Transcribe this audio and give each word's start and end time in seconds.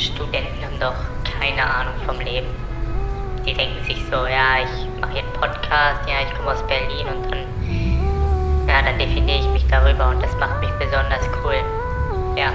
Studenten 0.00 0.64
haben 0.64 0.80
doch 0.80 0.94
keine 1.38 1.62
Ahnung 1.62 1.94
vom 2.06 2.18
Leben. 2.20 2.46
Die 3.46 3.52
denken 3.52 3.84
sich 3.84 3.98
so, 4.10 4.16
ja, 4.16 4.64
ich 4.64 5.00
mache 5.00 5.12
hier 5.12 5.22
einen 5.22 5.32
Podcast, 5.34 6.00
ja, 6.08 6.26
ich 6.26 6.34
komme 6.36 6.52
aus 6.52 6.66
Berlin 6.66 7.06
und 7.06 7.30
dann, 7.30 8.66
ja, 8.66 8.82
dann 8.82 8.98
definiere 8.98 9.40
ich 9.40 9.48
mich 9.48 9.66
darüber 9.68 10.08
und 10.08 10.22
das 10.22 10.34
macht 10.38 10.60
mich 10.60 10.70
besonders 10.78 11.22
cool. 11.44 11.56
Ja, 12.36 12.52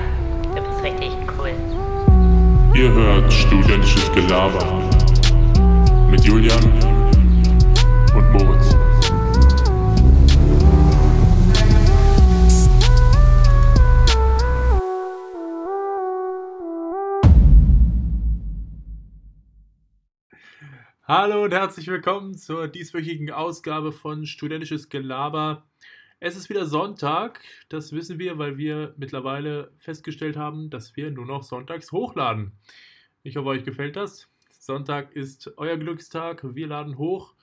du 0.55 0.61
bist 0.61 0.83
richtig 0.83 1.11
cool. 1.37 1.53
Ihr 2.73 2.91
hört 2.91 3.31
studentisches 3.31 4.11
Gelaber 4.11 4.81
mit 6.09 6.23
Julian 6.25 7.04
Hallo 21.07 21.43
und 21.43 21.53
herzlich 21.53 21.85
willkommen 21.85 22.33
zur 22.33 22.67
dieswöchigen 22.67 23.29
Ausgabe 23.29 23.91
von 23.91 24.25
Studentisches 24.25 24.89
Gelaber. 24.89 25.63
Es 26.19 26.35
ist 26.35 26.49
wieder 26.49 26.65
Sonntag, 26.65 27.41
das 27.69 27.91
wissen 27.91 28.17
wir, 28.17 28.39
weil 28.39 28.57
wir 28.57 28.95
mittlerweile 28.97 29.71
festgestellt 29.77 30.35
haben, 30.35 30.71
dass 30.71 30.95
wir 30.95 31.11
nur 31.11 31.27
noch 31.27 31.43
sonntags 31.43 31.91
hochladen. 31.91 32.53
Ich 33.21 33.37
hoffe, 33.37 33.49
euch 33.49 33.63
gefällt 33.63 33.95
das. 33.95 34.27
Sonntag 34.57 35.15
ist 35.15 35.53
euer 35.57 35.77
Glückstag, 35.77 36.55
wir 36.55 36.65
laden 36.65 36.97
hoch. 36.97 37.35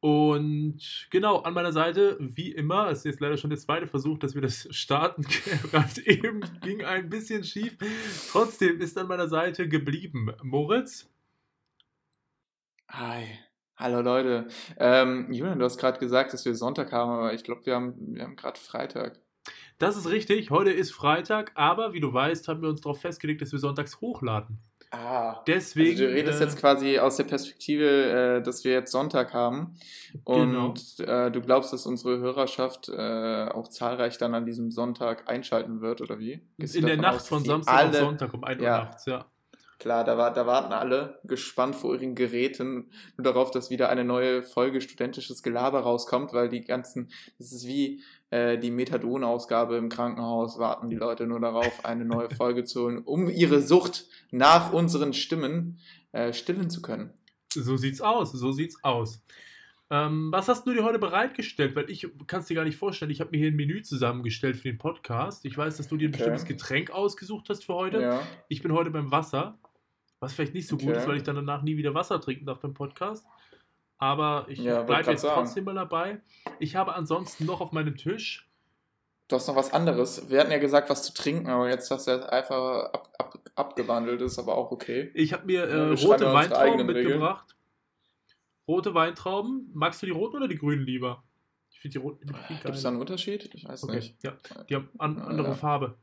Und 0.00 1.06
genau, 1.08 1.38
an 1.38 1.54
meiner 1.54 1.72
Seite, 1.72 2.18
wie 2.20 2.52
immer, 2.52 2.90
es 2.90 2.98
ist 2.98 3.04
jetzt 3.06 3.20
leider 3.20 3.38
schon 3.38 3.48
der 3.48 3.58
zweite 3.58 3.86
Versuch, 3.86 4.18
dass 4.18 4.34
wir 4.34 4.42
das 4.42 4.68
starten. 4.70 5.22
Gerade 5.70 6.06
eben 6.06 6.42
ging 6.60 6.84
ein 6.84 7.08
bisschen 7.08 7.42
schief. 7.42 7.78
Trotzdem 8.30 8.82
ist 8.82 8.98
an 8.98 9.08
meiner 9.08 9.28
Seite 9.28 9.66
geblieben 9.66 10.30
Moritz. 10.42 11.08
Hi. 12.92 13.24
Hallo 13.78 14.02
Leute. 14.02 14.48
Ähm, 14.76 15.32
Julian, 15.32 15.58
du 15.58 15.64
hast 15.64 15.78
gerade 15.78 15.98
gesagt, 15.98 16.34
dass 16.34 16.44
wir 16.44 16.54
Sonntag 16.54 16.92
haben, 16.92 17.10
aber 17.10 17.32
ich 17.32 17.42
glaube, 17.42 17.64
wir 17.64 17.74
haben, 17.74 17.94
wir 18.14 18.22
haben 18.22 18.36
gerade 18.36 18.60
Freitag. 18.60 19.18
Das 19.78 19.96
ist 19.96 20.10
richtig, 20.10 20.50
heute 20.50 20.70
ist 20.70 20.92
Freitag, 20.92 21.52
aber 21.54 21.94
wie 21.94 22.00
du 22.00 22.12
weißt, 22.12 22.48
haben 22.48 22.60
wir 22.60 22.68
uns 22.68 22.82
darauf 22.82 23.00
festgelegt, 23.00 23.40
dass 23.40 23.50
wir 23.50 23.58
sonntags 23.58 24.02
hochladen. 24.02 24.58
Ah. 24.90 25.42
Deswegen. 25.46 25.92
Also 25.92 26.04
du 26.04 26.12
redest 26.12 26.40
äh, 26.42 26.44
jetzt 26.44 26.58
quasi 26.58 26.98
aus 26.98 27.16
der 27.16 27.24
Perspektive, 27.24 27.86
äh, 27.86 28.42
dass 28.42 28.62
wir 28.62 28.72
jetzt 28.72 28.92
Sonntag 28.92 29.32
haben. 29.32 29.74
Und 30.24 31.00
äh, 31.00 31.30
du 31.30 31.40
glaubst, 31.40 31.72
dass 31.72 31.86
unsere 31.86 32.18
Hörerschaft 32.18 32.90
äh, 32.90 33.48
auch 33.48 33.68
zahlreich 33.68 34.18
dann 34.18 34.34
an 34.34 34.44
diesem 34.44 34.70
Sonntag 34.70 35.30
einschalten 35.30 35.80
wird, 35.80 36.02
oder 36.02 36.18
wie? 36.18 36.42
Gehst 36.58 36.76
in 36.76 36.84
der 36.84 36.98
Nacht 36.98 37.16
aus, 37.16 37.28
von 37.28 37.42
Samstag 37.42 37.74
alle, 37.74 37.88
auf 37.88 37.96
Sonntag 37.96 38.34
um 38.34 38.44
1 38.44 38.60
Uhr 38.60 38.66
Ja. 38.66 38.78
nachts, 38.84 39.06
ja. 39.06 39.24
Klar, 39.82 40.04
da, 40.04 40.16
war, 40.16 40.32
da 40.32 40.46
warten 40.46 40.72
alle 40.72 41.18
gespannt 41.24 41.74
vor 41.74 41.96
ihren 41.96 42.14
Geräten 42.14 42.92
nur 43.16 43.24
darauf, 43.24 43.50
dass 43.50 43.68
wieder 43.68 43.88
eine 43.88 44.04
neue 44.04 44.44
Folge 44.44 44.80
studentisches 44.80 45.42
Gelaber 45.42 45.80
rauskommt, 45.80 46.32
weil 46.32 46.48
die 46.48 46.60
ganzen, 46.60 47.10
das 47.36 47.50
ist 47.50 47.66
wie 47.66 48.00
äh, 48.30 48.58
die 48.58 48.70
Methadon-Ausgabe 48.70 49.76
im 49.76 49.88
Krankenhaus, 49.88 50.60
warten 50.60 50.88
die 50.88 50.94
Leute 50.94 51.26
nur 51.26 51.40
darauf, 51.40 51.84
eine 51.84 52.04
neue 52.04 52.30
Folge 52.36 52.62
zu 52.62 52.82
holen, 52.84 52.98
um 52.98 53.28
ihre 53.28 53.60
Sucht 53.60 54.06
nach 54.30 54.72
unseren 54.72 55.14
Stimmen 55.14 55.80
äh, 56.12 56.32
stillen 56.32 56.70
zu 56.70 56.80
können. 56.80 57.12
So 57.52 57.76
sieht's 57.76 58.00
aus, 58.00 58.30
so 58.30 58.52
sieht's 58.52 58.76
aus. 58.84 59.20
Ähm, 59.90 60.28
was 60.30 60.46
hast 60.46 60.64
du 60.64 60.72
dir 60.72 60.84
heute 60.84 61.00
bereitgestellt? 61.00 61.74
Weil 61.74 61.90
ich 61.90 62.06
kann 62.28 62.38
es 62.38 62.46
dir 62.46 62.54
gar 62.54 62.64
nicht 62.64 62.78
vorstellen. 62.78 63.10
Ich 63.10 63.20
habe 63.20 63.32
mir 63.32 63.38
hier 63.38 63.48
ein 63.48 63.56
Menü 63.56 63.82
zusammengestellt 63.82 64.56
für 64.56 64.68
den 64.68 64.78
Podcast. 64.78 65.44
Ich 65.44 65.58
weiß, 65.58 65.76
dass 65.76 65.88
du 65.88 65.96
dir 65.96 66.08
ein 66.08 66.14
Okay. 66.14 66.18
bestimmtes 66.18 66.44
Getränk 66.44 66.92
ausgesucht 66.92 67.48
hast 67.48 67.64
für 67.64 67.74
heute. 67.74 68.00
Ja. 68.00 68.22
Ich 68.46 68.62
bin 68.62 68.72
heute 68.72 68.90
beim 68.90 69.10
Wasser, 69.10 69.58
was 70.22 70.32
vielleicht 70.32 70.54
nicht 70.54 70.68
so 70.68 70.76
gut 70.76 70.88
Okay. 70.90 70.98
ist, 70.98 71.08
weil 71.08 71.16
ich 71.16 71.22
dann 71.24 71.36
danach 71.36 71.62
nie 71.62 71.76
wieder 71.76 71.94
Wasser 71.94 72.20
trinken 72.20 72.46
darf 72.46 72.60
beim 72.60 72.74
Podcast. 72.74 73.26
Aber 73.98 74.46
ich 74.48 74.58
Ja, 74.58 74.82
bleibe 74.82 75.10
jetzt 75.10 75.22
sagen. 75.22 75.34
trotzdem 75.42 75.64
mal 75.64 75.74
dabei. 75.74 76.20
Ich 76.58 76.76
habe 76.76 76.94
ansonsten 76.94 77.44
noch 77.44 77.60
auf 77.60 77.72
meinem 77.72 77.96
Tisch 77.96 78.48
Du 79.28 79.36
hast 79.36 79.46
noch 79.46 79.56
was 79.56 79.72
anderes. 79.72 80.28
Wir 80.28 80.40
hatten 80.40 80.50
ja 80.50 80.58
gesagt, 80.58 80.90
was 80.90 81.04
zu 81.04 81.14
trinken, 81.14 81.48
aber 81.48 81.70
jetzt 81.70 81.90
hast 81.90 82.06
du 82.06 82.10
ja 82.10 82.18
einfach 82.26 82.90
ab, 82.92 83.08
ab, 83.18 83.38
abgewandelt, 83.54 84.20
ist 84.20 84.38
aber 84.38 84.56
auch 84.58 84.72
okay. 84.72 85.10
Ich 85.14 85.32
habe 85.32 85.46
mir 85.46 85.62
äh, 85.62 85.90
rote 85.92 86.32
Weintrauben 86.34 86.56
eigenen 86.72 86.86
Regeln. 86.90 87.06
mitgebracht. 87.06 87.56
Rote 88.68 88.92
Weintrauben. 88.94 89.70
Magst 89.72 90.02
du 90.02 90.06
die 90.06 90.12
roten 90.12 90.36
oder 90.36 90.48
die 90.48 90.58
grünen 90.58 90.84
lieber? 90.84 91.22
Ich 91.70 91.80
finde 91.80 91.92
die 91.98 91.98
roten 92.04 92.26
Gibt 92.48 92.68
es 92.74 92.82
da 92.82 92.88
einen 92.90 93.00
Unterschied? 93.00 93.50
Ich 93.54 93.66
weiß 93.66 93.84
Okay, 93.84 93.96
nicht. 93.96 94.22
ja. 94.22 94.36
Die 94.68 94.74
haben 94.74 94.88
an, 94.98 95.16
Ja, 95.16 95.24
andere 95.24 95.48
ja. 95.48 95.54
Farbe. 95.54 95.96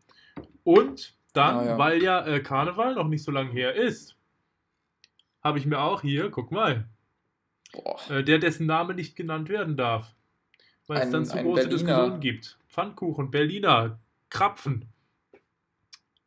Und 0.64 1.14
dann, 1.34 1.58
Ah, 1.58 1.66
ja. 1.66 1.78
weil 1.78 2.02
ja 2.04 2.26
äh, 2.26 2.40
Karneval 2.42 2.96
noch 2.96 3.08
nicht 3.08 3.24
so 3.24 3.32
lange 3.32 3.52
her 3.52 3.76
ist, 3.76 4.16
habe 5.44 5.58
ich 5.60 5.66
mir 5.66 5.80
auch 5.80 6.02
hier, 6.02 6.30
guck 6.32 6.52
mal, 6.52 6.88
äh, 8.10 8.24
der, 8.24 8.40
dessen 8.40 8.66
Name 8.66 8.94
nicht 8.94 9.16
genannt 9.16 9.50
werden 9.50 9.78
darf. 9.78 10.14
Weil 10.88 11.02
es 11.04 11.12
dann 11.12 11.26
zu 11.26 11.38
große 11.38 11.68
Berliner. 11.68 11.70
Diskussionen 11.70 12.20
gibt. 12.20 12.58
Pfannkuchen, 12.68 13.30
Berliner, 13.32 14.00
Krapfen. 14.30 14.86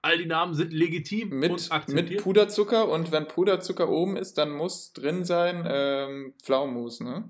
All 0.02 0.18
die 0.18 0.26
Namen 0.26 0.54
sind 0.54 0.72
legitim 0.72 1.30
Mit, 1.30 1.50
und 1.50 1.70
akzeptiert. 1.72 2.10
mit 2.10 2.22
Puderzucker 2.22 2.88
und 2.88 3.12
wenn 3.12 3.28
Puderzucker 3.28 3.88
oben 3.88 4.16
ist, 4.16 4.38
dann 4.38 4.50
muss 4.50 4.92
drin 4.92 5.24
sein 5.24 5.64
ähm, 5.66 6.34
Pflaumenmus, 6.42 7.00
ne? 7.00 7.28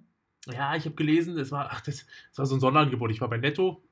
Ja, 0.50 0.74
ich 0.74 0.84
habe 0.86 0.94
gelesen, 0.94 1.38
es 1.38 1.52
war, 1.52 1.68
ach, 1.70 1.80
das, 1.82 2.06
das 2.30 2.38
war 2.38 2.46
so 2.46 2.56
ein 2.56 2.60
Sonderangebot. 2.60 3.10
Ich 3.10 3.20
war 3.20 3.28
bei 3.28 3.36
Netto 3.36 3.82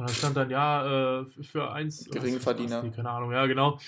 und 0.00 0.06
dann 0.06 0.14
stand 0.14 0.36
dann, 0.36 0.48
ja, 0.50 1.20
äh, 1.20 1.26
für 1.42 1.70
eins. 1.72 2.08
Geringverdiener. 2.10 2.82
was- 2.82 2.96
keine 2.96 3.10
Ahnung, 3.10 3.32
ja, 3.32 3.44
genau. 3.46 3.78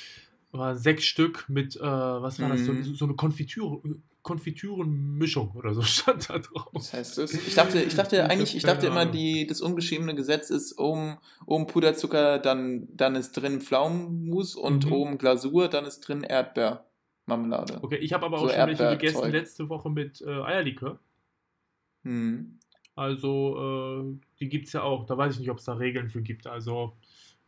War 0.50 0.76
sechs 0.76 1.04
Stück 1.04 1.46
mit, 1.48 1.76
äh, 1.76 1.80
was 1.80 2.38
war 2.38 2.50
das, 2.50 2.66
so, 2.66 2.72
Mhm. 2.74 2.82
so 2.94 3.06
eine 3.06 3.14
Konfitüre, 3.14 3.80
Konfiturenmischung 4.20 5.52
oder 5.52 5.72
so 5.72 5.80
stand 5.82 6.28
da 6.28 6.38
drauf. 6.38 6.68
Was 6.74 6.92
heißt 6.92 7.16
das? 7.18 7.32
Ich 7.32 7.54
dachte, 7.54 7.80
ich 7.82 7.94
dachte 7.94 8.22
eigentlich, 8.28 8.54
ich 8.54 8.62
dachte 8.62 8.86
immer, 8.86 9.06
die, 9.06 9.46
das 9.46 9.62
ungeschriebene 9.62 10.14
Gesetz 10.14 10.50
ist 10.50 10.78
oben, 10.78 11.16
oben 11.46 11.66
Puderzucker, 11.66 12.38
dann, 12.38 12.86
dann 12.94 13.14
ist 13.16 13.32
drin 13.32 13.62
Pflaumenmus 13.62 14.54
und 14.54 14.84
Mhm. 14.86 14.92
oben 14.92 15.18
Glasur, 15.18 15.68
dann 15.68 15.86
ist 15.86 16.00
drin 16.00 16.22
Erdbeermarmelade. 16.22 17.78
Okay, 17.82 17.96
ich 17.96 18.12
habe 18.12 18.26
aber 18.26 18.36
auch 18.36 18.48
So 18.48 18.54
schon 18.54 18.66
welche 18.66 18.88
gegessen 18.90 19.30
letzte 19.32 19.68
Woche 19.70 19.88
mit 19.88 20.20
äh, 20.20 20.26
Eierlikör. 20.42 20.98
Hm. 22.04 22.58
Also, 22.94 24.02
äh, 24.02 24.26
die 24.40 24.48
gibt 24.48 24.66
es 24.66 24.72
ja 24.72 24.82
auch. 24.82 25.06
Da 25.06 25.16
weiß 25.16 25.34
ich 25.34 25.40
nicht, 25.40 25.50
ob 25.50 25.58
es 25.58 25.64
da 25.64 25.74
Regeln 25.74 26.10
für 26.10 26.22
gibt. 26.22 26.46
Also, 26.46 26.92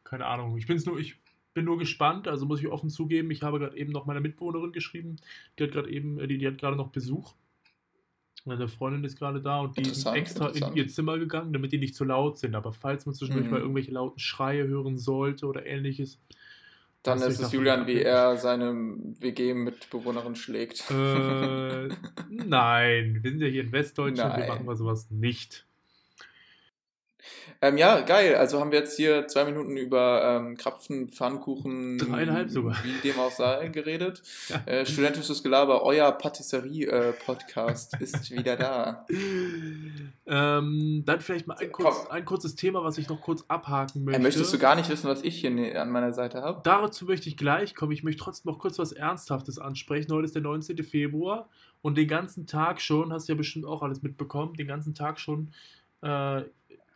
keine 0.03 0.27
Ahnung. 0.27 0.57
Ich 0.57 0.67
bin's 0.67 0.87
nur, 0.87 0.99
ich 0.99 1.17
bin 1.53 1.65
nur 1.65 1.79
gespannt. 1.79 2.29
Also 2.29 2.47
muss 2.47 2.61
ich 2.61 2.69
offen 2.69 2.91
zugeben, 2.91 3.31
ich 3.31 3.43
habe 3.43 3.59
gerade 3.59 3.77
eben 3.77 3.93
noch 3.93 4.07
meiner 4.07 4.21
Mitbewohnerin 4.21 4.73
geschrieben. 4.73 5.17
Die 5.59 5.65
hat 5.65 5.73
gerade 5.73 5.91
eben, 5.91 6.19
äh, 6.19 6.27
die, 6.27 6.39
die 6.39 6.47
hat 6.47 6.59
gerade 6.59 6.77
noch 6.77 6.89
Besuch. 6.91 7.35
Meine 8.47 8.69
Freundin 8.69 9.05
ist 9.05 9.19
gerade 9.19 9.41
da 9.41 9.61
und 9.61 9.79
die 9.79 9.83
ist 9.83 10.05
extra 10.05 10.49
in 10.49 10.75
ihr 10.75 10.87
Zimmer 10.89 11.19
gegangen, 11.19 11.55
damit 11.55 11.73
die 11.73 11.79
nicht 11.79 11.95
zu 11.95 12.05
laut 12.05 12.39
sind. 12.39 12.55
Aber 12.55 12.73
falls 12.75 13.07
man 13.07 13.15
zwischendurch 13.15 13.47
Mhm. 13.47 13.53
mal 13.53 13.61
irgendwelche 13.61 13.93
lauten 13.93 14.19
Schreie 14.19 14.67
hören 14.67 14.99
sollte 14.99 15.47
oder 15.47 15.65
ähnliches, 15.65 16.21
Dann 17.05 17.21
ist 17.21 17.39
es 17.39 17.53
Julian, 17.53 17.87
wie 17.87 18.01
er 18.01 18.39
seine 18.39 18.73
WG-Mitbewohnerin 18.73 20.35
schlägt. 20.35 20.91
äh, 20.91 21.89
nein, 22.29 23.21
wir 23.23 23.31
sind 23.31 23.43
ja 23.43 23.47
hier 23.47 23.63
in 23.63 23.73
Westdeutschland, 23.73 24.37
wir 24.37 24.41
Nein. 24.41 24.49
machen 24.49 24.67
wir 24.67 24.75
sowas 24.75 25.11
nicht. 25.11 25.67
Ähm, 27.61 27.79
ja, 27.79 28.01
geil. 28.01 28.35
Also 28.37 28.61
haben 28.61 28.73
wir 28.73 28.81
jetzt 28.81 28.97
hier 28.97 29.27
zwei 29.29 29.45
Minuten 29.45 29.77
über 29.77 30.23
ähm, 30.43 30.57
Krapfen, 30.57 31.09
Pfannkuchen, 31.09 31.99
Dreieinhalb 31.99 32.51
sogar. 32.51 32.77
wie 32.85 33.09
dem 33.09 33.19
auch 33.19 33.31
sei, 33.31 33.69
geredet. 33.73 34.23
Ja. 34.49 34.63
Äh, 34.67 34.87
studentisches 34.87 35.43
Gelaber, 35.43 35.83
euer 35.83 36.11
Patisserie-Podcast 36.13 37.97
ist 38.01 38.31
wieder 38.31 38.57
da. 38.57 39.07
Ähm, 40.27 41.03
dann 41.07 41.21
vielleicht 41.21 41.47
mal 41.47 41.57
ein, 41.59 41.71
kurz, 41.73 42.07
ein 42.09 42.25
kurzes 42.25 42.55
Thema, 42.55 42.83
was 42.83 42.99
ich 42.99 43.09
noch 43.09 43.21
kurz 43.21 43.45
abhaken 43.49 44.03
Äh, 44.03 44.05
möchte. 44.05 44.23
möchtest 44.23 44.53
du 44.53 44.59
gar 44.59 44.75
nicht 44.75 44.89
wissen, 44.89 45.09
was 45.09 45.23
ich 45.23 45.37
hier 45.41 45.51
ne- 45.51 45.77
an 45.79 45.91
meiner 45.91 46.13
Seite 46.13 46.43
habe? 46.43 46.61
Dazu 46.65 47.05
möchte 47.05 47.29
ich 47.29 47.37
gleich 47.37 47.75
kommen. 47.75 47.93
Ich 47.93 48.03
möchte 48.03 48.23
trotzdem 48.23 48.51
noch 48.53 48.59
kurz 48.59 48.79
was 48.79 48.93
Ernsthaftes 48.93 49.59
ansprechen. 49.59 50.13
Heute 50.13 50.25
ist 50.25 50.35
der 50.35 50.43
19. 50.43 50.83
Februar 50.83 51.49
und 51.83 51.99
den 51.99 52.09
ganzen 52.09 52.47
Tag 52.47 52.81
schon, 52.81 53.13
hast 53.13 53.29
du 53.29 53.33
ja 53.33 53.37
bestimmt 53.37 53.67
auch 53.67 53.83
alles 53.83 54.03
mitbekommen, 54.03 54.55
den 54.55 54.67
ganzen 54.67 54.95
Tag 54.95 55.21
schon 55.21 55.51
äh, 56.03 56.43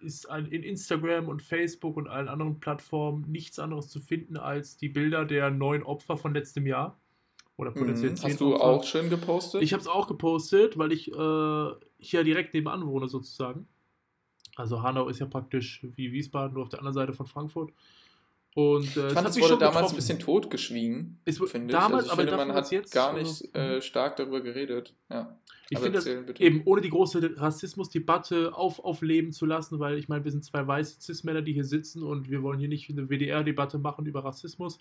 ist 0.00 0.26
in 0.50 0.62
Instagram 0.62 1.28
und 1.28 1.42
Facebook 1.42 1.96
und 1.96 2.08
allen 2.08 2.28
anderen 2.28 2.60
Plattformen 2.60 3.24
nichts 3.30 3.58
anderes 3.58 3.88
zu 3.88 4.00
finden 4.00 4.36
als 4.36 4.76
die 4.76 4.88
Bilder 4.88 5.24
der 5.24 5.50
neun 5.50 5.82
Opfer 5.82 6.16
von 6.16 6.34
letztem 6.34 6.66
Jahr. 6.66 6.98
Oder 7.56 7.72
potenziell 7.72 8.12
Mhm. 8.12 8.16
zehn 8.16 8.30
Hast 8.30 8.40
du 8.40 8.54
Opfer. 8.54 8.64
auch 8.64 8.84
schön 8.84 9.10
gepostet? 9.10 9.62
Ich 9.62 9.72
habe 9.72 9.80
es 9.80 9.88
auch 9.88 10.06
gepostet, 10.06 10.78
weil 10.78 10.92
ich 10.92 11.08
äh, 11.12 11.70
hier 11.98 12.22
direkt 12.24 12.54
nebenan 12.54 12.86
wohne 12.86 13.08
sozusagen. 13.08 13.66
Also 14.54 14.82
Hanau 14.82 15.08
ist 15.08 15.18
ja 15.18 15.26
praktisch 15.26 15.84
wie 15.96 16.12
Wiesbaden, 16.12 16.54
nur 16.54 16.62
auf 16.62 16.68
der 16.68 16.78
anderen 16.78 16.94
Seite 16.94 17.12
von 17.12 17.26
Frankfurt. 17.26 17.72
Und 18.54 18.96
äh, 18.96 19.08
ich 19.08 19.12
fand, 19.12 19.28
es 19.28 19.36
wurde 19.36 19.48
schon 19.48 19.58
damals 19.60 19.74
getroffen. 19.76 19.94
ein 19.94 19.96
bisschen 19.96 20.18
totgeschwiegen, 20.18 21.20
Es 21.24 21.38
finde 21.38 21.72
damals, 21.72 22.06
ich. 22.06 22.10
Also 22.10 22.22
ich 22.22 22.28
aber 22.28 22.38
finde, 22.38 22.46
man 22.48 22.56
hat 22.56 22.70
jetzt, 22.72 22.92
gar 22.92 23.12
nicht 23.12 23.54
äh, 23.54 23.80
stark 23.80 24.16
darüber 24.16 24.40
geredet. 24.40 24.94
Ja. 25.10 25.38
Ich 25.70 25.78
finde 25.78 25.98
das 25.98 26.06
erzähl 26.06 26.22
bitte. 26.22 26.42
eben 26.42 26.62
ohne 26.64 26.80
die 26.80 26.88
große 26.88 27.36
Rassismusdebatte 27.36 28.54
auf, 28.54 28.82
aufleben 28.82 29.32
zu 29.32 29.44
lassen, 29.44 29.78
weil 29.78 29.98
ich 29.98 30.08
meine, 30.08 30.24
wir 30.24 30.32
sind 30.32 30.44
zwei 30.44 30.66
weiße 30.66 31.00
Cis-Männer, 31.00 31.42
die 31.42 31.52
hier 31.52 31.64
sitzen 31.64 32.02
und 32.02 32.30
wir 32.30 32.42
wollen 32.42 32.58
hier 32.58 32.68
nicht 32.68 32.88
eine 32.90 33.08
WDR-Debatte 33.08 33.78
machen 33.78 34.06
über 34.06 34.24
Rassismus. 34.24 34.78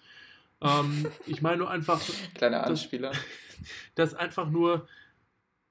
Ähm, 0.62 1.06
ich 1.28 1.42
meine 1.42 1.58
nur 1.58 1.70
einfach, 1.70 2.02
Kleiner 2.36 2.60
Das- 2.60 2.70
Anspieler. 2.70 3.12
dass 3.96 4.14
einfach 4.14 4.50
nur, 4.50 4.88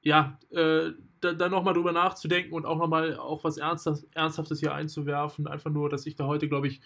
ja, 0.03 0.39
äh, 0.51 0.91
da, 1.21 1.33
da 1.33 1.49
nochmal 1.49 1.75
drüber 1.75 1.93
nachzudenken 1.93 2.53
und 2.53 2.67
auch 2.67 2.77
nochmal 2.79 3.17
auch 3.17 3.43
was 3.43 3.57
Ernsthaftes 3.57 4.61
hier 4.61 4.75
einzuwerfen. 4.75 5.47
Einfach 5.47 5.71
nur, 5.71 5.89
dass 5.89 6.05
ich 6.07 6.15
da 6.15 6.27
heute, 6.27 6.49
glaube 6.49 6.69
ich, 6.69 6.81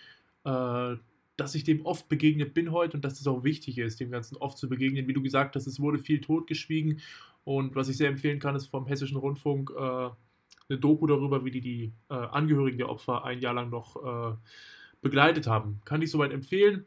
äh, 0.45 0.97
dass 1.37 1.55
ich 1.55 1.65
dem 1.65 1.87
oft 1.87 2.09
begegnet 2.09 2.53
bin 2.53 2.71
heute 2.71 2.97
und 2.97 3.05
dass 3.05 3.19
es 3.19 3.27
auch 3.27 3.45
wichtig 3.45 3.79
ist, 3.79 3.99
dem 3.99 4.11
Ganzen 4.11 4.37
oft 4.37 4.59
zu 4.59 4.69
begegnen. 4.69 5.09
Wie 5.09 5.15
du 5.15 5.23
gesagt 5.23 5.57
hast, 5.57 5.67
es 5.67 5.81
wurde 5.81 5.99
viel 5.99 6.21
totgeschwiegen 6.21 7.01
und 7.45 7.75
was 7.75 7.89
ich 7.89 7.97
sehr 7.97 8.09
empfehlen 8.09 8.39
kann, 8.39 8.55
ist 8.55 8.67
vom 8.67 8.87
Hessischen 8.87 9.17
Rundfunk 9.17 9.71
äh, 9.71 9.81
eine 9.81 10.79
Doku 10.79 11.07
darüber, 11.07 11.45
wie 11.45 11.51
die 11.51 11.61
die 11.61 11.93
äh, 12.11 12.15
Angehörigen 12.15 12.79
der 12.79 12.91
Opfer 12.91 13.25
ein 13.25 13.41
Jahr 13.41 13.55
lang 13.55 13.71
noch 13.71 13.97
äh, 13.97 14.37
begleitet 15.01 15.47
haben. 15.47 15.81
Kann 15.85 16.03
ich 16.03 16.11
soweit 16.11 16.33
empfehlen. 16.33 16.85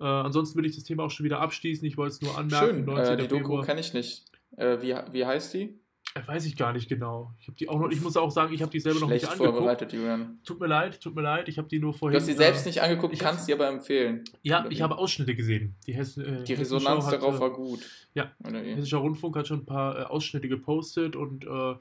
Äh, 0.00 0.04
ansonsten 0.04 0.58
will 0.58 0.66
ich 0.66 0.74
das 0.74 0.84
Thema 0.84 1.04
auch 1.04 1.10
schon 1.10 1.24
wieder 1.24 1.40
abschließen. 1.40 1.86
Ich 1.86 1.96
wollte 1.96 2.14
es 2.14 2.20
nur 2.22 2.36
anmerken. 2.36 2.84
Schön, 2.84 3.18
die 3.18 3.28
Doku 3.28 3.42
Februar. 3.44 3.64
kenne 3.64 3.80
ich 3.80 3.94
nicht. 3.94 4.24
Wie, 4.54 4.94
wie 5.12 5.24
heißt 5.24 5.54
die? 5.54 5.80
Äh, 6.14 6.26
Weiß 6.26 6.44
ich 6.46 6.56
gar 6.56 6.72
nicht 6.72 6.88
genau. 6.88 7.32
Ich 7.40 7.48
habe 7.48 7.56
die 7.56 7.68
auch 7.68 7.78
noch. 7.78 7.88
Ich 7.90 8.00
muss 8.02 8.16
auch 8.16 8.30
sagen, 8.30 8.52
ich 8.52 8.60
habe 8.60 8.70
die 8.70 8.80
selber 8.80 9.00
noch 9.00 9.08
nicht 9.08 9.24
angeguckt. 9.26 9.50
vorbereitet, 9.54 9.92
Julian. 9.92 10.38
Tut 10.44 10.60
mir 10.60 10.66
leid, 10.66 11.00
tut 11.00 11.14
mir 11.14 11.22
leid. 11.22 11.48
Ich 11.48 11.56
habe 11.58 11.68
die 11.68 11.78
nur 11.78 11.92
Du 11.92 11.98
vorhin. 11.98 12.18
hast 12.20 12.26
sie 12.26 12.34
selbst 12.34 12.66
äh, 12.66 12.68
nicht 12.68 12.82
angeguckt, 12.82 13.14
ich 13.14 13.20
kannst 13.20 13.46
sie 13.46 13.52
aber 13.54 13.68
empfehlen. 13.68 14.24
Ja, 14.42 14.66
ich 14.68 14.82
habe 14.82 14.98
Ausschnitte 14.98 15.34
gesehen. 15.34 15.74
Die, 15.86 15.94
Hessen, 15.94 16.24
äh, 16.24 16.44
Die 16.44 16.54
Resonanz 16.54 17.06
hat, 17.06 17.14
darauf 17.14 17.36
äh, 17.36 17.40
war 17.40 17.50
gut. 17.52 17.80
ja. 18.14 18.30
Hessischer 18.44 18.98
Rundfunk 18.98 19.36
hat 19.36 19.46
schon 19.48 19.60
ein 19.60 19.66
paar 19.66 19.98
äh, 19.98 20.02
Ausschnitte 20.04 20.48
gepostet 20.48 21.16
und 21.16 21.44
äh, 21.46 21.74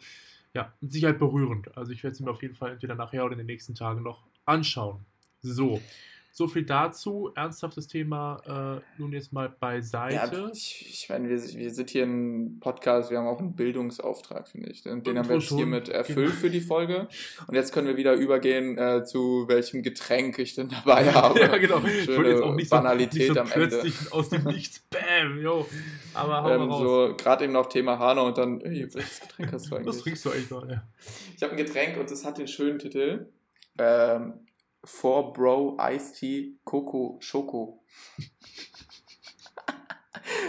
ja, 0.54 0.74
mit 0.82 0.92
Sicherheit 0.92 1.20
berührend. 1.20 1.76
Also 1.78 1.92
ich 1.92 2.04
werde 2.04 2.16
sie 2.16 2.24
mir 2.24 2.32
auf 2.32 2.42
jeden 2.42 2.56
Fall 2.56 2.72
entweder 2.72 2.96
nachher 2.96 3.24
oder 3.26 3.34
in 3.34 3.38
den 3.40 3.48
nächsten 3.48 3.76
Tagen 3.76 4.02
noch 4.04 4.24
anschauen. 4.46 5.00
So, 5.42 5.82
so 6.34 6.48
viel 6.48 6.64
dazu. 6.64 7.32
Ernsthaftes 7.36 7.88
Thema 7.88 8.80
äh, 8.80 8.82
nun 9.02 9.12
jetzt 9.12 9.34
mal 9.34 9.48
Ja, 9.48 9.56
beiseite. 9.60 10.50
ich, 10.54 10.86
ich 10.90 11.10
meine, 11.10 11.28
wir, 11.30 11.38
wir 11.38 11.72
sind 11.72 11.90
hier 11.90 12.04
ein 12.06 12.60
Podcast, 12.60 13.12
wir 13.12 13.18
haben 13.18 13.28
auch 13.28 13.40
einen 13.40 13.56
Bildungsauftrag, 13.56 14.48
finde 14.48 14.70
ich. 14.72 14.86
Und 14.88 15.06
den 15.08 15.18
haben 15.18 15.28
wir 15.30 15.38
jetzt 15.38 15.50
hiermit 15.50 15.90
erfüllt 15.90 16.30
genau. 16.30 16.40
für 16.40 16.50
die 16.50 16.62
Folge. 16.62 17.08
Und 17.48 17.56
jetzt 17.56 17.74
können 17.74 17.88
wir 17.88 17.98
wieder 17.98 18.14
übergehen 18.14 18.78
äh, 18.78 19.04
zu 19.04 19.46
welchem 19.48 19.84
Getränk 19.84 20.40
ich 20.40 20.56
denn 20.56 20.70
dabei 20.70 21.06
habe. 21.14 21.40
ja, 21.40 21.58
genau. 21.58 21.78
Ich 21.80 21.84
wollte 21.84 22.04
Schöne 22.14 22.30
jetzt 22.30 22.42
auch 22.44 22.56
nicht 22.56 22.70
so, 22.70 22.76
Banalität 22.78 23.14
nicht 23.20 23.34
so 23.34 23.40
am 23.42 23.52
Ende. 23.52 23.68
plötzlich 23.68 24.14
aus 24.14 24.30
dem 24.30 24.44
Nichts. 24.46 24.80
Bam, 24.90 25.42
jo. 25.42 25.68
Aber 26.14 26.44
hau 26.44 26.50
Ähm, 26.50 26.60
mal 26.60 26.68
raus. 26.70 26.82
so 26.82 27.16
gerade 27.18 27.44
eben 27.44 27.54
noch 27.54 27.68
Thema 27.68 28.00
Hanau 28.00 28.28
und 28.28 28.38
dann, 28.38 28.62
ey, 28.62 28.88
welches 28.94 29.20
Getränk 29.22 29.52
hast 29.52 29.66
du 29.68 29.72
Was 29.72 29.78
eigentlich? 29.80 30.02
trinkst 30.04 30.26
du 30.26 30.30
eigentlich 30.32 30.50
gerade? 30.50 30.84
Ich 31.36 31.44
habe 31.44 31.52
ein 31.54 31.58
Getränk 31.58 31.98
und 31.98 32.10
es 32.10 32.24
hat 32.26 32.38
den 32.38 32.48
schönen 32.48 32.80
Titel 32.80 33.28
ähm, 33.78 34.34
Four 34.84 35.34
Bro 35.34 35.78
Iced 35.80 36.16
Tea 36.16 36.58
Coco 36.64 37.18
Schoko. 37.22 37.84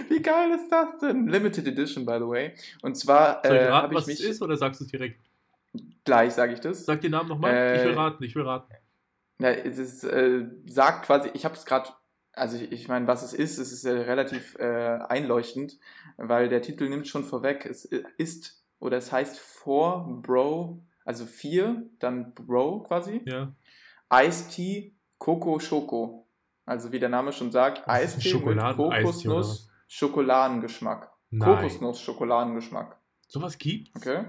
Wie 0.08 0.20
geil 0.20 0.50
ist 0.52 0.70
das 0.70 0.99
denn? 0.99 1.29
Limited 1.29 1.67
Edition, 1.67 2.05
by 2.05 2.17
the 2.19 2.26
way. 2.26 2.55
Und 2.82 2.96
zwar 2.96 3.40
Soll 3.44 3.56
ich 3.56 3.62
äh, 3.62 3.69
raten, 3.69 3.93
ich 3.93 3.99
was 3.99 4.08
es 4.08 4.20
ist 4.20 4.43
oder 4.43 4.56
sagst 4.56 4.81
du 4.81 4.84
es 4.84 4.90
direkt? 4.90 5.20
gleich, 6.05 6.34
sage 6.34 6.55
ich 6.55 6.61
das. 6.61 6.84
Sag 6.84 7.00
den 7.00 7.12
Namen 7.12 7.29
nochmal. 7.29 7.55
Äh, 7.55 7.76
ich 7.76 7.84
will 7.84 7.94
raten, 7.94 8.25
ich 8.25 8.34
will 8.34 8.43
raten. 8.43 8.73
Ja, 9.38 9.50
es 9.50 9.79
ist, 9.79 10.05
äh, 10.05 10.46
sagt 10.67 11.06
quasi, 11.06 11.31
ich 11.34 11.44
habe 11.44 11.55
es 11.55 11.64
gerade, 11.64 11.90
also 12.32 12.56
ich, 12.56 12.73
ich 12.73 12.88
meine, 12.88 13.06
was 13.06 13.23
es 13.23 13.32
ist, 13.32 13.58
es 13.58 13.73
ist 13.73 13.84
äh, 13.84 13.90
relativ 13.90 14.56
äh, 14.58 14.99
einleuchtend, 15.08 15.79
weil 16.17 16.49
der 16.49 16.62
Titel 16.62 16.88
nimmt 16.88 17.08
schon 17.08 17.25
vorweg, 17.25 17.67
es 17.67 17.84
ist, 17.84 18.62
oder 18.79 18.99
es 18.99 19.11
heißt 19.11 19.38
Four 19.38 20.20
Bro, 20.23 20.82
also 21.05 21.26
vier, 21.26 21.87
dann 21.99 22.34
Bro 22.34 22.84
quasi, 22.84 23.23
Ja. 23.25 23.52
Tea 24.50 24.96
Coco 25.18 25.58
Schoko. 25.58 26.28
Also 26.64 26.92
wie 26.92 27.00
der 27.00 27.08
Name 27.08 27.32
schon 27.32 27.50
sagt, 27.50 27.88
Eistee 27.88 28.34
mit 28.34 28.58
Kokosnuss 28.58 29.68
Schokoladengeschmack. 29.88 31.10
Kokosnuss 31.38 32.00
Schokoladengeschmack. 32.00 32.98
Sowas 33.26 33.58
gibt's? 33.58 33.90
Okay. 33.96 34.24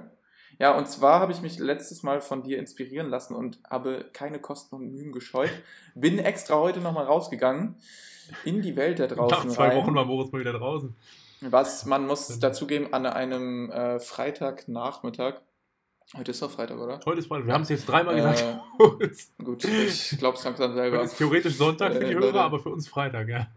Ja, 0.60 0.78
und 0.78 0.88
zwar 0.88 1.20
habe 1.20 1.32
ich 1.32 1.42
mich 1.42 1.60
letztes 1.60 2.04
Mal 2.04 2.22
von 2.22 2.44
dir 2.44 2.60
inspirieren 2.60 3.10
lassen 3.10 3.36
und 3.36 3.60
habe 3.70 4.10
keine 4.14 4.40
Kosten 4.40 4.76
und 4.76 4.92
Mühen 4.92 5.12
gescheut. 5.12 5.52
Bin 5.96 6.20
extra 6.20 6.56
heute 6.56 6.80
nochmal 6.80 7.06
rausgegangen 7.06 7.76
in 8.46 8.62
die 8.62 8.76
Welt 8.76 9.00
da 9.00 9.08
draußen 9.08 9.48
Nach 9.48 9.54
zwei 9.54 9.70
rein. 9.70 9.78
Wochen 9.78 9.96
war 9.96 10.06
Moritz 10.06 10.32
mal 10.32 10.40
wieder 10.40 10.54
draußen. 10.54 10.96
Was 11.42 11.86
man 11.86 12.08
muss 12.08 12.40
dazugeben, 12.40 12.94
an 12.94 13.06
einem 13.06 13.70
äh, 13.72 14.00
Freitagnachmittag. 14.00 15.42
Heute 16.16 16.32
ist 16.32 16.42
doch 16.42 16.52
Freitag, 16.52 16.78
oder? 16.80 17.00
Heute 17.06 17.20
ist 17.20 17.28
Freitag. 17.28 17.48
Wir 17.48 17.54
haben 17.54 17.64
es 17.64 17.70
jetzt 17.70 17.88
dreimal 17.88 18.16
gesagt. 18.16 18.42
Äh, 18.42 18.56
Moritz. 18.84 19.34
gut, 19.44 19.64
ich 19.66 20.18
glaube 20.20 20.38
es 20.38 20.44
langsam 20.44 20.66
Heute 20.68 20.74
selber. 20.76 21.02
ist 21.04 21.18
theoretisch 21.18 21.56
Sonntag 21.56 21.94
für 21.94 22.00
die 22.06 22.12
Äh, 22.12 22.16
Hörer, 22.16 22.42
aber 22.42 22.60
für 22.60 22.70
uns 22.70 22.88
Freitag, 22.88 23.28
ja. 23.30 23.48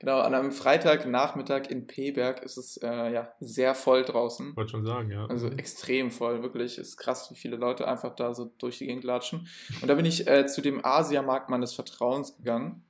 Genau, 0.00 0.18
an 0.20 0.34
einem 0.34 0.52
Freitagnachmittag 0.52 1.70
in 1.70 1.86
Peberg 1.86 2.42
ist 2.42 2.58
es 2.58 2.76
äh, 2.78 3.12
ja 3.12 3.32
sehr 3.40 3.74
voll 3.74 4.04
draußen. 4.04 4.54
Wollte 4.56 4.72
schon 4.72 4.84
sagen, 4.84 5.10
ja. 5.10 5.24
Also 5.26 5.48
extrem 5.48 6.10
voll, 6.10 6.42
wirklich. 6.42 6.76
Ist 6.78 6.96
krass, 6.98 7.30
wie 7.30 7.36
viele 7.36 7.56
Leute 7.56 7.88
einfach 7.88 8.14
da 8.14 8.34
so 8.34 8.52
durch 8.58 8.78
die 8.78 8.86
Gegend 8.86 9.04
latschen. 9.04 9.48
Und 9.80 9.88
da 9.88 9.94
bin 9.94 10.04
ich 10.04 10.26
äh, 10.26 10.46
zu 10.46 10.60
dem 10.60 10.84
Asiamarkt 10.84 11.48
meines 11.48 11.72
Vertrauens 11.72 12.36
gegangen. 12.36 12.84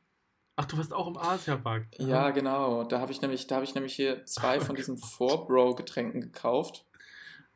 Ach, 0.56 0.64
du 0.64 0.76
warst 0.78 0.92
auch 0.92 1.06
im 1.08 1.16
Asiamarkt. 1.16 1.98
Ja, 2.00 2.30
genau. 2.30 2.84
Da 2.84 3.00
habe 3.00 3.12
ich 3.12 3.20
nämlich, 3.20 3.46
da 3.46 3.56
habe 3.56 3.64
ich 3.64 3.74
nämlich 3.74 3.94
hier 3.94 4.24
zwei 4.26 4.60
von 4.60 4.74
diesen 4.74 4.98
Four 4.98 5.46
Bro 5.46 5.74
Getränken 5.76 6.20
gekauft. 6.20 6.84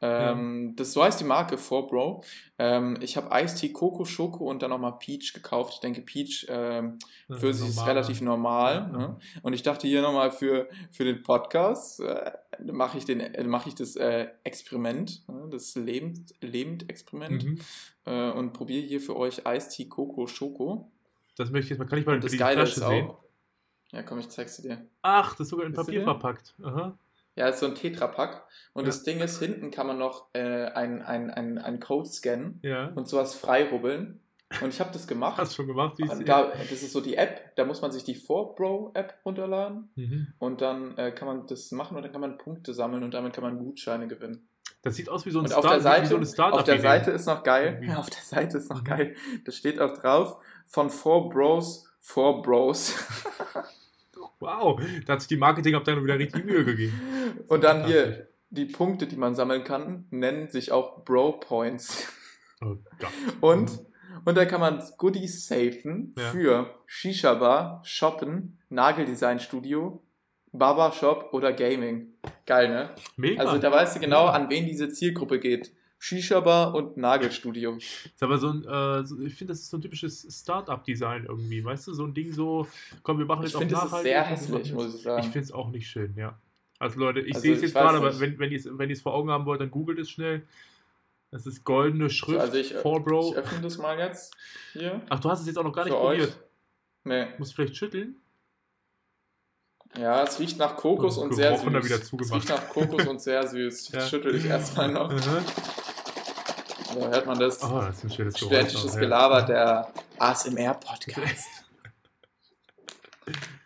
Ähm, 0.01 0.75
Das 0.77 0.93
so 0.93 1.03
heißt 1.03 1.19
die 1.21 1.25
Marke 1.25 1.59
Four 1.59 1.89
Bro. 1.89 2.23
Ähm, 2.59 2.97
ich 3.01 3.17
habe 3.17 3.29
Iced 3.33 3.59
Tea 3.59 3.73
Coco 3.73 4.05
Schoko 4.05 4.49
und 4.49 4.63
dann 4.63 4.71
nochmal 4.71 4.97
Peach 4.99 5.33
gekauft. 5.35 5.75
Ich 5.75 5.81
denke, 5.81 6.03
Peach 6.03 6.47
ähm, 6.49 6.99
für 7.31 7.53
sie 7.53 7.67
ist 7.69 7.85
relativ 7.87 8.21
normal. 8.21 8.75
Ja. 8.93 8.99
Ne? 8.99 9.17
Und 9.43 9.53
ich 9.55 9.63
dachte 9.63 9.89
hier 9.89 10.03
nochmal 10.03 10.31
für, 10.31 10.69
für 10.93 11.05
den 11.05 11.23
Podcast 11.23 12.01
äh, 12.01 12.31
mache 12.73 12.99
ich, 12.99 13.05
den, 13.07 13.21
äh, 13.21 13.45
mach 13.45 13.67
ich 13.67 13.75
das 13.75 13.97
äh, 13.97 14.29
Experiment, 14.45 15.27
ne? 15.29 15.49
das 15.51 15.75
Lebend, 15.75 16.33
Lebend-Experiment 16.41 17.45
Mhm. 17.45 17.59
äh, 18.07 18.31
und 18.31 18.53
probiere 18.53 18.87
hier 18.87 19.01
für 19.01 19.17
euch 19.17 19.43
Iced 19.47 19.71
Tea 19.73 19.89
Coco 19.89 20.27
Schoko. 20.29 20.91
Das 21.37 21.51
möchte 21.51 21.65
ich 21.67 21.71
jetzt 21.71 21.79
mal. 21.79 21.87
Kann 21.87 21.99
ich 21.99 22.07
mal 22.07 22.15
Und 22.17 22.25
das 22.25 22.31
die 22.33 22.39
Geile 22.39 22.67
Flasche 22.67 22.81
ist 22.81 22.87
sehen? 22.87 23.11
auch. 23.11 23.19
Ja, 23.93 24.03
komm, 24.03 24.19
ich 24.19 24.29
zeig's 24.29 24.57
dir. 24.61 24.85
Ach, 25.03 25.31
das 25.33 25.41
ist 25.41 25.49
sogar 25.49 25.67
in 25.67 25.73
Papier 25.73 26.03
verpackt. 26.03 26.55
Aha. 26.63 26.97
Ja, 27.39 27.49
ist 27.49 27.61
so 27.61 27.67
ein 27.67 27.75
Tetrapack. 27.75 28.45
Und 28.75 28.83
Ja. 28.83 28.87
das 28.89 29.03
Ding 29.05 29.21
ist, 29.21 29.39
hinten 29.39 29.71
kann 29.71 29.87
man 29.87 29.99
noch 29.99 30.27
äh, 30.35 30.41
einen 30.67 31.03
ein, 31.03 31.31
ein, 31.59 31.81
Code 31.81 32.09
scannen 32.09 32.61
Ja. 32.63 32.89
und 32.95 33.09
sowas 33.09 33.35
freirubbeln. 33.35 34.21
Und 34.63 34.69
ich 34.71 34.81
habe 34.81 34.91
das 34.93 35.07
gemacht. 35.07 35.37
Hast 35.39 35.53
du 35.53 35.57
schon 35.57 35.67
gemacht? 35.67 35.99
Wie 35.99 36.25
da, 36.25 36.45
das 36.71 36.83
ist 36.83 36.93
so 36.93 37.01
die 37.03 37.17
App, 37.17 37.55
da 37.57 37.65
muss 37.67 37.83
man 37.83 37.93
sich 37.93 38.03
die 38.05 38.17
4Bro-App 38.17 39.15
runterladen 39.25 39.91
Mhm. 39.95 40.29
und 40.39 40.61
dann 40.63 40.97
äh, 40.97 41.13
kann 41.13 41.29
man 41.29 41.47
das 41.47 41.71
machen 41.71 41.97
und 41.97 42.03
dann 42.03 42.13
kann 42.13 42.23
man 42.23 42.39
Punkte 42.39 42.73
sammeln 42.73 43.03
und 43.05 43.13
damit 43.15 43.35
kann 43.35 43.45
man 43.45 43.59
Gutscheine 43.59 44.09
gewinnen. 44.09 44.49
Das 44.83 44.95
sieht 44.97 45.09
aus 45.11 45.27
wie 45.27 45.31
so 45.33 45.41
ein 45.41 45.45
Und 45.47 45.53
auf 45.55 45.67
der 45.67 45.75
so 45.75 45.81
Seite, 45.83 46.27
Startup 46.27 46.59
auf 46.61 46.65
der. 46.65 46.81
Seite 46.81 47.11
ist 47.11 47.27
noch 47.27 47.43
geil, 47.43 47.81
ja, 47.87 47.97
auf 47.99 48.09
der 48.11 48.23
Seite 48.23 48.57
ist 48.59 48.71
noch 48.71 48.81
Mhm. 48.81 48.85
geil, 48.87 49.15
da 49.45 49.53
steht 49.53 49.79
auch 49.81 49.93
drauf, 49.99 50.39
von 50.67 50.89
4 50.89 51.29
Bros, 51.31 51.87
4 52.01 52.41
Bros. 52.43 52.95
Wow, 54.41 54.81
da 55.07 55.15
hat 55.15 55.21
sich 55.21 55.29
die 55.29 55.37
Marketingabteilung 55.37 56.05
wieder 56.05 56.19
richtig 56.19 56.45
Mühe 56.45 56.65
gegeben. 56.65 57.01
Und 57.49 57.65
dann 57.65 57.87
hier, 57.87 58.29
die 58.51 58.65
Punkte, 58.67 59.07
die 59.07 59.17
man 59.17 59.35
sammeln 59.35 59.65
kann, 59.65 60.07
nennen 60.11 60.49
sich 60.49 60.73
auch 60.73 61.05
Bro 61.05 61.41
Points. 61.41 62.09
Oh 62.61 62.77
Gott. 62.99 63.11
Und, 63.41 63.71
und 64.25 64.37
da 64.37 64.45
kann 64.47 64.61
man 64.61 64.83
Goodies 64.97 65.47
safen 65.47 66.15
Ja. 66.19 66.31
für 66.31 66.75
Shisha 66.87 67.35
Bar, 67.35 67.83
Shoppen, 67.85 68.59
Nageldesign 68.69 69.39
Studio, 69.39 70.03
Barbershop 70.53 71.33
oder 71.33 71.53
Gaming. 71.53 72.15
Geil, 72.47 72.69
ne? 72.69 72.91
Mega. 73.17 73.43
Also 73.45 73.59
da 73.59 73.71
weißt 73.71 73.97
du 73.97 74.01
genau, 74.01 74.27
an 74.27 74.49
wen 74.49 74.67
diese 74.67 74.89
Zielgruppe 74.89 75.39
geht. 75.39 75.73
Shisha 76.01 76.39
Bar 76.41 76.75
und 76.75 76.97
Nagelstudio. 76.97 77.77
ist 77.77 78.23
aber 78.23 78.39
so 78.39 78.51
ein, 78.51 78.65
äh, 78.65 79.05
so, 79.05 79.21
ich 79.21 79.35
finde, 79.35 79.53
das 79.53 79.61
ist 79.61 79.71
so 79.71 79.77
ein 79.79 79.81
typisches 79.83 80.27
Startup-Design 80.31 81.25
irgendwie, 81.29 81.65
weißt 81.65 81.89
du? 81.89 81.93
So 81.95 82.05
ein 82.05 82.15
Ding 82.15 82.33
so, 82.33 82.67
komm, 83.03 83.19
wir 83.19 83.27
machen 83.27 83.41
Ich 83.43 83.49
jetzt 83.49 83.57
auch 83.57 83.61
finde, 83.61 83.75
das 83.75 83.85
ist 83.85 83.91
nachhaltig. 83.91 84.11
sehr 84.13 84.23
hässlich, 84.23 84.73
muss 84.73 84.95
ich 84.95 85.03
sagen. 85.03 85.21
Ich 85.21 85.33
finde 85.33 85.41
es 85.45 85.53
auch 85.53 85.71
nicht 85.71 85.89
schön, 85.89 86.15
ja. 86.17 86.39
Also 86.79 87.01
Leute, 87.01 87.21
ich 87.21 87.35
Also, 87.35 87.43
sehe 87.43 87.53
es 87.55 87.59
ich 87.59 87.63
jetzt 87.65 87.73
gerade, 87.75 87.99
aber 87.99 88.21
wenn, 88.21 88.39
wenn 88.39 88.53
ihr 88.53 88.93
es 88.93 89.03
vor 89.03 89.13
Augen 89.15 89.31
haben 89.31 89.45
wollt, 89.47 89.61
dann 89.61 89.71
googelt 89.73 89.99
es 89.99 90.09
schnell. 90.11 90.47
Das 91.33 91.45
ist 91.47 91.65
goldene 91.65 92.09
Schrift, 92.09 92.39
also 92.41 92.57
ich, 92.57 92.73
For 92.75 93.03
Bro. 93.05 93.33
ich 93.33 93.37
öffne 93.37 93.61
das 93.61 93.77
mal 93.79 93.99
jetzt 93.99 94.35
hier. 94.73 95.03
Ach, 95.11 95.19
du 95.21 95.29
hast 95.29 95.41
es 95.41 95.47
jetzt 95.47 95.59
auch 95.59 95.65
noch 95.65 95.73
gar 95.75 95.85
nicht 95.85 95.93
für 95.93 96.01
euch. 96.01 96.21
probiert. 96.21 96.39
Nee. 97.05 97.27
Musst 97.39 97.55
vielleicht 97.55 97.77
schütteln. 97.77 98.17
Ja, 99.99 100.23
es 100.23 100.39
riecht 100.39 100.59
nach 100.59 100.77
Kokos 100.77 101.19
Oh, 101.19 101.23
und 101.23 101.35
sehr 101.35 101.57
süß. 101.59 102.13
es 102.21 102.33
riecht 102.33 102.49
nach 102.51 102.69
Kokos 102.69 103.07
und 103.07 103.21
sehr 103.21 103.47
süß. 103.49 103.89
Ja. 103.93 104.03
Ich 104.05 104.09
schüttel 104.09 104.33
dich 104.33 104.45
erstmal 104.45 104.93
noch. 104.93 105.11
Mhm. 105.11 105.19
So 106.93 107.07
hört 107.09 107.27
man 107.27 107.39
das. 107.39 107.63
Oh, 107.63 107.81
das 107.81 107.99
ist 107.99 108.05
ein 108.05 108.11
schönes 108.11 108.35
Geräusch. 108.35 108.53
Studentisches 108.53 108.95
ja. 108.95 109.01
Gelaber, 109.01 109.43
der 109.43 109.93
ASMR-Podcast. 110.19 111.49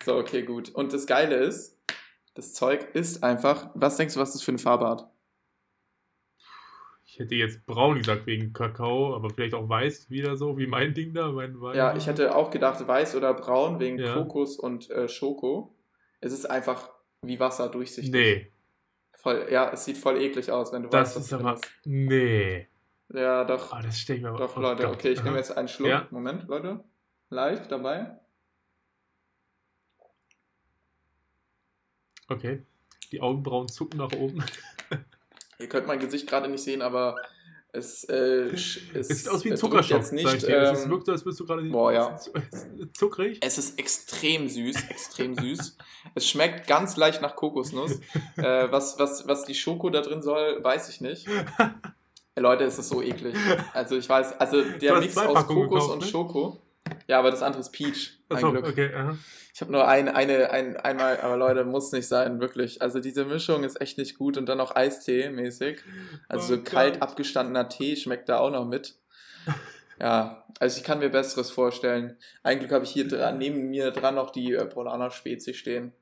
so, 0.04 0.16
okay, 0.16 0.42
gut. 0.42 0.70
Und 0.70 0.92
das 0.92 1.06
Geile 1.06 1.36
ist, 1.36 1.78
das 2.34 2.54
Zeug 2.54 2.94
ist 2.94 3.22
einfach, 3.22 3.70
was 3.74 3.96
denkst 3.96 4.14
du, 4.14 4.20
was 4.20 4.32
das 4.32 4.42
für 4.42 4.50
eine 4.50 4.58
Farbe 4.58 4.88
hat? 4.88 5.08
Ich 7.04 7.18
hätte 7.18 7.34
jetzt 7.34 7.66
braun 7.66 7.98
gesagt 7.98 8.26
wegen 8.26 8.54
Kakao, 8.54 9.14
aber 9.14 9.28
vielleicht 9.30 9.54
auch 9.54 9.68
weiß 9.68 10.08
wieder 10.08 10.36
so, 10.36 10.56
wie 10.56 10.66
mein 10.66 10.94
Ding 10.94 11.12
da. 11.12 11.30
Mein 11.30 11.60
Wein. 11.60 11.76
Ja, 11.76 11.94
ich 11.94 12.06
hätte 12.06 12.34
auch 12.34 12.50
gedacht 12.50 12.86
weiß 12.86 13.16
oder 13.16 13.34
braun 13.34 13.78
wegen 13.80 13.98
Ja. 13.98 14.14
Kokos 14.14 14.56
und 14.56 14.90
äh, 14.90 15.08
Schoko. 15.08 15.76
Es 16.20 16.32
ist 16.32 16.46
einfach 16.46 16.88
wie 17.20 17.38
Wasser 17.38 17.68
durchsichtig. 17.68 18.12
Nee, 18.12 18.52
Voll, 19.22 19.46
ja, 19.52 19.70
es 19.72 19.84
sieht 19.84 19.98
voll 19.98 20.20
eklig 20.20 20.50
aus, 20.50 20.72
wenn 20.72 20.82
du 20.82 20.88
das 20.88 21.10
weißt, 21.10 21.16
was 21.16 21.24
ist 21.26 21.32
aber. 21.32 21.60
Nee. 21.84 22.66
Ja, 23.12 23.44
doch. 23.44 23.72
Oh, 23.72 23.82
das 23.82 23.98
stelle 23.98 24.18
ich 24.18 24.22
mir 24.24 24.32
Doch, 24.36 24.56
Leute, 24.56 24.84
Gott. 24.84 24.94
okay, 24.94 25.10
ich 25.12 25.22
nehme 25.22 25.36
jetzt 25.36 25.56
einen 25.56 25.68
Schluck. 25.68 25.88
Ja. 25.90 26.06
Moment, 26.10 26.48
Leute. 26.48 26.82
Live 27.28 27.68
dabei. 27.68 28.18
Okay. 32.28 32.64
Die 33.10 33.20
Augenbrauen 33.20 33.68
zucken 33.68 33.98
nach 33.98 34.12
oben. 34.12 34.42
Ihr 35.58 35.68
könnt 35.68 35.86
mein 35.86 35.98
Gesicht 36.00 36.26
gerade 36.26 36.48
nicht 36.48 36.62
sehen, 36.62 36.80
aber 36.82 37.16
es, 37.72 38.04
äh, 38.08 38.50
sch- 38.54 38.80
Es 38.94 39.08
sieht 39.08 39.28
aus 39.28 39.44
wie 39.44 39.50
ein 39.52 39.56
Zuckerschock. 39.56 40.10
nicht. 40.12 40.26
dir. 40.42 40.62
es 40.62 40.78
ist 40.80 40.84
Ähm, 40.86 40.90
wirkt 40.90 41.06
so, 41.06 41.12
als 41.12 41.24
würdest 41.24 41.40
du 41.40 41.46
gerade 41.46 41.62
boah, 41.64 41.92
ja. 41.92 42.18
zuckrig. 42.94 43.38
es 43.42 43.58
ist 43.58 43.78
extrem 43.78 44.48
süß, 44.48 44.76
extrem 44.90 45.34
süß. 45.36 45.76
Es 46.14 46.28
schmeckt 46.28 46.66
ganz 46.66 46.96
leicht 46.96 47.20
nach 47.22 47.36
Kokosnuss. 47.36 48.00
äh, 48.36 48.70
was, 48.70 48.98
was, 48.98 49.26
was 49.28 49.44
die 49.44 49.54
Schoko 49.54 49.90
da 49.90 50.00
drin 50.00 50.22
soll, 50.22 50.62
weiß 50.64 50.88
ich 50.88 51.00
nicht. 51.02 51.26
Leute, 52.36 52.64
es 52.64 52.78
ist 52.78 52.88
so 52.88 53.02
eklig. 53.02 53.34
Also 53.74 53.96
ich 53.96 54.08
weiß, 54.08 54.40
also 54.40 54.62
der 54.62 54.98
Mix 54.98 55.16
aus 55.16 55.46
Kokos 55.46 55.68
gekauft, 55.68 55.90
und 55.92 56.00
ne? 56.00 56.06
Schoko. 56.06 56.60
Ja, 57.06 57.18
aber 57.18 57.30
das 57.30 57.42
andere 57.42 57.60
ist 57.60 57.70
Peach. 57.72 58.18
Ein 58.28 58.36
Achso, 58.36 58.50
Glück. 58.52 58.66
okay. 58.68 58.92
Aha. 58.94 59.16
Ich 59.54 59.60
habe 59.60 59.70
nur 59.70 59.86
ein, 59.86 60.08
eine, 60.08 60.50
ein, 60.50 60.76
einmal, 60.78 61.20
aber 61.20 61.36
Leute, 61.36 61.64
muss 61.64 61.92
nicht 61.92 62.08
sein, 62.08 62.40
wirklich. 62.40 62.80
Also 62.80 63.00
diese 63.00 63.24
Mischung 63.26 63.64
ist 63.64 63.80
echt 63.80 63.98
nicht 63.98 64.16
gut 64.16 64.38
und 64.38 64.46
dann 64.48 64.58
noch 64.58 64.74
Eistee 64.74 65.28
mäßig. 65.30 65.80
Also 66.28 66.54
Oh 66.54 66.56
so 66.56 66.62
kalt 66.62 66.94
Gott. 66.94 67.02
abgestandener 67.02 67.68
Tee 67.68 67.96
schmeckt 67.96 68.28
da 68.28 68.38
auch 68.38 68.50
noch 68.50 68.66
mit. 68.66 68.96
Ja, 70.00 70.44
also 70.58 70.78
ich 70.78 70.84
kann 70.84 70.98
mir 70.98 71.10
Besseres 71.10 71.50
vorstellen. 71.52 72.16
Ein 72.42 72.58
Glück 72.58 72.72
habe 72.72 72.84
ich 72.84 72.90
hier 72.90 73.06
dran, 73.06 73.38
neben 73.38 73.70
mir 73.70 73.92
dran 73.92 74.16
noch 74.16 74.30
die 74.30 74.52
äh, 74.52 74.64
Polana 74.64 75.10
Spezi 75.10 75.54
stehen. 75.54 75.92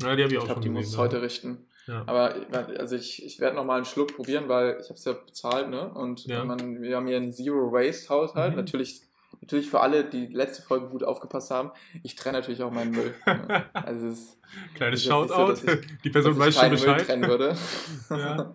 Ja, 0.00 0.14
die 0.14 0.22
habe 0.22 0.32
ich 0.32 0.38
auch 0.38 0.42
Ich 0.42 0.46
glaube, 0.46 0.62
schon 0.62 0.62
die 0.62 0.68
gesehen. 0.68 0.72
muss 0.74 0.86
ich 0.86 0.92
ja. 0.92 0.98
heute 0.98 1.22
richten. 1.22 1.66
Ja. 1.90 2.02
Aber 2.06 2.34
also 2.78 2.94
ich, 2.96 3.24
ich 3.24 3.40
werde 3.40 3.56
noch 3.56 3.64
mal 3.64 3.76
einen 3.76 3.84
Schluck 3.84 4.14
probieren, 4.14 4.48
weil 4.48 4.78
ich 4.80 4.84
habe 4.88 4.94
es 4.94 5.04
ja 5.04 5.12
bezahlt, 5.12 5.68
ne? 5.70 5.88
Und 5.92 6.24
Ja. 6.26 6.44
man, 6.44 6.80
wir 6.80 6.96
haben 6.96 7.06
hier 7.08 7.16
einen 7.16 7.32
Zero 7.32 7.72
Waste 7.72 8.08
Haushalt. 8.10 8.52
Mhm. 8.52 8.56
Natürlich, 8.60 9.00
natürlich 9.40 9.68
für 9.68 9.80
alle, 9.80 10.04
die 10.04 10.26
letzte 10.26 10.62
Folge 10.62 10.86
gut 10.88 11.02
aufgepasst 11.02 11.50
haben. 11.50 11.72
Ich 12.04 12.14
trenne 12.14 12.38
natürlich 12.38 12.62
auch 12.62 12.70
meinen 12.70 12.92
Müll. 12.92 13.14
ne? 13.26 13.64
Also 13.72 14.06
es 14.08 14.38
Kleines 14.74 15.02
so, 15.02 15.10
Shoutout. 15.10 15.50
dass 15.50 15.64
ich- 15.64 15.80
die 16.04 16.10
Person 16.10 16.38
weiß 16.38 16.54
schon 16.54 16.60
keinen 16.62 16.70
Müll 16.70 16.78
Bescheid. 16.80 17.06
trennen 17.06 17.28
würde. 17.28 17.56
Ja. 18.10 18.54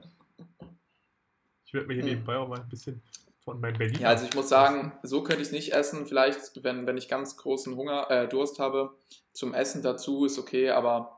Ich 1.65 1.73
werde 1.73 1.87
mir 1.87 1.95
hier 1.95 2.03
nebenbei 2.05 2.37
auch 2.37 2.47
mal 2.47 2.59
ein 2.61 2.69
bisschen 2.69 3.01
von 3.43 3.59
meinem 3.59 3.77
Berlin. 3.77 3.99
Ja, 3.99 4.09
also 4.09 4.25
ich 4.25 4.33
muss 4.33 4.47
sagen, 4.49 4.93
so 5.03 5.23
könnte 5.23 5.41
ich 5.41 5.49
es 5.49 5.51
nicht 5.51 5.73
essen. 5.73 6.05
Vielleicht, 6.05 6.63
wenn, 6.63 6.87
wenn 6.87 6.95
ich 6.97 7.09
ganz 7.09 7.35
großen 7.37 7.75
Hunger, 7.75 8.09
äh, 8.09 8.27
Durst 8.29 8.59
habe, 8.59 8.93
zum 9.33 9.53
Essen 9.53 9.81
dazu 9.81 10.25
ist 10.25 10.39
okay, 10.39 10.69
aber 10.69 11.14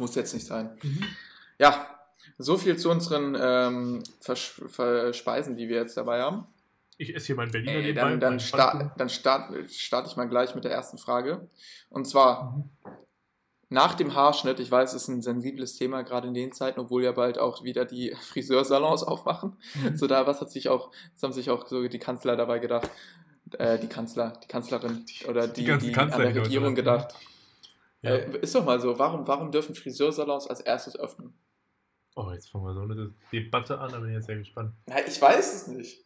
muss 0.00 0.14
jetzt 0.16 0.34
nicht 0.34 0.46
sein. 0.46 0.76
Mhm. 0.82 1.04
Ja, 1.58 1.86
so 2.38 2.56
viel 2.56 2.76
zu 2.76 2.90
unseren 2.90 3.36
ähm, 3.40 4.02
Versch 4.20 4.60
Verspeisen, 4.66 5.56
die 5.56 5.68
wir 5.68 5.76
jetzt 5.76 5.96
dabei 5.96 6.20
haben. 6.22 6.46
Ich 6.98 7.14
esse 7.14 7.28
hier 7.28 7.36
meinen 7.36 7.50
Berliner 7.52 7.72
Äh, 7.72 7.82
nebenbei. 7.82 8.00
dann 8.10 8.20
dann, 8.20 8.40
sta 8.40 8.92
dann 8.96 9.08
start, 9.08 9.70
starte 9.70 10.08
ich 10.10 10.16
mal 10.16 10.28
gleich 10.28 10.54
mit 10.54 10.64
der 10.64 10.72
ersten 10.72 10.98
Frage. 10.98 11.48
Und 11.88 12.06
zwar, 12.06 12.52
Mhm. 12.56 12.64
nach 13.68 13.94
dem 13.94 14.14
Haarschnitt, 14.14 14.58
ich 14.60 14.70
weiß, 14.70 14.94
es 14.94 15.02
ist 15.02 15.08
ein 15.08 15.22
sensibles 15.22 15.76
Thema, 15.76 16.02
gerade 16.02 16.28
in 16.28 16.34
den 16.34 16.52
Zeiten, 16.52 16.80
obwohl 16.80 17.04
ja 17.04 17.12
bald 17.12 17.38
auch 17.38 17.62
wieder 17.62 17.84
die 17.84 18.10
Friseursalons 18.32 19.02
aufmachen. 19.02 19.56
Mhm. 19.74 19.96
So 19.96 20.06
da, 20.06 20.26
was 20.26 20.40
hat 20.40 20.50
sich 20.50 20.68
auch, 20.68 20.90
das 21.14 21.22
haben 21.22 21.32
sich 21.32 21.50
auch 21.50 21.66
so 21.68 21.86
die 21.88 21.98
Kanzler 21.98 22.36
dabei 22.36 22.58
gedacht, 22.58 22.90
äh, 23.58 23.78
die 23.78 23.88
Kanzler, 23.88 24.32
die 24.42 24.48
Kanzlerin 24.48 25.04
oder 25.28 25.46
die 25.48 25.64
die, 25.64 25.78
die, 25.78 25.94
an 25.96 26.10
der 26.10 26.34
Regierung 26.34 26.74
gedacht. 26.74 27.12
Ja. 27.12 27.18
Äh, 28.02 28.38
ist 28.38 28.54
doch 28.54 28.64
mal 28.64 28.80
so, 28.80 28.98
warum, 28.98 29.26
warum 29.26 29.50
dürfen 29.50 29.74
Friseursalons 29.74 30.46
als 30.46 30.60
erstes 30.60 30.96
öffnen? 30.98 31.34
Oh, 32.16 32.30
jetzt 32.32 32.50
fangen 32.50 32.64
wir 32.64 32.74
so 32.74 32.80
eine 32.80 33.14
Debatte 33.32 33.78
an, 33.78 33.92
da 33.92 33.98
bin 34.00 34.08
ich 34.10 34.14
jetzt 34.16 34.26
sehr 34.26 34.36
gespannt. 34.38 34.74
Na, 34.86 35.06
ich 35.06 35.20
weiß 35.20 35.54
es 35.54 35.66
nicht. 35.68 36.04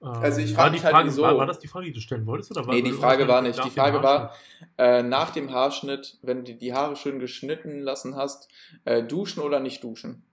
Also 0.00 0.40
ich 0.40 0.50
Ähm, 0.50 0.56
frag 0.56 0.64
war, 0.64 0.70
die 0.70 0.74
mich 0.76 0.84
halt, 0.84 0.94
Frage, 0.94 1.08
wieso. 1.08 1.22
war, 1.22 1.38
war 1.38 1.46
das 1.46 1.58
die 1.58 1.68
Frage, 1.68 1.86
die 1.86 1.92
du 1.92 2.00
stellen 2.00 2.26
wolltest? 2.26 2.50
Oder 2.50 2.66
war 2.66 2.74
Nee, 2.74 2.82
die 2.82 2.92
Frage 2.92 3.26
war 3.26 3.42
nicht. 3.42 3.62
Die 3.64 3.70
Frage 3.70 4.02
war, 4.02 4.34
äh, 4.78 5.02
nach 5.02 5.30
dem 5.30 5.50
Haarschnitt, 5.50 6.18
wenn 6.22 6.44
du 6.44 6.54
die 6.54 6.72
Haare 6.74 6.94
schön 6.96 7.18
geschnitten 7.18 7.80
lassen 7.80 8.14
hast, 8.16 8.48
äh, 8.84 9.02
duschen 9.02 9.42
oder 9.42 9.60
nicht 9.60 9.82
duschen? 9.82 10.24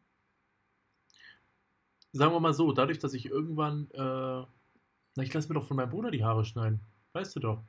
Sagen 2.13 2.33
wir 2.33 2.39
mal 2.41 2.53
so, 2.53 2.73
dadurch, 2.73 2.99
dass 2.99 3.13
ich 3.13 3.25
irgendwann, 3.25 3.89
äh, 3.93 3.97
na, 5.15 5.23
ich 5.23 5.33
lasse 5.33 5.47
mir 5.47 5.55
doch 5.55 5.65
von 5.65 5.77
meinem 5.77 5.89
Bruder 5.89 6.11
die 6.11 6.23
Haare 6.23 6.43
schneiden. 6.43 6.81
Weißt 7.13 7.35
du 7.35 7.39
doch. 7.39 7.63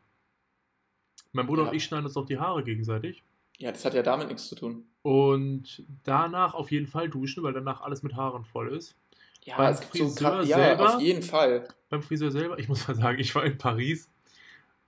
Mein 1.32 1.46
Bruder 1.46 1.62
Ja. 1.64 1.68
und 1.70 1.74
ich 1.74 1.84
schneiden 1.84 2.04
uns 2.06 2.14
doch 2.14 2.26
die 2.26 2.38
Haare 2.38 2.62
gegenseitig. 2.62 3.22
Ja, 3.58 3.70
das 3.72 3.84
hat 3.84 3.94
ja 3.94 4.02
damit 4.02 4.28
nichts 4.28 4.48
zu 4.48 4.54
tun. 4.54 4.84
Und 5.02 5.82
danach 6.04 6.54
auf 6.54 6.70
jeden 6.70 6.86
Fall 6.86 7.08
duschen, 7.08 7.42
weil 7.42 7.52
danach 7.52 7.80
alles 7.80 8.02
mit 8.02 8.14
Haaren 8.16 8.44
voll 8.44 8.74
ist. 8.74 8.96
Ja, 9.44 9.56
Beim 9.56 9.72
es 9.72 9.80
gibt 9.80 9.96
so 9.96 10.08
Friseur 10.08 10.40
Gra- 10.40 10.44
ja, 10.44 10.56
selber? 10.56 10.94
auf 10.96 11.00
jeden 11.00 11.22
Fall. 11.22 11.68
Beim 11.88 12.02
Friseur 12.02 12.30
selber, 12.30 12.58
ich 12.58 12.68
muss 12.68 12.86
mal 12.86 12.94
sagen, 12.94 13.18
ich 13.18 13.34
war 13.34 13.44
in 13.44 13.58
Paris. 13.58 14.08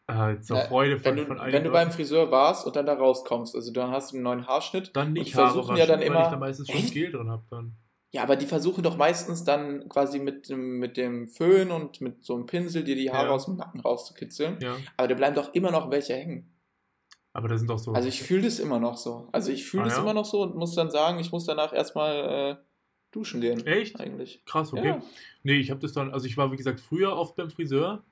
Äh, 0.07 0.39
zur 0.41 0.59
Na, 0.59 0.65
Freude 0.67 0.97
Wenn 0.97 1.03
von, 1.03 1.17
du, 1.17 1.27
von 1.27 1.37
wenn 1.37 1.41
einigen 1.45 1.65
du 1.65 1.71
beim. 1.71 1.91
Friseur 1.91 2.31
warst 2.31 2.67
und 2.67 2.77
dann 2.77 2.85
da 2.85 2.93
rauskommst, 2.95 3.55
also 3.57 3.73
dann 3.73 3.91
hast 3.91 4.13
du 4.13 4.17
einen 4.17 4.25
neuen 4.25 4.47
Haarschnitt. 4.47 4.95
Dann 4.95 5.09
und 5.09 5.13
nicht 5.15 5.33
die 5.33 5.35
Haare 5.37 5.47
versuchen 5.53 5.71
waschen, 5.71 5.79
ja 5.79 5.87
dann 5.87 6.01
weil 6.01 6.07
immer- 6.07 6.23
ich 6.25 6.29
da 6.29 6.37
meistens 6.37 6.71
schon? 6.71 6.91
Gel 6.91 7.11
drin 7.11 7.31
habe 7.31 7.43
dann. 7.51 7.73
Ja, 8.15 8.23
aber 8.23 8.37
die 8.37 8.47
versuchen 8.47 8.83
doch 8.85 8.97
meistens 8.97 9.43
dann 9.43 9.89
quasi 9.89 10.21
mit 10.21 10.49
dem, 10.49 10.79
mit 10.79 10.97
dem 10.97 11.27
Föhn 11.27 11.71
und 11.73 12.01
mit 12.01 12.25
so 12.25 12.35
einem 12.37 12.47
Pinsel 12.47 12.85
dir 12.85 12.95
die 12.95 13.11
Haare 13.11 13.27
Ja. 13.27 13.33
aus 13.33 13.47
dem 13.47 13.57
Nacken 13.57 13.81
rauszukitzeln. 13.81 14.59
Ja, 14.63 14.77
Aber 14.97 15.09
da 15.09 15.15
bleiben 15.17 15.35
doch 15.35 15.53
immer 15.53 15.71
noch 15.73 15.91
welche 15.91 16.15
hängen. 16.15 16.49
aber 17.33 17.49
da 17.49 17.59
sind 17.59 17.69
doch 17.69 17.79
so. 17.81 17.93
Also 17.93 18.07
ich 18.09 18.23
fühle 18.23 18.43
das 18.43 18.61
immer 18.61 18.79
noch 18.79 18.97
so. 18.97 19.29
Also 19.33 19.51
ich 19.51 19.65
fühle 19.67 19.83
Ah, 19.83 19.87
das 19.87 19.97
ja? 19.97 20.03
immer 20.03 20.15
noch 20.15 20.25
so 20.27 20.43
und 20.43 20.55
muss 20.55 20.75
dann 20.77 20.91
sagen, 20.93 21.19
ich 21.19 21.33
muss 21.33 21.45
danach 21.45 21.73
erstmal 21.73 22.53
äh, 22.53 22.65
duschen 23.11 23.41
gehen. 23.41 23.67
Echt? 23.67 23.99
Eigentlich. 23.99 24.45
Krass, 24.47 24.73
okay. 24.73 24.87
Ja. 24.87 25.03
Nee, 25.43 25.55
ich 25.59 25.71
habe 25.73 25.81
das 25.81 25.93
dann, 25.93 26.13
also 26.13 26.27
ich 26.27 26.37
war 26.37 26.53
wie 26.53 26.57
gesagt 26.57 26.79
früher 26.81 27.17
oft 27.17 27.35
beim 27.35 27.51
Friseur. 27.51 28.05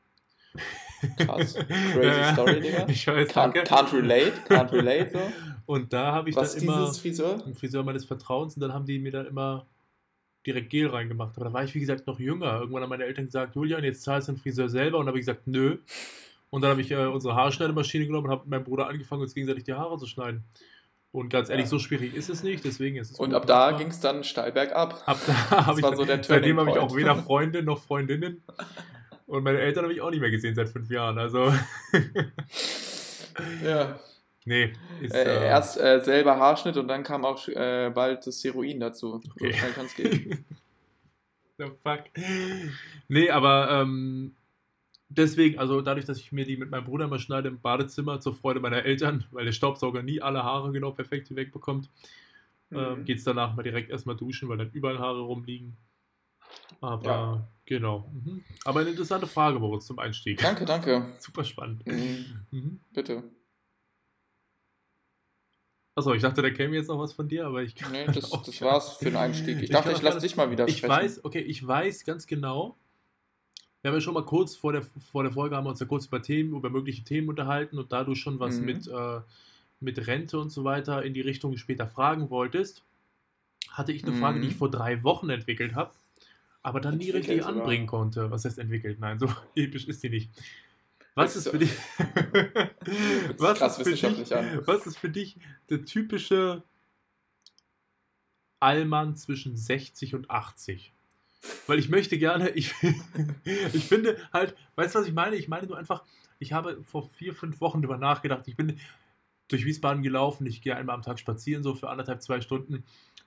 Krass. 1.19 1.55
Crazy 1.93 2.33
Story, 2.33 2.61
Digga. 2.61 2.87
Ich 2.89 3.07
weiß, 3.07 3.29
Can't, 3.29 3.35
danke. 3.55 3.63
can't 3.63 3.93
relate, 3.93 4.33
can't 4.49 4.73
relate 4.73 5.11
so. 5.13 5.21
Und 5.67 5.93
da 5.93 6.11
habe 6.13 6.29
ich 6.31 6.35
Was 6.37 6.55
dann 6.55 6.65
immer 6.65 6.81
dieses 6.81 6.99
Friseur? 6.99 7.41
im 7.47 7.55
Friseur 7.55 7.85
meines 7.85 8.05
Vertrauens 8.05 8.57
und 8.57 8.61
dann 8.63 8.75
haben 8.75 8.85
die 8.85 8.99
mir 8.99 9.13
dann 9.13 9.27
immer 9.27 9.65
direkt 10.47 10.71
Gel 10.71 10.89
reingemacht. 10.89 11.37
Aber 11.37 11.47
da 11.47 11.53
war 11.53 11.65
ich, 11.65 11.75
wie 11.75 11.81
gesagt, 11.81 12.07
noch 12.07 12.19
jünger. 12.19 12.61
Irgendwann 12.61 12.83
haben 12.83 12.91
meine 12.91 13.05
Eltern 13.05 13.27
gesagt, 13.27 13.55
Julian, 13.55 13.85
jetzt 13.85 14.03
zahlst 14.03 14.29
du 14.29 14.33
den 14.33 14.39
Friseur 14.39 14.69
selber. 14.69 14.99
Und 14.99 15.05
dann 15.07 15.13
habe 15.13 15.19
ich 15.19 15.27
gesagt, 15.27 15.47
nö. 15.47 15.79
Und 16.51 16.63
dann 16.63 16.71
habe 16.73 16.81
ich 16.81 16.91
äh, 16.91 17.07
unsere 17.07 17.35
Haarschneidemaschine 17.35 18.07
genommen 18.07 18.27
und 18.27 18.31
habe 18.33 18.43
mit 18.43 18.51
meinem 18.51 18.65
Bruder 18.65 18.87
angefangen, 18.89 19.23
uns 19.23 19.35
gegenseitig 19.35 19.65
die 19.65 19.73
Haare 19.75 19.97
zu 19.99 20.07
schneiden. 20.07 20.45
Und 21.11 21.29
ganz 21.29 21.49
ehrlich, 21.51 21.67
Ja. 21.67 21.71
so 21.71 21.79
schwierig 21.79 22.15
ist 22.15 22.31
es 22.31 22.43
nicht, 22.43 22.65
deswegen 22.65 22.97
ist 22.97 23.11
es 23.13 23.19
Und 23.19 23.35
ab 23.35 23.47
da 23.47 23.73
ging 23.73 23.89
es 23.89 24.01
dann 24.01 24.25
steil 24.25 24.53
bergab. 24.53 25.03
Ab 25.07 25.19
da 25.27 25.51
habe 25.67 25.79
ich, 25.81 25.85
war 25.85 25.97
so 25.97 26.05
der 26.05 26.23
seitdem 26.25 26.59
habe 26.59 26.71
ich 26.71 26.79
auch 26.79 26.97
weder 26.97 27.17
Freunde 27.17 27.63
noch 27.63 27.83
Freundinnen. 27.83 28.43
Und 29.27 29.45
meine 29.45 29.59
Eltern 29.61 29.85
habe 29.85 29.95
ich 29.95 30.01
auch 30.01 30.11
nicht 30.11 30.21
mehr 30.21 30.31
gesehen 30.31 30.55
seit 30.55 30.69
fünf 30.69 30.91
Jahren. 30.91 31.19
Also, 31.19 31.53
Ja. 33.65 33.99
nee. 34.45 34.73
Ist, 35.01 35.15
Äh, 35.15 35.23
äh, 35.25 35.47
erst 35.47 35.79
äh, 35.81 36.01
selber 36.01 36.37
Haarschnitt 36.37 36.77
und 36.77 36.89
dann 36.89 37.03
kam 37.03 37.25
auch 37.25 37.47
äh, 37.49 37.91
bald 37.95 38.27
das 38.27 38.43
Heroin 38.45 38.81
dazu. 38.81 39.15
Okay. 39.15 39.53
So 39.53 39.59
schnell 39.59 39.73
kann 39.73 39.87
es 39.87 39.95
gehen. 39.95 40.45
The 41.59 41.67
fuck. 41.83 42.05
Nee, 43.09 43.31
aber 43.31 43.71
ähm, 43.71 44.35
deswegen, 45.09 45.59
also 45.59 45.81
dadurch, 45.83 46.07
dass 46.07 46.19
ich 46.19 46.33
mir 46.33 46.45
die 46.45 46.57
mit 46.57 46.71
meinem 46.71 46.85
Bruder 46.85 47.07
mal 47.09 47.19
schneide 47.19 47.49
im 47.49 47.61
Badezimmer 47.61 48.21
zur 48.21 48.35
Freude 48.35 48.59
meiner 48.61 48.85
Eltern, 48.85 49.25
weil 49.31 49.45
der 49.45 49.53
Staubsauger 49.53 50.03
nie 50.03 50.21
alle 50.23 50.43
Haare 50.43 50.73
genau 50.73 50.91
perfekt 50.93 51.35
wegbekommt, 51.37 51.91
ähm, 52.73 53.01
Mhm. 53.01 53.05
geht 53.05 53.19
es 53.19 53.25
danach 53.25 53.55
mal 53.55 53.63
direkt 53.63 53.91
erstmal 53.91 54.17
duschen, 54.17 54.49
weil 54.49 54.57
dann 54.57 54.71
überall 54.73 54.99
Haare 54.99 55.21
rumliegen. 55.21 55.77
Aber 56.81 57.05
Ja. 57.07 57.49
genau. 57.67 58.11
Mhm. 58.13 58.43
Aber 58.65 58.81
eine 58.81 58.91
interessante 58.91 59.27
Frage, 59.27 59.59
Moritz, 59.59 59.87
zum 59.87 59.99
Einstieg. 59.99 60.41
Danke, 60.41 60.65
danke. 60.65 61.13
Super 61.19 61.45
spannend. 61.45 61.87
Mhm, 61.87 62.47
Mhm. 62.51 62.81
bitte. 62.95 63.25
Achso, 65.95 66.15
ich 66.15 66.23
dachte, 66.23 66.41
da 66.41 66.51
käme 66.51 66.75
jetzt 66.77 66.89
noch 66.89 66.99
was 66.99 67.13
von 67.13 67.29
dir, 67.29 67.47
aber 67.47 67.63
ich 67.63 67.75
Nee, 67.91 68.07
das, 68.15 68.31
das 68.31 68.61
war's 68.63 68.97
für 68.97 69.07
den 69.07 69.17
Einstieg. 69.17 69.57
Ich 69.59 69.65
Ich 69.65 69.71
dachte, 69.71 69.89
kann 69.89 69.97
ich 69.97 70.03
lasse 70.03 70.21
dich 70.21 70.37
mal 70.37 70.51
wieder 70.51 70.67
Ich 70.67 70.79
sprechen. 70.79 70.91
weiß, 70.93 71.25
okay, 71.25 71.41
ich 71.41 71.67
weiß 71.67 72.05
ganz 72.05 72.27
genau. 72.27 72.77
Wir 73.83 73.91
haben 73.91 73.97
ja 73.97 74.01
schon 74.01 74.15
mal 74.15 74.25
kurz 74.25 74.55
vor 74.55 74.73
der, 74.73 74.83
vor 74.83 75.23
der 75.25 75.33
Folge 75.33 75.57
haben 75.57 75.65
wir 75.65 75.71
uns 75.71 75.81
ja 75.81 75.87
kurz 75.87 76.07
über 76.07 76.23
Themen, 76.23 76.55
über 76.55 76.71
mögliche 76.71 77.03
Themen 77.05 77.29
unterhalten 77.29 77.79
und 77.79 77.93
da 77.93 78.05
du 78.05 78.15
schon 78.15 78.39
was 78.39 78.61
Mhm. 78.61 78.67
mit, 78.67 78.87
äh, 78.89 79.21
mit 79.81 80.07
Rente 80.07 80.39
und 80.39 80.51
so 80.51 80.63
weiter 80.65 81.03
in 81.03 81.15
die 81.15 81.21
Richtung 81.21 81.57
später 81.57 81.87
fragen 81.89 82.31
wolltest, 82.31 82.85
hatte 83.71 83.93
ich 83.93 84.05
eine 84.05 84.13
Frage, 84.15 84.39
die 84.41 84.47
Mhm. 84.47 84.53
ich 84.53 84.57
vor 84.59 84.71
drei 84.71 85.03
Wochen 85.03 85.29
entwickelt 85.31 85.75
habe, 85.75 85.91
aber 86.63 86.81
dann 86.81 86.97
nie 86.97 87.07
Entwickelt 87.09 87.29
richtig 87.31 87.43
sogar. 87.45 87.61
anbringen 87.63 87.87
konnte. 87.89 88.31
Was 88.31 88.45
heißt 88.45 88.59
entwickelt? 88.59 89.01
Nein, 89.01 89.19
so 89.19 89.27
episch 89.57 89.87
ist 89.89 90.03
die 90.05 90.11
nicht. 90.11 90.31
Was 91.15 91.37
ist 91.37 91.49
für 91.49 91.59
dich? 91.59 91.71
was, 93.39 93.59
krass 93.59 93.79
ist 93.79 94.01
für 94.01 94.11
dich 94.11 94.35
an. 94.35 94.63
was 94.67 94.87
ist 94.87 94.99
für 94.99 95.11
dich 95.11 95.37
der 95.69 95.85
typische 95.85 96.63
Allmann 98.61 99.17
zwischen 99.17 99.57
60 99.57 100.15
und 100.15 100.31
80? 100.31 100.93
Weil 101.67 101.79
ich 101.79 101.89
möchte 101.89 102.19
gerne, 102.19 102.51
ich, 102.51 102.75
ich 103.45 103.85
finde 103.85 104.17
halt, 104.33 104.57
weißt 104.77 104.95
du, 104.95 105.01
was 105.01 105.07
ich 105.07 105.13
meine? 105.13 105.37
Ich 105.37 105.49
meine 105.49 105.67
nur 105.67 105.77
einfach, 105.77 106.05
ich 106.39 106.53
habe 106.53 106.83
vor 106.83 107.11
vier, 107.11 107.35
fünf 107.35 107.61
Wochen 107.61 107.83
darüber 107.83 107.99
nachgedacht. 107.99 108.47
Ich 108.47 108.57
bin 108.57 108.79
durch 109.49 109.65
Wiesbaden 109.65 110.03
gelaufen, 110.03 110.47
ich 110.47 110.63
gehe 110.63 110.77
einmal 110.77 110.97
am 110.97 111.03
Tag 111.03 111.19
spazieren, 111.19 111.63
so 111.63 111.75
für 111.75 111.91
anderthalb, 111.91 112.23
zwei 112.23 112.41
Stunden. 112.41 112.85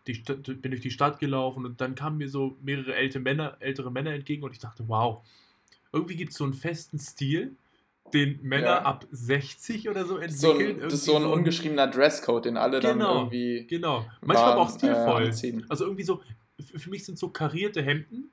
Die 0.08 0.14
bin 0.14 0.72
durch 0.72 0.82
die 0.82 0.92
Stadt 0.92 1.20
gelaufen 1.20 1.66
und 1.66 1.82
dann 1.82 1.96
kamen 1.96 2.18
mir 2.18 2.30
so 2.30 2.58
mehrere 2.62 2.96
ältere 2.96 3.22
Männer, 3.22 3.58
ältere 3.60 3.92
Männer 3.92 4.14
entgegen 4.14 4.44
und 4.44 4.52
ich 4.52 4.60
dachte, 4.60 4.88
wow, 4.88 5.26
irgendwie 5.92 6.16
gibt 6.16 6.32
es 6.32 6.38
so 6.38 6.44
einen 6.44 6.54
festen 6.54 7.00
Stil, 7.00 7.56
den 8.14 8.40
Männer 8.44 8.66
Ja. 8.68 8.82
ab 8.84 9.06
60 9.12 9.90
oder 9.90 10.06
so 10.06 10.16
so 10.30 10.52
entwickeln. 10.52 10.76
ein, 10.78 10.84
das 10.84 10.94
ist 10.94 11.06
so 11.06 11.16
ein 11.16 11.26
ungeschriebener 11.26 11.88
Dresscode, 11.88 12.46
den 12.46 12.58
alle 12.58 12.80
dann 12.80 12.98
Genau, 13.00 13.16
irgendwie 13.24 13.66
Genau. 13.68 14.06
Manchmal 14.22 14.52
aber 14.54 14.62
auch 14.62 14.70
warm, 14.70 14.78
stilvoll. 14.78 15.60
Äh. 15.62 15.64
Also 15.70 15.86
irgendwie 15.86 16.04
so, 16.04 16.22
für 16.76 16.90
mich 16.90 17.06
sind 17.06 17.18
so 17.18 17.30
karierte 17.30 17.82
Hemden, 17.82 18.32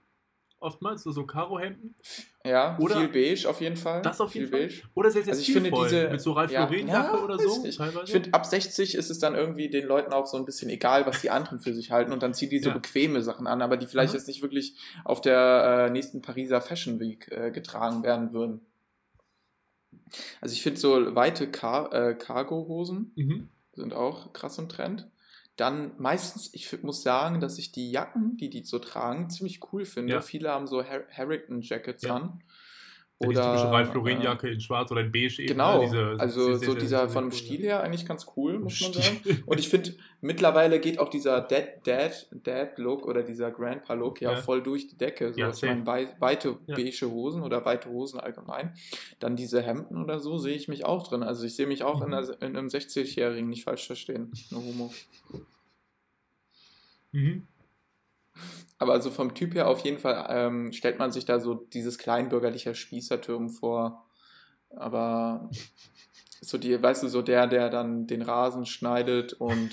oftmals, 0.60 1.02
so, 1.02 1.10
so 1.10 1.26
Karo-Hemden. 1.26 1.96
Ja, 2.44 2.76
Oder- 2.78 2.96
viel 3.00 3.08
beige 3.08 3.48
auf 3.48 3.60
jeden 3.60 3.76
Fall. 3.76 4.02
Das 4.02 4.20
auf 4.20 4.30
viel 4.30 4.42
jeden 4.42 4.52
Fall. 4.52 4.60
beige. 4.68 4.82
Oder 4.94 5.10
sehr, 5.10 5.22
sehr 5.24 5.32
Also 5.32 5.42
ich 5.42 5.52
finde 5.52 5.70
diese- 5.72 6.08
mit 6.10 6.20
so 6.20 6.32
Ralf 6.32 6.52
ja, 6.52 6.70
ja, 6.70 7.14
oder 7.24 7.36
so 7.38 7.64
teilweise. 7.68 8.04
Ich 8.04 8.12
finde, 8.12 8.32
ab 8.34 8.46
60 8.46 8.94
ist 8.94 9.10
es 9.10 9.18
dann 9.18 9.34
irgendwie 9.34 9.68
den 9.70 9.86
Leuten 9.86 10.12
auch 10.12 10.26
so 10.26 10.36
ein 10.36 10.44
bisschen 10.44 10.70
egal, 10.70 11.04
was 11.06 11.20
die 11.20 11.30
anderen 11.30 11.58
für 11.58 11.74
sich 11.74 11.90
halten 11.90 12.12
und 12.12 12.22
dann 12.22 12.32
ziehen 12.34 12.50
die 12.50 12.60
so 12.60 12.68
Ja. 12.68 12.74
bequeme 12.74 13.22
Sachen 13.22 13.48
an, 13.48 13.60
aber 13.62 13.76
die 13.76 13.86
vielleicht 13.86 14.12
Mhm. 14.12 14.18
jetzt 14.18 14.28
nicht 14.28 14.42
wirklich 14.42 14.76
auf 15.04 15.20
der 15.20 15.86
äh, 15.88 15.90
nächsten 15.90 16.22
Pariser 16.22 16.60
Fashion 16.60 17.00
Week 17.00 17.26
äh, 17.32 17.50
getragen 17.50 18.04
werden 18.04 18.32
würden. 18.32 18.60
Also 20.40 20.52
ich 20.54 20.62
finde 20.62 20.80
so 20.80 21.14
weite 21.14 21.50
Car 21.50 21.92
äh, 21.92 22.14
Cargo-Hosen 22.14 23.12
mhm. 23.16 23.48
sind 23.74 23.94
auch 23.94 24.32
krass 24.32 24.58
im 24.58 24.68
Trend. 24.68 25.08
Dann 25.56 25.92
meistens, 25.98 26.50
ich 26.54 26.82
muss 26.82 27.02
sagen, 27.02 27.40
dass 27.40 27.58
ich 27.58 27.72
die 27.72 27.90
Jacken, 27.90 28.36
die 28.38 28.48
die 28.48 28.62
so 28.64 28.78
tragen, 28.78 29.28
ziemlich 29.28 29.60
cool 29.72 29.84
finde. 29.84 30.14
Ja. 30.14 30.20
Viele 30.22 30.50
haben 30.50 30.66
so 30.66 30.82
Har 30.82 31.02
Harrington 31.10 31.60
Jackets 31.60 32.04
Ja. 32.04 32.16
an. 32.16 32.42
Ja, 33.22 33.28
diese 33.28 33.42
typische 33.42 33.70
Ralf 33.70 33.90
äh, 33.90 33.94
Lauren-Jacke 33.94 34.48
in 34.50 34.60
schwarz 34.60 34.90
oder 34.90 35.00
in 35.02 35.12
beige 35.12 35.38
eben. 35.42 35.48
Genau, 35.48 35.78
ne? 35.78 35.84
Diese- 35.86 36.16
also 36.18 36.56
so 36.56 36.74
dieser 36.74 37.08
von 37.08 37.24
dem 37.24 37.32
Stil 37.32 37.60
her 37.62 37.82
eigentlich 37.82 38.06
ganz 38.06 38.26
cool, 38.36 38.58
muss 38.58 38.80
man 38.80 38.92
sagen. 38.92 39.42
Und 39.46 39.58
ich 39.60 39.68
finde, 39.68 39.94
mittlerweile 40.20 40.80
geht 40.80 40.98
auch 40.98 41.08
dieser 41.08 41.40
Dad, 41.40 41.86
Dad, 41.86 42.26
Dad 42.32 42.78
Look 42.78 43.06
oder 43.06 43.22
dieser 43.22 43.50
Grandpa 43.50 43.94
Look 43.94 44.20
ja, 44.20 44.32
Ja. 44.32 44.36
voll 44.42 44.62
durch 44.62 44.88
die 44.88 44.96
Decke. 44.96 45.32
So, 45.32 45.40
Ja, 45.40 45.50
ich 45.50 45.62
meine, 45.62 45.86
weite 46.20 46.58
Ja. 46.66 46.74
beige 46.76 47.10
Hosen 47.10 47.42
oder 47.42 47.64
weite 47.64 47.88
Hosen 47.88 48.20
allgemein. 48.20 48.74
Dann 49.20 49.36
diese 49.36 49.62
Hemden 49.62 50.02
oder 50.02 50.20
so 50.20 50.38
sehe 50.38 50.54
ich 50.54 50.68
mich 50.68 50.84
auch 50.84 51.06
drin. 51.08 51.22
Also 51.22 51.44
ich 51.44 51.54
sehe 51.56 51.66
mich 51.66 51.82
auch 51.84 52.00
in, 52.02 52.08
Mhm. 52.08 52.14
einer, 52.14 52.42
in 52.42 52.56
einem 52.56 52.68
60-Jährigen, 52.68 53.48
nicht 53.48 53.64
falsch 53.64 53.86
verstehen. 53.86 54.32
No 54.50 54.58
homo. 54.62 54.92
Mhm. 57.12 57.46
Aber 58.78 58.92
also 58.92 59.10
vom 59.10 59.34
Typ 59.34 59.54
her 59.54 59.68
auf 59.68 59.80
jeden 59.80 59.98
Fall 59.98 60.26
ähm, 60.28 60.72
stellt 60.72 60.98
man 60.98 61.12
sich 61.12 61.24
da 61.24 61.40
so 61.40 61.54
dieses 61.54 61.98
kleinbürgerliche 61.98 62.74
Spießertum 62.74 63.50
vor. 63.50 64.06
Aber 64.70 65.50
so 66.40 66.58
die, 66.58 66.82
weißt 66.82 67.04
du, 67.04 67.08
so 67.08 67.22
der, 67.22 67.46
der 67.46 67.70
dann 67.70 68.06
den 68.06 68.22
Rasen 68.22 68.66
schneidet 68.66 69.32
und 69.34 69.72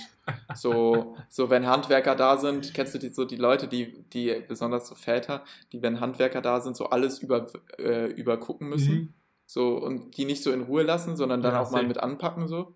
so, 0.53 1.15
so 1.29 1.49
wenn 1.49 1.65
Handwerker 1.65 2.15
da 2.15 2.37
sind, 2.37 2.73
kennst 2.73 2.93
du 2.93 2.99
die, 2.99 3.09
so 3.09 3.25
die 3.25 3.35
Leute, 3.35 3.67
die, 3.67 4.03
die, 4.13 4.43
besonders 4.47 4.87
so 4.87 4.95
Väter, 4.95 5.43
die, 5.71 5.81
wenn 5.81 5.99
Handwerker 5.99 6.41
da 6.41 6.61
sind, 6.61 6.75
so 6.75 6.89
alles 6.89 7.19
über, 7.19 7.51
äh, 7.79 8.07
übergucken 8.11 8.69
müssen. 8.69 8.95
Mhm. 8.95 9.13
So, 9.45 9.77
und 9.77 10.15
die 10.17 10.25
nicht 10.25 10.43
so 10.43 10.51
in 10.51 10.61
Ruhe 10.61 10.83
lassen, 10.83 11.17
sondern 11.17 11.41
dann 11.41 11.53
Ja, 11.53 11.61
auch 11.61 11.71
mal 11.71 11.83
mit 11.83 11.97
anpacken, 11.97 12.47
so. 12.47 12.75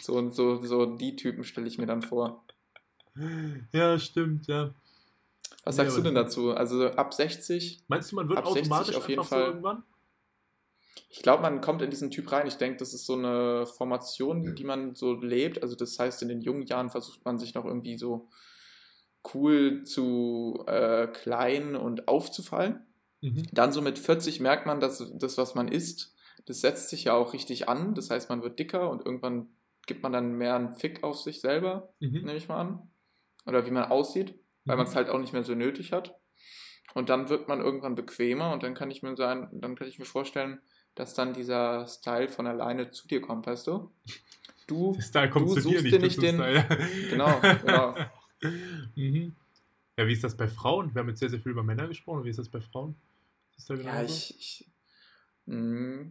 So, 0.00 0.14
und 0.14 0.32
so, 0.32 0.64
so 0.64 0.86
die 0.86 1.16
Typen 1.16 1.42
stelle 1.42 1.66
ich 1.66 1.78
mir 1.78 1.86
dann 1.86 2.02
vor. 2.02 2.44
Ja, 3.72 3.98
stimmt, 3.98 4.46
ja. 4.46 4.74
Was 5.64 5.76
Ja, 5.76 5.84
sagst 5.84 5.96
du 5.96 6.00
aber- 6.00 6.08
denn 6.08 6.14
dazu? 6.16 6.50
Also 6.52 6.86
ab 6.88 7.14
60 7.14 7.84
Meinst 7.88 8.10
du, 8.12 8.16
man 8.16 8.28
wird 8.28 8.38
Ab 8.38 8.46
60 8.48 8.62
automatisch 8.72 8.96
auf 8.96 9.08
jeden 9.08 9.20
einfach 9.20 9.30
so 9.30 9.36
Fall. 9.36 9.46
irgendwann? 9.48 9.82
Ich 11.08 11.22
glaube, 11.22 11.42
man 11.42 11.60
kommt 11.60 11.82
in 11.82 11.90
diesen 11.90 12.10
Typ 12.10 12.30
rein. 12.32 12.46
Ich 12.46 12.56
denke, 12.56 12.78
das 12.78 12.92
ist 12.94 13.06
so 13.06 13.14
eine 13.14 13.66
Formation, 13.66 14.54
die 14.54 14.64
man 14.64 14.94
so 14.94 15.14
lebt. 15.14 15.62
Also 15.62 15.76
das 15.76 15.98
heißt, 15.98 16.22
in 16.22 16.28
den 16.28 16.40
jungen 16.40 16.62
Jahren 16.62 16.90
versucht 16.90 17.24
man 17.24 17.38
sich 17.38 17.54
noch 17.54 17.64
irgendwie 17.64 17.96
so 17.96 18.28
cool 19.34 19.84
zu 19.84 20.64
äh, 20.66 21.06
klein 21.08 21.76
und 21.76 22.08
aufzufallen. 22.08 22.86
Mhm. 23.20 23.44
Dann 23.52 23.72
so 23.72 23.80
mit 23.82 23.98
40 23.98 24.40
merkt 24.40 24.66
man, 24.66 24.80
dass 24.80 25.02
das, 25.18 25.38
was 25.38 25.54
man 25.54 25.68
isst, 25.68 26.14
das 26.46 26.60
setzt 26.60 26.88
sich 26.90 27.04
ja 27.04 27.14
auch 27.14 27.32
richtig 27.34 27.68
an. 27.68 27.94
Das 27.94 28.10
heißt, 28.10 28.28
man 28.28 28.42
wird 28.42 28.58
dicker 28.58 28.90
und 28.90 29.06
irgendwann 29.06 29.48
gibt 29.86 30.02
man 30.02 30.12
dann 30.12 30.32
mehr 30.34 30.56
einen 30.56 30.74
Fick 30.74 31.04
auf 31.04 31.18
sich 31.20 31.40
selber, 31.40 31.92
Mhm. 32.00 32.12
nehme 32.24 32.36
ich 32.36 32.48
mal 32.48 32.60
an. 32.60 32.90
Oder 33.46 33.64
wie 33.66 33.70
man 33.70 33.90
aussieht, 33.90 34.34
weil 34.64 34.76
Mhm. 34.76 34.78
man 34.82 34.86
es 34.86 34.94
halt 34.96 35.08
auch 35.08 35.18
nicht 35.18 35.32
mehr 35.32 35.44
so 35.44 35.54
nötig 35.54 35.92
hat. 35.92 36.14
Und 36.94 37.08
dann 37.08 37.28
wird 37.28 37.48
man 37.48 37.60
irgendwann 37.60 37.94
bequemer 37.94 38.52
und 38.52 38.62
dann 38.62 38.74
kann 38.74 38.90
ich 38.90 39.02
mir 39.02 39.16
sein, 39.16 39.48
dann 39.52 39.76
kann 39.76 39.88
ich 39.88 39.98
mir 39.98 40.04
vorstellen, 40.04 40.60
dass 40.94 41.14
dann 41.14 41.32
dieser 41.32 41.86
Style 41.88 42.28
von 42.28 42.46
alleine 42.46 42.90
zu 42.90 43.08
dir 43.08 43.20
kommt, 43.22 43.46
weißt 43.46 43.66
du? 43.66 43.90
Du, 44.66 44.96
Style 45.00 45.30
kommt 45.30 45.48
du 45.48 45.54
zu 45.54 45.60
dir 45.60 45.62
suchst 45.62 45.82
nicht. 45.84 45.94
dir 45.94 45.98
nicht 46.00 46.22
den- 46.22 46.34
Style. 46.36 46.88
Genau, 47.08 47.40
genau. 47.62 47.96
mhm. 48.94 49.34
Ja, 49.96 50.06
wie 50.06 50.12
ist 50.12 50.24
das 50.24 50.36
bei 50.36 50.48
Frauen? 50.48 50.94
Wir 50.94 51.00
haben 51.00 51.08
jetzt 51.08 51.20
sehr, 51.20 51.30
sehr 51.30 51.40
viel 51.40 51.52
über 51.52 51.62
Männer 51.62 51.88
gesprochen. 51.88 52.24
Wie 52.24 52.30
ist 52.30 52.38
das 52.38 52.48
bei 52.48 52.60
Frauen? 52.60 52.94
Ist 53.56 53.68
da 53.70 53.74
Ja, 53.74 54.02
ich, 54.02 54.34
ich, 54.38 54.70
mh, 55.46 56.10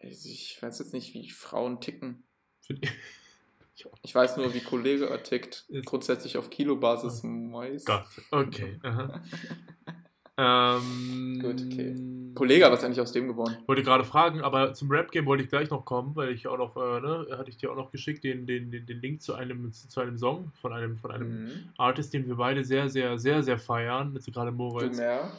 ich, 0.00 0.26
ich 0.26 0.58
weiß 0.62 0.78
jetzt 0.80 0.92
nicht, 0.92 1.14
wie 1.14 1.30
Frauen 1.30 1.80
ticken. 1.80 2.24
Ich 4.02 4.14
weiß 4.14 4.36
nur, 4.36 4.52
wie 4.54 4.60
Kollege 4.60 5.08
tickt. 5.22 5.66
Grundsätzlich 5.84 6.36
auf 6.36 6.50
Kilobasis 6.50 7.22
meist. 7.22 7.86
Gott, 7.86 8.04
okay. 8.30 8.78
Ähm, 10.40 11.40
Gut, 11.42 11.60
okay. 11.66 11.96
Kollege, 12.36 12.70
was 12.70 12.78
ist 12.78 12.84
eigentlich 12.84 13.00
aus 13.00 13.10
dem 13.10 13.26
geworden? 13.26 13.56
Wollte 13.66 13.82
gerade 13.82 14.04
fragen, 14.04 14.40
aber 14.40 14.72
zum 14.72 14.88
Rap-Game 14.88 15.26
wollte 15.26 15.42
ich 15.42 15.48
gleich 15.48 15.68
noch 15.68 15.84
kommen, 15.84 16.14
weil 16.14 16.30
ich 16.30 16.46
auch 16.46 16.56
noch, 16.56 16.76
äh, 16.76 17.00
ne, 17.00 17.26
hatte 17.36 17.50
ich 17.50 17.56
dir 17.56 17.72
auch 17.72 17.76
noch 17.76 17.90
geschickt, 17.90 18.22
den, 18.22 18.46
den, 18.46 18.70
den, 18.70 18.86
den 18.86 19.00
Link 19.00 19.20
zu 19.20 19.34
einem, 19.34 19.72
zu 19.72 20.00
einem 20.00 20.16
Song 20.16 20.52
von 20.62 20.72
einem, 20.72 20.96
von 20.96 21.10
einem 21.10 21.44
Mhm. 21.44 21.50
Artist, 21.76 22.14
den 22.14 22.28
wir 22.28 22.36
beide 22.36 22.62
sehr, 22.62 22.88
sehr, 22.88 23.18
sehr, 23.18 23.42
sehr 23.42 23.58
feiern, 23.58 24.14
jetzt 24.14 24.32
gerade 24.32 24.52
Du 24.52 24.56
Moritz. 24.58 24.96
mehr? 24.96 25.32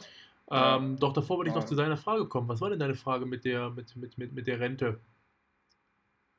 Ähm, 0.50 0.98
doch 0.98 1.14
davor 1.14 1.38
wollte 1.38 1.48
ich 1.48 1.56
noch 1.56 1.64
zu 1.64 1.76
deiner 1.76 1.96
Frage 1.96 2.26
kommen. 2.26 2.48
Was 2.50 2.60
war 2.60 2.68
denn 2.68 2.78
deine 2.78 2.94
Frage 2.94 3.24
mit 3.24 3.46
der, 3.46 3.70
mit, 3.70 3.96
mit, 3.96 4.18
mit, 4.18 4.34
mit 4.34 4.46
der 4.46 4.60
Rente? 4.60 5.00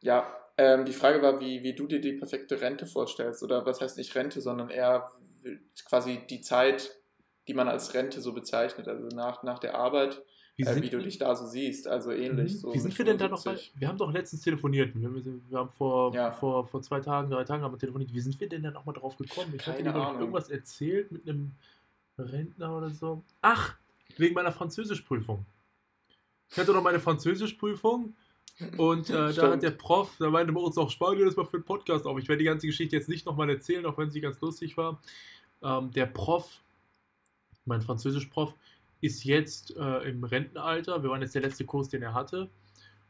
Ja, 0.04 0.28
ähm, 0.58 0.86
die 0.86 0.94
Frage 0.94 1.22
war, 1.22 1.40
wie, 1.40 1.64
wie 1.64 1.74
du 1.74 1.88
dir 1.88 2.02
die 2.02 2.14
perfekte 2.14 2.60
Rente 2.62 2.86
vorstellst. 2.86 3.42
Oder 3.44 3.66
was 3.66 3.82
heißt 3.82 3.98
nicht 3.98 4.14
Rente, 4.16 4.42
sondern 4.42 4.70
eher 4.70 5.12
quasi 5.86 6.22
die 6.30 6.42
Zeit, 6.42 6.92
die 7.48 7.54
man 7.54 7.68
als 7.68 7.94
Rente 7.94 8.22
so 8.22 8.34
bezeichnet. 8.34 8.88
Also 8.88 9.08
nach, 9.16 9.44
nach 9.44 9.60
der 9.60 9.76
Arbeit, 9.76 10.22
Wie 10.56 10.64
äh, 10.64 10.82
wie 10.82 10.90
du 10.90 11.00
dich 11.02 11.18
da 11.18 11.36
so 11.36 11.46
siehst. 11.48 11.88
Also 11.88 12.12
ähnlich. 12.12 12.54
Mhm. 12.54 12.58
So 12.58 12.74
wie 12.74 12.80
sind 12.80 12.98
wir 12.98 13.06
denn 13.06 13.18
da 13.18 13.28
noch 13.28 13.44
bei? 13.44 13.52
75. 13.56 13.74
Wir 13.80 13.88
haben 13.88 13.98
doch 13.98 14.12
letztens 14.12 14.42
telefoniert. 14.42 14.94
Wir, 14.96 15.08
haben- 15.08 15.42
wir 15.50 15.58
haben 15.58 15.70
vor, 15.70 16.14
Ja. 16.14 16.32
vor, 16.32 16.68
vor 16.68 16.82
zwei 16.82 17.00
Tagen, 17.00 17.30
drei 17.32 17.44
Tagen 17.44 17.64
haben 17.64 17.74
wir 17.74 17.80
telefoniert. 17.80 18.14
Wie 18.14 18.20
sind 18.20 18.40
wir 18.40 18.48
denn 18.50 18.64
da 18.64 18.72
nochmal 18.72 18.94
drauf 18.96 19.18
gekommen? 19.18 19.54
Ich 19.56 19.66
hatte 19.66 19.84
Keine 19.84 19.96
Ahnung. 19.96 20.20
irgendwas 20.22 20.50
erzählt 20.50 21.12
mit 21.12 21.28
einem 21.28 21.52
Rentner 22.18 22.78
oder 22.78 22.90
so. 22.92 23.24
Ach, 23.42 23.76
wegen 24.18 24.36
meiner 24.36 24.52
Französischprüfung. 24.52 25.46
Ich 26.52 26.58
hatte 26.58 26.74
noch 26.74 26.84
meine 26.84 27.00
Französischprüfung 27.00 28.14
und 28.78 29.10
äh, 29.10 29.34
da 29.34 29.52
hat 29.52 29.64
der 29.64 29.72
Prof, 29.72 30.16
da 30.20 30.30
meinte 30.30 30.52
Moritz 30.52 30.78
auch, 30.78 30.90
sparen 30.90 31.18
wir 31.18 31.26
das 31.26 31.36
mal 31.36 31.46
für 31.46 31.58
den 31.60 31.66
Podcast 31.66 32.06
auf. 32.06 32.18
Ich 32.20 32.28
werde 32.28 32.40
die 32.40 32.46
ganze 32.46 32.68
Geschichte 32.68 32.96
jetzt 32.96 33.10
nicht 33.10 33.26
nochmal 33.26 33.50
erzählen, 33.50 33.86
auch 33.86 33.98
wenn 33.98 34.12
sie 34.12 34.22
ganz 34.22 34.40
lustig 34.42 34.78
war. 34.78 35.02
Ähm, 35.64 35.92
der 35.92 36.06
Prof, 36.06 36.62
mein 37.66 37.82
Französischprof, 37.82 38.54
ist 39.02 39.24
jetzt 39.24 39.76
äh, 39.78 40.10
im 40.10 40.24
Rentenalter. 40.24 41.02
Wir 41.02 41.10
waren 41.10 41.22
jetzt 41.22 41.34
der 41.34 41.42
letzte 41.42 41.66
Kurs, 41.66 41.90
den 41.90 42.04
er 42.04 42.14
hatte. 42.14 42.50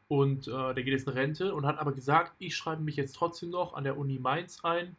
Und 0.07 0.47
äh, 0.47 0.51
der 0.51 0.83
geht 0.83 0.87
jetzt 0.93 1.07
in 1.07 1.13
Rente 1.13 1.53
und 1.53 1.65
hat 1.65 1.77
aber 1.79 1.93
gesagt, 1.93 2.33
ich 2.39 2.55
schreibe 2.55 2.81
mich 2.83 2.95
jetzt 2.97 3.15
trotzdem 3.15 3.49
noch 3.49 3.73
an 3.73 3.83
der 3.85 3.97
Uni 3.97 4.19
Mainz 4.19 4.59
ein 4.63 4.95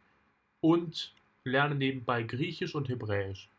und 0.59 1.13
lerne 1.43 1.75
nebenbei 1.75 2.23
Griechisch 2.23 2.73
und 2.73 2.89
Hebräisch. 2.89 3.49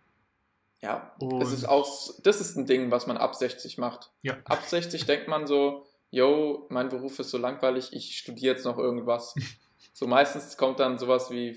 Ja, 0.83 1.13
Und- 1.19 1.41
das 1.41 1.53
ist 1.53 1.65
auch, 1.65 2.11
das 2.23 2.41
ist 2.41 2.57
ein 2.57 2.67
Ding, 2.67 2.91
was 2.91 3.07
man 3.07 3.17
ab 3.17 3.35
60 3.35 3.79
macht. 3.79 4.11
Ja. 4.23 4.37
Ab 4.45 4.63
60 4.67 5.07
denkt 5.07 5.29
man 5.29 5.47
so, 5.47 5.87
yo, 6.15 6.67
mein 6.71 6.89
Beruf 6.89 7.19
ist 7.19 7.31
so 7.31 7.39
langweilig, 7.39 7.91
ich 7.93 8.17
studiere 8.19 8.55
jetzt 8.55 8.65
noch 8.65 8.79
irgendwas. 8.79 9.35
so 9.93 10.07
meistens 10.07 10.57
kommt 10.57 10.81
dann 10.81 10.99
sowas 10.99 11.31
wie, 11.31 11.57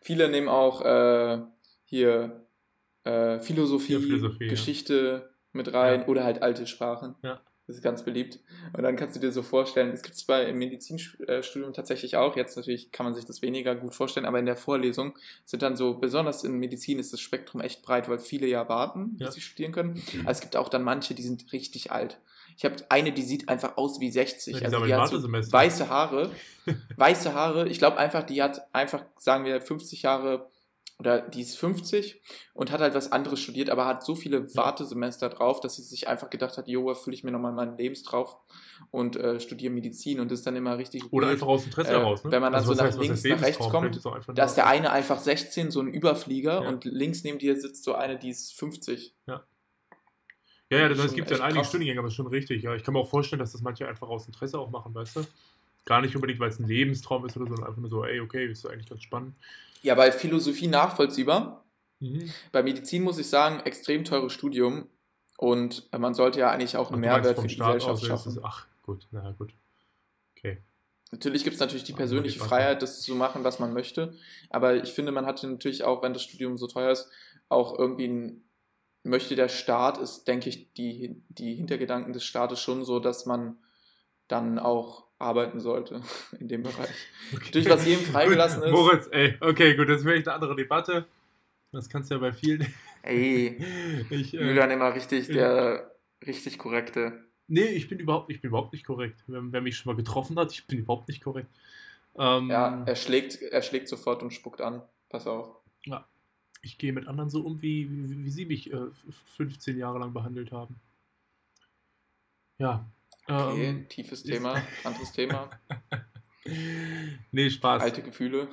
viele 0.00 0.28
nehmen 0.28 0.48
auch 0.48 0.82
äh, 0.84 1.40
hier 1.84 2.46
äh, 3.04 3.40
Philosophie, 3.40 3.94
Ja, 3.94 4.00
Philosophie, 4.00 4.44
ja. 4.44 4.50
Geschichte 4.50 5.30
mit 5.52 5.72
rein 5.72 6.02
Ja. 6.02 6.06
oder 6.06 6.24
halt 6.24 6.42
alte 6.42 6.66
Sprachen. 6.66 7.14
Ja. 7.22 7.40
Das 7.66 7.76
ist 7.76 7.82
ganz 7.82 8.02
beliebt. 8.02 8.40
Und 8.72 8.82
dann 8.82 8.96
kannst 8.96 9.14
du 9.16 9.20
dir 9.20 9.30
so 9.30 9.42
vorstellen, 9.42 9.90
das 9.90 10.02
gibt 10.02 10.14
es 10.14 10.24
bei 10.24 10.44
im 10.46 10.56
Medizinstudium 10.56 11.74
tatsächlich 11.74 12.16
auch. 12.16 12.34
Jetzt 12.34 12.56
natürlich 12.56 12.92
kann 12.92 13.04
man 13.04 13.14
sich 13.14 13.26
das 13.26 13.42
weniger 13.42 13.74
gut 13.74 13.94
vorstellen, 13.94 14.24
aber 14.24 14.38
in 14.38 14.46
der 14.46 14.56
Vorlesung 14.56 15.18
sind 15.44 15.60
dann 15.62 15.76
so, 15.76 15.98
besonders 15.98 16.44
in 16.44 16.54
Medizin 16.58 16.98
ist 16.98 17.12
das 17.12 17.20
Spektrum 17.20 17.60
echt 17.60 17.82
breit, 17.82 18.08
weil 18.08 18.20
viele 18.20 18.46
ja 18.46 18.66
warten, 18.70 19.16
bis 19.18 19.26
Ja. 19.26 19.30
sie 19.32 19.42
studieren 19.42 19.72
können. 19.72 20.02
Aber 20.22 20.30
es 20.30 20.40
gibt 20.40 20.56
auch 20.56 20.70
dann 20.70 20.82
manche, 20.82 21.14
die 21.14 21.22
sind 21.22 21.52
richtig 21.52 21.92
alt. 21.92 22.18
Ich 22.58 22.64
habe 22.64 22.74
eine, 22.88 23.12
die 23.12 23.22
sieht 23.22 23.48
einfach 23.48 23.76
aus 23.76 24.00
wie 24.00 24.10
60. 24.10 24.56
Ja, 24.56 24.62
also 24.64 24.84
die 24.84 24.92
hat 24.92 25.08
so 25.08 25.22
weiße 25.22 25.88
Haare. 25.88 26.32
weiße 26.96 27.32
Haare. 27.32 27.68
Ich 27.68 27.78
glaube 27.78 27.98
einfach, 27.98 28.24
die 28.24 28.42
hat 28.42 28.74
einfach, 28.74 29.04
sagen 29.16 29.44
wir, 29.44 29.60
50 29.62 30.02
Jahre 30.02 30.50
oder 30.98 31.20
die 31.20 31.42
ist 31.42 31.56
50 31.56 32.20
und 32.54 32.72
hat 32.72 32.80
halt 32.80 32.94
was 32.94 33.12
anderes 33.12 33.38
studiert, 33.38 33.70
aber 33.70 33.86
hat 33.86 34.04
so 34.04 34.16
viele 34.16 34.52
Wartesemester 34.56 35.28
drauf, 35.28 35.60
dass 35.60 35.76
sie 35.76 35.82
sich 35.82 36.08
einfach 36.08 36.28
gedacht 36.30 36.58
hat, 36.58 36.66
jo, 36.66 36.88
erfülle 36.88 37.14
ich 37.14 37.22
mir 37.22 37.30
nochmal 37.30 37.52
meinen 37.52 37.78
Lebenstrauf 37.78 38.36
und 38.90 39.14
äh, 39.14 39.38
studiere 39.38 39.72
Medizin 39.72 40.18
und 40.18 40.32
das 40.32 40.40
ist 40.40 40.46
dann 40.48 40.56
immer 40.56 40.76
richtig 40.76 41.04
Oder 41.12 41.26
blöd, 41.28 41.34
einfach 41.36 41.46
aus 41.46 41.64
Interesse 41.64 41.92
äh, 41.92 41.98
heraus, 41.98 42.24
ne? 42.24 42.32
Wenn 42.32 42.40
man 42.42 42.52
dann 42.52 42.62
Also 42.62 42.74
so 42.74 42.78
nach 42.78 42.88
heißt, 42.88 42.98
links, 42.98 43.22
nach 43.22 43.40
rechts 43.40 43.68
kommt, 43.68 44.00
da 44.34 44.44
ist 44.44 44.54
der 44.54 44.66
eine 44.66 44.90
einfach 44.90 45.20
16, 45.20 45.70
so 45.70 45.80
ein 45.80 45.86
Überflieger 45.86 46.64
Ja. 46.64 46.68
und 46.68 46.84
links 46.84 47.22
neben 47.22 47.38
dir 47.38 47.54
sitzt 47.60 47.84
so 47.84 47.94
eine, 47.94 48.18
die 48.18 48.30
ist 48.30 48.56
50. 48.56 49.14
Ja, 49.28 49.44
ja, 50.70 50.88
das 50.88 50.98
Schon 50.98 51.14
gibt 51.14 51.30
ja 51.30 51.36
echt 51.36 51.44
einige 51.44 51.60
krass. 51.60 51.68
Studiengänge, 51.68 51.98
aber 52.00 52.08
ist 52.08 52.14
schon 52.14 52.26
richtig. 52.26 52.62
Ja, 52.62 52.74
ich 52.74 52.82
kann 52.84 52.94
mir 52.94 53.00
auch 53.00 53.08
vorstellen, 53.08 53.40
dass 53.40 53.52
das 53.52 53.62
manche 53.62 53.88
einfach 53.88 54.08
aus 54.08 54.26
Interesse 54.26 54.58
auch 54.58 54.70
machen, 54.70 54.94
weißt 54.94 55.16
du? 55.16 55.26
Gar 55.84 56.02
nicht 56.02 56.14
unbedingt, 56.14 56.38
weil 56.40 56.50
es 56.50 56.58
ein 56.58 56.66
Lebenstraum 56.66 57.24
ist 57.26 57.36
oder 57.36 57.46
so, 57.46 57.54
sondern 57.54 57.68
einfach 57.68 57.80
nur 57.80 57.88
so, 57.90 58.04
ey, 58.04 58.20
okay, 58.20 58.46
ist 58.46 58.66
eigentlich 58.66 58.88
ganz 58.88 59.02
spannend. 59.02 59.34
Ja, 59.82 59.94
bei 59.94 60.12
Philosophie 60.12 60.66
nachvollziehbar. 60.66 61.64
Mhm. 62.00 62.30
Bei 62.52 62.62
Medizin 62.62 63.02
muss 63.02 63.18
ich 63.18 63.28
sagen, 63.28 63.60
extrem 63.64 64.04
teures 64.04 64.32
Studium 64.32 64.86
und 65.38 65.88
äh, 65.92 65.98
man 65.98 66.14
sollte 66.14 66.40
ja 66.40 66.50
eigentlich 66.50 66.76
auch 66.76 66.90
einen 66.90 67.00
Mehrwert 67.00 67.38
für 67.38 67.46
die 67.46 67.54
Staat 67.54 67.74
Gesellschaft 67.76 68.04
schaffen. 68.04 68.32
es- 68.32 68.44
ach, 68.44 68.66
gut, 68.82 69.06
na 69.10 69.32
gut. 69.32 69.52
Okay. 70.36 70.58
Natürlich 71.10 71.42
gibt 71.42 71.54
es 71.54 71.60
natürlich 71.60 71.84
die 71.84 71.94
persönliche 71.94 72.38
Freiheit, 72.38 72.82
das 72.82 73.00
zu 73.00 73.14
machen, 73.14 73.42
was 73.42 73.58
man 73.58 73.72
möchte. 73.72 74.14
Aber 74.50 74.76
ich 74.76 74.92
finde, 74.92 75.10
man 75.10 75.24
hatte 75.24 75.46
natürlich 75.48 75.82
auch, 75.84 76.02
wenn 76.02 76.12
das 76.12 76.22
Studium 76.22 76.58
so 76.58 76.66
teuer 76.66 76.90
ist, 76.92 77.08
auch 77.48 77.78
irgendwie 77.78 78.06
ein, 78.08 78.44
möchte 79.02 79.36
der 79.36 79.48
Staat, 79.48 79.98
ist, 79.98 80.26
denke 80.28 80.48
ich, 80.48 80.72
die, 80.74 81.22
die 81.28 81.54
Hintergedanken 81.54 82.12
des 82.12 82.24
Staates 82.24 82.60
schon 82.60 82.84
so, 82.84 83.00
dass 83.00 83.26
man 83.26 83.56
dann 84.28 84.58
auch 84.58 85.06
arbeiten 85.18 85.60
sollte 85.60 86.02
in 86.38 86.48
dem 86.48 86.62
Bereich. 86.62 86.90
Natürlich, 87.32 87.68
was 87.68 87.86
jedem 87.86 88.04
freigelassen 88.12 88.62
ist. 88.62 88.70
Moritz, 88.70 89.08
ey, 89.10 89.36
okay, 89.40 89.74
gut, 89.76 89.88
das 89.88 90.04
wäre 90.04 90.16
echt 90.16 90.28
eine 90.28 90.34
andere 90.34 90.56
Debatte. 90.56 91.06
Das 91.72 91.88
kannst 91.88 92.10
du 92.10 92.14
ja 92.14 92.20
bei 92.20 92.32
vielen. 92.32 92.66
Ey, 93.02 93.62
Ich, 94.10 94.34
äh, 94.34 94.44
Julian 94.44 94.70
immer 94.70 94.94
richtig, 94.94 95.28
der 95.28 95.94
richtig 96.26 96.58
korrekte. 96.58 97.24
nee, 97.46 97.62
ich 97.66 97.88
bin 97.88 97.98
überhaupt, 98.00 98.30
ich 98.30 98.40
bin 98.40 98.48
überhaupt 98.48 98.72
nicht 98.72 98.84
korrekt. 98.84 99.22
Wer, 99.26 99.40
wer 99.52 99.60
mich 99.60 99.76
schon 99.76 99.92
mal 99.92 99.96
getroffen 99.96 100.38
hat, 100.38 100.50
ich 100.52 100.66
bin 100.66 100.80
überhaupt 100.80 101.08
nicht 101.08 101.22
korrekt. 101.22 101.48
Ähm, 102.18 102.50
Ja, 102.50 102.82
er 102.84 102.96
schlägt, 102.96 103.40
er 103.40 103.62
schlägt 103.62 103.88
sofort 103.88 104.22
und 104.22 104.32
spuckt 104.32 104.60
an. 104.60 104.82
Pass 105.10 105.26
auf. 105.26 105.56
Ich 106.62 106.78
gehe 106.78 106.92
mit 106.92 107.06
anderen 107.06 107.30
so 107.30 107.42
um, 107.42 107.62
wie, 107.62 107.90
wie, 107.90 108.24
wie 108.24 108.30
sie 108.30 108.46
mich 108.46 108.72
äh, 108.72 108.86
15 109.36 109.78
Jahre 109.78 109.98
lang 109.98 110.12
behandelt 110.12 110.52
haben. 110.52 110.76
Ja. 112.58 112.88
Okay, 113.26 113.66
Ähm, 113.66 113.88
tiefes 113.88 114.22
Thema, 114.22 114.62
anderes 114.84 115.12
Thema. 115.12 115.50
nee, 117.32 117.50
Spaß. 117.50 117.82
Alte 117.82 118.02
Gefühle. 118.02 118.48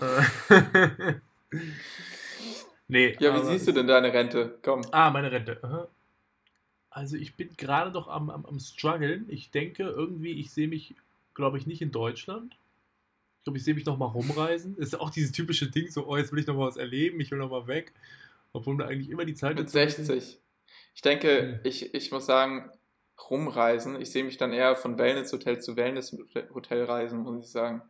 Nee. 2.87 3.15
Ja, 3.19 3.35
wie 3.35 3.45
siehst 3.45 3.67
du 3.67 3.71
denn 3.71 3.87
deine 3.87 4.13
Rente? 4.13 4.59
Komm. 4.61 4.81
Ah, 4.91 5.09
meine 5.09 5.31
Rente. 5.31 5.59
Aha. 5.63 5.87
Also 6.89 7.17
ich 7.17 7.35
bin 7.35 7.49
gerade 7.57 7.91
noch 7.91 8.07
am, 8.07 8.29
am, 8.29 8.45
am 8.45 8.59
struggeln. 8.59 9.25
Ich 9.27 9.51
denke 9.51 9.83
irgendwie, 9.83 10.33
ich 10.33 10.51
sehe 10.51 10.67
mich, 10.67 10.95
glaube 11.33 11.57
ich, 11.57 11.65
nicht 11.65 11.81
in 11.81 11.91
Deutschland. 11.91 12.55
Ich 13.45 13.47
glaube, 13.47 13.59
ich 13.59 13.63
sehe 13.63 13.75
mich 13.75 13.85
noch 13.85 13.99
mal 13.99 14.07
rumreisen. 14.07 14.75
Ist 14.77 14.99
auch 14.99 15.11
dieses 15.11 15.31
typische 15.31 15.69
Ding, 15.69 15.91
so, 15.91 16.07
oh, 16.07 16.17
jetzt 16.17 16.31
will 16.31 16.39
ich 16.39 16.47
noch 16.47 16.55
mal 16.55 16.67
was 16.67 16.77
erleben, 16.77 17.19
ich 17.19 17.29
will 17.29 17.37
noch 17.37 17.51
mal 17.51 17.67
weg. 17.67 17.93
Obwohl 18.53 18.73
mir 18.73 18.87
eigentlich 18.87 19.11
immer 19.11 19.23
die 19.23 19.35
Zeit 19.35 19.55
Mit 19.55 19.67
dazu 19.67 19.77
ist. 19.77 19.97
60. 20.07 20.39
Ich 20.95 21.01
denke, 21.03 21.41
Hm. 21.41 21.59
ich, 21.63 21.93
ich 21.93 22.11
muss 22.11 22.25
sagen, 22.25 22.71
rumreisen. 23.29 24.01
Ich 24.01 24.09
sehe 24.09 24.23
mich 24.23 24.37
dann 24.37 24.51
eher 24.51 24.75
von 24.75 24.97
Wellness-Hotel 24.97 25.61
zu 25.61 25.75
Wellness-Hotel 25.75 26.85
reisen, 26.85 27.19
muss 27.19 27.43
ich 27.43 27.51
sagen. 27.51 27.83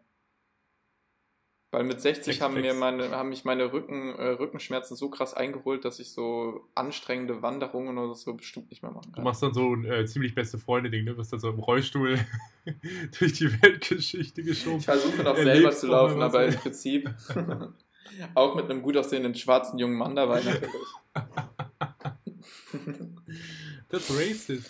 Weil 1.75 1.83
mit 1.83 1.99
60 1.99 2.23
Flex, 2.23 2.39
haben, 2.39 2.53
mir 2.53 2.73
meine, 2.73 3.09
haben 3.09 3.27
mich 3.27 3.43
meine 3.43 3.73
Rücken, 3.73 4.15
äh, 4.15 4.27
Rückenschmerzen 4.29 4.95
so 4.95 5.09
krass 5.09 5.33
eingeholt, 5.33 5.83
dass 5.83 5.99
ich 5.99 6.09
so 6.13 6.69
anstrengende 6.73 7.41
Wanderungen 7.41 7.97
oder 7.97 8.15
so 8.15 8.33
bestimmt 8.33 8.69
nicht 8.69 8.81
mehr 8.81 8.93
machen 8.93 9.07
Du 9.09 9.15
kann. 9.15 9.25
machst 9.25 9.43
dann 9.43 9.53
so 9.53 9.73
ein 9.75 9.83
äh, 9.83 10.05
ziemlich 10.05 10.33
beste 10.33 10.57
Freunde-Ding, 10.57 11.03
ne? 11.03 11.17
Wirst 11.17 11.33
dann 11.33 11.41
so 11.41 11.49
im 11.49 11.59
Rollstuhl 11.59 12.17
durch 13.19 13.33
die 13.33 13.61
Weltgeschichte 13.61 14.41
geschoben. 14.41 14.77
Ich 14.77 14.85
versuche 14.85 15.21
noch 15.21 15.35
selber 15.35 15.71
zu 15.71 15.87
laufen, 15.87 16.21
aber 16.21 16.45
im 16.45 16.55
Prinzip 16.55 17.13
auch 18.35 18.55
mit 18.55 18.69
einem 18.71 18.81
gut 18.81 18.95
aussehenden 18.95 19.35
schwarzen 19.35 19.77
jungen 19.77 19.97
Mann 19.97 20.15
dabei 20.15 20.41
natürlich. 20.43 20.71
Das 23.89 24.09
racist. 24.11 24.69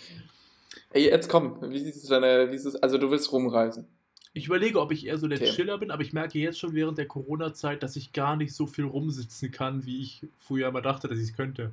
Ey, 0.89 1.05
jetzt 1.05 1.29
komm, 1.29 1.57
wie 1.69 1.79
siehst 1.81 2.03
du 2.03 2.09
deine, 2.09 2.49
wie 2.51 2.55
ist 2.55 2.65
es, 2.65 2.75
also 2.75 2.97
du 2.97 3.11
willst 3.11 3.31
rumreisen. 3.31 3.87
Ich 4.35 4.47
überlege, 4.47 4.81
ob 4.81 4.91
ich 4.91 5.05
eher 5.05 5.17
so 5.17 5.29
der 5.29 5.39
Okay. 5.39 5.49
Chiller 5.49 5.77
bin, 5.77 5.91
aber 5.91 6.01
ich 6.01 6.11
merke 6.11 6.37
jetzt 6.37 6.59
schon 6.59 6.73
während 6.73 6.97
der 6.97 7.07
Corona-Zeit, 7.07 7.81
dass 7.81 7.95
ich 7.95 8.11
gar 8.11 8.35
nicht 8.35 8.53
so 8.53 8.67
viel 8.67 8.83
rumsitzen 8.83 9.49
kann, 9.49 9.85
wie 9.85 10.01
ich 10.01 10.27
früher 10.37 10.67
immer 10.67 10.81
dachte, 10.81 11.07
dass 11.07 11.17
ich 11.17 11.29
es 11.29 11.35
könnte. 11.37 11.71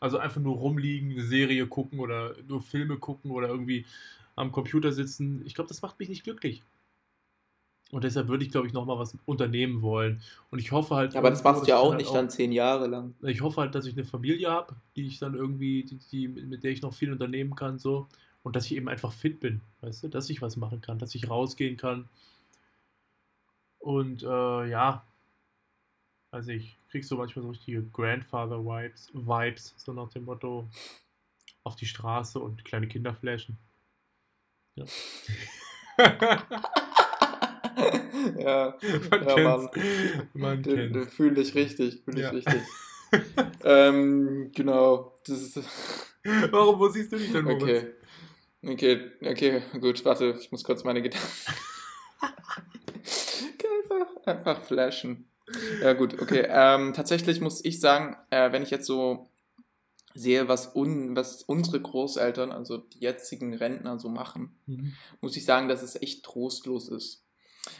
Also 0.00 0.18
einfach 0.18 0.40
nur 0.40 0.56
rumliegen, 0.56 1.12
eine 1.12 1.22
Serie 1.22 1.64
gucken 1.68 2.00
oder 2.00 2.34
nur 2.48 2.60
Filme 2.60 2.98
gucken 2.98 3.30
oder 3.30 3.46
irgendwie 3.46 3.86
am 4.34 4.50
Computer 4.50 4.90
sitzen. 4.90 5.42
Ich 5.46 5.54
glaube, 5.54 5.68
das 5.68 5.80
macht 5.80 6.00
mich 6.00 6.08
nicht 6.08 6.24
glücklich. 6.24 6.64
Und 7.92 8.02
deshalb 8.02 8.26
würde 8.26 8.44
ich, 8.44 8.50
glaube 8.50 8.66
ich, 8.66 8.72
nochmal 8.72 8.98
was 8.98 9.16
unternehmen 9.24 9.80
wollen. 9.82 10.22
Und 10.50 10.58
ich 10.58 10.72
hoffe 10.72 10.96
halt. 10.96 11.14
Aber 11.14 11.30
das 11.30 11.44
machst 11.44 11.62
du 11.62 11.68
ja 11.68 11.76
auch 11.78 11.90
halt 11.90 12.00
nicht 12.00 12.12
dann 12.12 12.30
zehn 12.30 12.50
Jahre 12.50 12.88
lang. 12.88 13.14
ich 13.22 13.42
hoffe 13.42 13.60
halt, 13.60 13.76
dass 13.76 13.86
ich 13.86 13.92
eine 13.92 14.04
Familie 14.04 14.50
habe, 14.50 14.74
die 14.96 15.06
ich 15.06 15.20
dann 15.20 15.34
irgendwie, 15.34 15.84
die, 15.84 15.98
die, 16.10 16.26
mit 16.26 16.64
der 16.64 16.72
ich 16.72 16.82
noch 16.82 16.94
viel 16.94 17.12
unternehmen 17.12 17.54
kann, 17.54 17.78
so. 17.78 18.08
Und 18.42 18.56
dass 18.56 18.66
ich 18.66 18.74
eben 18.74 18.88
einfach 18.88 19.12
fit 19.12 19.40
bin, 19.40 19.60
weißt 19.82 20.02
du, 20.04 20.08
dass 20.08 20.28
ich 20.30 20.42
was 20.42 20.56
machen 20.56 20.80
kann, 20.80 20.98
dass 20.98 21.14
ich 21.14 21.30
rausgehen 21.30 21.76
kann. 21.76 22.08
Und 23.78 24.22
äh, 24.22 24.66
ja, 24.68 25.04
also 26.32 26.50
ich 26.50 26.78
krieg 26.90 27.04
so 27.04 27.16
manchmal 27.16 27.42
so 27.42 27.50
richtige 27.50 27.82
Grandfather-Vibes, 27.82 29.10
Vibes, 29.14 29.74
so 29.76 29.92
nach 29.92 30.08
dem 30.10 30.24
Motto 30.24 30.68
auf 31.64 31.76
die 31.76 31.86
Straße 31.86 32.38
und 32.40 32.64
kleine 32.64 32.88
Kinder 32.88 33.14
flashen. 33.14 33.58
Ja. 34.74 34.84
ja, 38.38 38.74
Man 39.10 39.28
ja 39.28 39.36
Mann. 39.38 39.70
Man 40.34 40.62
Du, 40.62 40.74
kennt's. 40.74 41.06
du 41.06 41.10
fühl 41.10 41.34
dich 41.34 41.54
richtig, 41.54 42.02
fühl 42.04 42.14
dich 42.14 42.22
Ja. 42.24 42.30
richtig. 42.30 42.62
ähm, 43.64 44.50
genau. 44.54 45.14
Das 45.26 45.40
ist, 45.56 46.14
Warum, 46.50 46.78
wo 46.78 46.88
siehst 46.88 47.12
du 47.12 47.16
dich 47.18 47.30
denn, 47.32 47.44
Moritz? 47.44 47.62
okay. 47.62 47.92
Okay, 48.64 49.10
okay, 49.22 49.62
gut, 49.80 50.04
warte, 50.04 50.36
ich 50.40 50.52
muss 50.52 50.62
kurz 50.64 50.84
meine 50.84 51.02
Gedanken. 51.02 51.26
einfach, 53.82 54.26
einfach 54.26 54.62
flashen. 54.62 55.28
Ja, 55.82 55.92
gut, 55.94 56.20
okay. 56.20 56.46
Ähm, 56.48 56.92
tatsächlich 56.92 57.40
muss 57.40 57.64
ich 57.64 57.80
sagen, 57.80 58.16
äh, 58.30 58.52
wenn 58.52 58.62
ich 58.62 58.70
jetzt 58.70 58.86
so 58.86 59.28
sehe, 60.14 60.46
was, 60.48 60.74
un, 60.76 61.16
was 61.16 61.42
unsere 61.42 61.80
Großeltern, 61.80 62.52
also 62.52 62.78
die 62.78 63.00
jetzigen 63.00 63.54
Rentner 63.54 63.98
so 63.98 64.08
machen, 64.08 64.56
Mhm. 64.66 64.94
muss 65.20 65.36
ich 65.36 65.44
sagen, 65.44 65.68
dass 65.68 65.82
es 65.82 66.00
echt 66.00 66.24
trostlos 66.24 66.88
ist. 66.88 67.24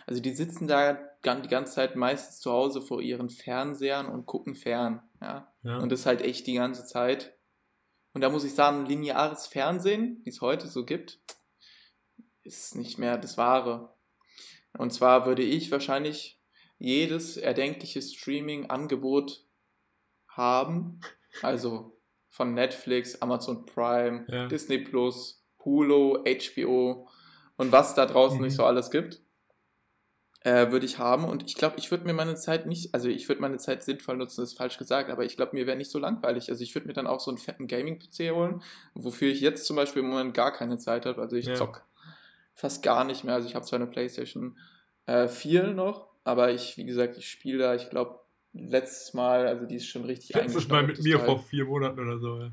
Also 0.06 0.20
die 0.20 0.34
sitzen 0.34 0.66
da 0.68 0.94
die 0.94 1.48
ganze 1.48 1.74
Zeit 1.74 1.96
meistens 1.96 2.40
zu 2.40 2.50
Hause 2.52 2.80
vor 2.82 3.00
ihren 3.00 3.30
Fernsehern 3.30 4.06
und 4.06 4.26
gucken 4.26 4.54
fern. 4.54 5.02
Ja? 5.20 5.52
Ja. 5.62 5.78
Und 5.78 5.90
das 5.92 6.06
halt 6.06 6.22
echt 6.22 6.46
die 6.46 6.54
ganze 6.54 6.84
Zeit. 6.84 7.34
Und 8.14 8.20
da 8.20 8.28
muss 8.28 8.44
ich 8.44 8.54
sagen, 8.54 8.84
lineares 8.86 9.46
Fernsehen, 9.46 10.20
wie 10.24 10.30
es 10.30 10.40
heute 10.40 10.68
so 10.68 10.84
gibt, 10.84 11.18
ist 12.42 12.74
nicht 12.74 12.98
mehr 12.98 13.16
das 13.18 13.36
Wahre. 13.38 13.94
Und 14.76 14.92
zwar 14.92 15.26
würde 15.26 15.42
ich 15.42 15.70
wahrscheinlich 15.70 16.40
jedes 16.78 17.36
erdenkliche 17.36 18.02
Streaming-Angebot 18.02 19.46
haben. 20.28 21.00
Also 21.42 21.98
von 22.28 22.54
Netflix, 22.54 23.20
Amazon 23.22 23.64
Prime, 23.66 24.26
Ja. 24.28 24.46
Disney 24.48 24.78
Plus, 24.78 25.44
Hulu, 25.64 26.24
HBO 26.24 27.08
und 27.56 27.72
was 27.72 27.94
da 27.94 28.04
draußen 28.06 28.38
Mhm. 28.38 28.44
nicht 28.46 28.56
so 28.56 28.64
alles 28.64 28.90
gibt, 28.90 29.21
äh, 30.44 30.70
würde 30.70 30.86
ich 30.86 30.98
haben. 30.98 31.24
Und 31.24 31.44
ich 31.46 31.54
glaube, 31.54 31.76
ich 31.78 31.90
würde 31.90 32.04
mir 32.04 32.12
meine 32.12 32.34
Zeit 32.34 32.66
nicht, 32.66 32.94
also 32.94 33.08
ich 33.08 33.28
würde 33.28 33.40
meine 33.40 33.58
Zeit 33.58 33.82
sinnvoll 33.82 34.16
nutzen, 34.16 34.40
das 34.40 34.50
ist 34.50 34.58
falsch 34.58 34.78
gesagt, 34.78 35.10
aber 35.10 35.24
ich 35.24 35.36
glaube, 35.36 35.54
mir 35.54 35.66
wäre 35.66 35.76
nicht 35.76 35.90
so 35.90 35.98
langweilig. 35.98 36.50
Also 36.50 36.62
ich 36.62 36.74
würde 36.74 36.86
mir 36.88 36.94
dann 36.94 37.06
auch 37.06 37.20
so 37.20 37.30
einen 37.30 37.38
fetten 37.38 37.66
Gaming-PC 37.66 38.32
holen, 38.34 38.62
wofür 38.94 39.28
ich 39.28 39.40
jetzt 39.40 39.66
zum 39.66 39.76
Beispiel 39.76 40.02
im 40.02 40.08
Moment 40.08 40.34
gar 40.34 40.52
keine 40.52 40.78
Zeit 40.78 41.06
habe. 41.06 41.20
Also 41.20 41.36
ich 41.36 41.46
Ja. 41.46 41.54
zock 41.54 41.84
fast 42.54 42.82
gar 42.82 43.04
nicht 43.04 43.24
mehr. 43.24 43.34
Also 43.34 43.48
ich 43.48 43.54
habe 43.54 43.64
zwar 43.64 43.78
eine 43.80 43.88
Playstation 43.88 44.58
äh, 45.06 45.26
4 45.28 45.68
noch, 45.74 46.08
aber 46.24 46.50
ich, 46.52 46.76
wie 46.76 46.84
gesagt, 46.84 47.16
ich 47.16 47.28
spiele 47.28 47.58
da, 47.58 47.74
ich 47.74 47.88
glaube, 47.90 48.20
letztes 48.52 49.14
Mal, 49.14 49.46
also 49.46 49.64
die 49.66 49.76
ist 49.76 49.86
schon 49.86 50.04
richtig 50.04 50.36
Letztes 50.36 50.68
Mal 50.68 50.82
mit 50.86 51.02
mir 51.02 51.16
Teil. 51.16 51.26
vor 51.26 51.38
vier 51.38 51.64
Monaten 51.64 51.98
oder 52.00 52.18
so. 52.18 52.38
Ja. 52.38 52.52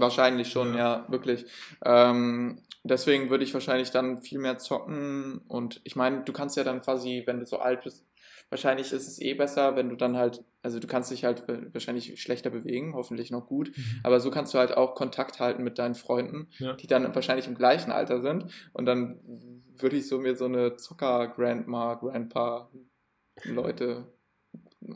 Wahrscheinlich 0.00 0.48
schon, 0.50 0.72
Ja. 0.74 0.78
ja, 0.78 1.06
wirklich. 1.08 1.44
Ähm, 1.84 2.62
deswegen 2.84 3.30
würde 3.30 3.44
ich 3.44 3.52
wahrscheinlich 3.54 3.90
dann 3.90 4.22
viel 4.22 4.38
mehr 4.38 4.58
zocken 4.58 5.40
und 5.48 5.80
ich 5.84 5.96
meine, 5.96 6.22
du 6.24 6.32
kannst 6.32 6.56
ja 6.56 6.64
dann 6.64 6.80
quasi, 6.82 7.22
wenn 7.26 7.40
du 7.40 7.46
so 7.46 7.58
alt 7.58 7.84
bist, 7.84 8.04
wahrscheinlich 8.50 8.92
ist 8.92 9.08
es 9.08 9.20
eh 9.20 9.34
besser, 9.34 9.74
wenn 9.74 9.88
du 9.88 9.96
dann 9.96 10.16
halt, 10.16 10.44
also 10.62 10.78
du 10.78 10.86
kannst 10.86 11.10
dich 11.10 11.24
halt 11.24 11.48
wa- 11.48 11.58
wahrscheinlich 11.72 12.20
schlechter 12.22 12.50
bewegen, 12.50 12.94
hoffentlich 12.94 13.30
noch 13.32 13.46
gut, 13.46 13.72
aber 14.04 14.20
so 14.20 14.30
kannst 14.30 14.54
du 14.54 14.58
halt 14.58 14.76
auch 14.76 14.94
Kontakt 14.94 15.40
halten 15.40 15.64
mit 15.64 15.78
deinen 15.78 15.96
Freunden, 15.96 16.48
Ja. 16.58 16.74
die 16.74 16.86
dann 16.86 17.12
wahrscheinlich 17.14 17.48
im 17.48 17.56
gleichen 17.56 17.90
Alter 17.90 18.20
sind 18.22 18.46
und 18.72 18.86
dann 18.86 19.18
würde 19.78 19.96
ich 19.96 20.06
so 20.08 20.18
mir 20.18 20.36
so 20.36 20.44
eine 20.46 20.76
Zocker-Grandma, 20.76 21.94
Grandpa 21.94 22.70
Leute 23.44 24.06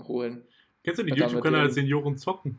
holen. 0.07 0.45
Kennst 0.85 1.01
du 1.01 1.05
den 1.05 1.15
YouTube-Kanal 1.17 1.71
Senioren 1.71 2.17
zocken? 2.17 2.59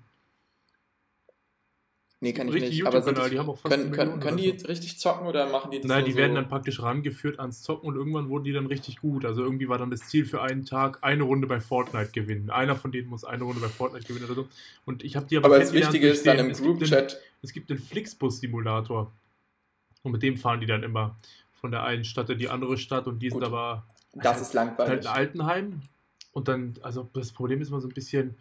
Nee, 2.23 2.33
kann 2.33 2.47
ich 2.49 2.53
Richtig 2.53 2.69
nicht. 2.77 2.85
Aber 2.85 3.01
sind 3.01 3.17
YouTube-Kanal, 3.17 3.23
das, 3.23 3.31
die 3.31 3.39
haben 3.39 3.49
auch 3.49 3.57
fast 3.57 3.73
können, 3.73 3.91
können, 3.91 4.19
können 4.19 4.37
die 4.37 4.49
richtig 4.51 4.99
zocken 4.99 5.25
oder 5.25 5.49
machen 5.49 5.71
die 5.71 5.81
das 5.81 5.89
Nein, 5.89 6.05
die 6.05 6.11
so? 6.11 6.17
werden 6.19 6.35
dann 6.35 6.47
praktisch 6.47 6.79
rangeführt 6.79 7.39
ans 7.39 7.63
Zocken 7.63 7.87
und 7.89 7.95
irgendwann 7.95 8.29
wurden 8.29 8.43
die 8.43 8.53
dann 8.53 8.67
richtig 8.67 8.97
gut. 9.01 9.25
Also 9.25 9.41
irgendwie 9.43 9.67
war 9.67 9.79
dann 9.79 9.89
das 9.89 10.01
Ziel 10.07 10.25
für 10.25 10.39
einen 10.39 10.63
Tag, 10.63 10.99
eine 11.01 11.23
Runde 11.23 11.47
bei 11.47 11.59
Fortnite 11.59 12.11
gewinnen. 12.11 12.51
Einer 12.51 12.75
von 12.75 12.91
denen 12.91 13.09
muss 13.09 13.23
eine 13.23 13.43
Runde 13.43 13.59
bei 13.59 13.69
Fortnite 13.69 14.05
gewinnen 14.05 14.25
oder 14.25 14.35
so. 14.35 14.47
Und 14.85 15.03
ich 15.03 15.15
habe 15.15 15.25
die 15.25 15.37
aber 15.37 15.47
Aber 15.47 15.57
das 15.57 15.73
Wichtige 15.73 16.09
ist 16.09 16.25
dann 16.27 16.37
im 16.37 16.51
es 16.51 16.59
gibt 16.59 16.67
einen- 16.69 16.77
Group-Chat. 16.77 17.19
Es 17.41 17.53
gibt 17.53 17.71
einen 17.71 17.79
Flixbus-Simulator. 17.79 19.11
Und 20.03 20.11
mit 20.11 20.21
dem 20.21 20.37
fahren 20.37 20.59
die 20.59 20.67
dann 20.67 20.83
immer 20.83 21.15
von 21.59 21.71
der 21.71 21.83
einen 21.83 22.03
Stadt 22.05 22.29
in 22.29 22.37
die 22.37 22.49
andere 22.49 22.77
Stadt 22.77 23.07
und 23.07 23.19
die 23.19 23.29
sind 23.31 23.39
Gut. 23.39 23.47
aber 23.47 23.83
Das 24.13 24.39
ist 24.41 24.53
halt 24.55 24.77
langweilig. 24.77 25.01
in 25.01 25.07
Altenheim. 25.07 25.81
Und 26.33 26.47
dann, 26.47 26.75
also 26.83 27.09
das 27.13 27.31
Problem 27.31 27.61
ist 27.61 27.69
immer 27.69 27.81
so 27.81 27.87
ein 27.87 27.93
bisschen, 27.95 28.35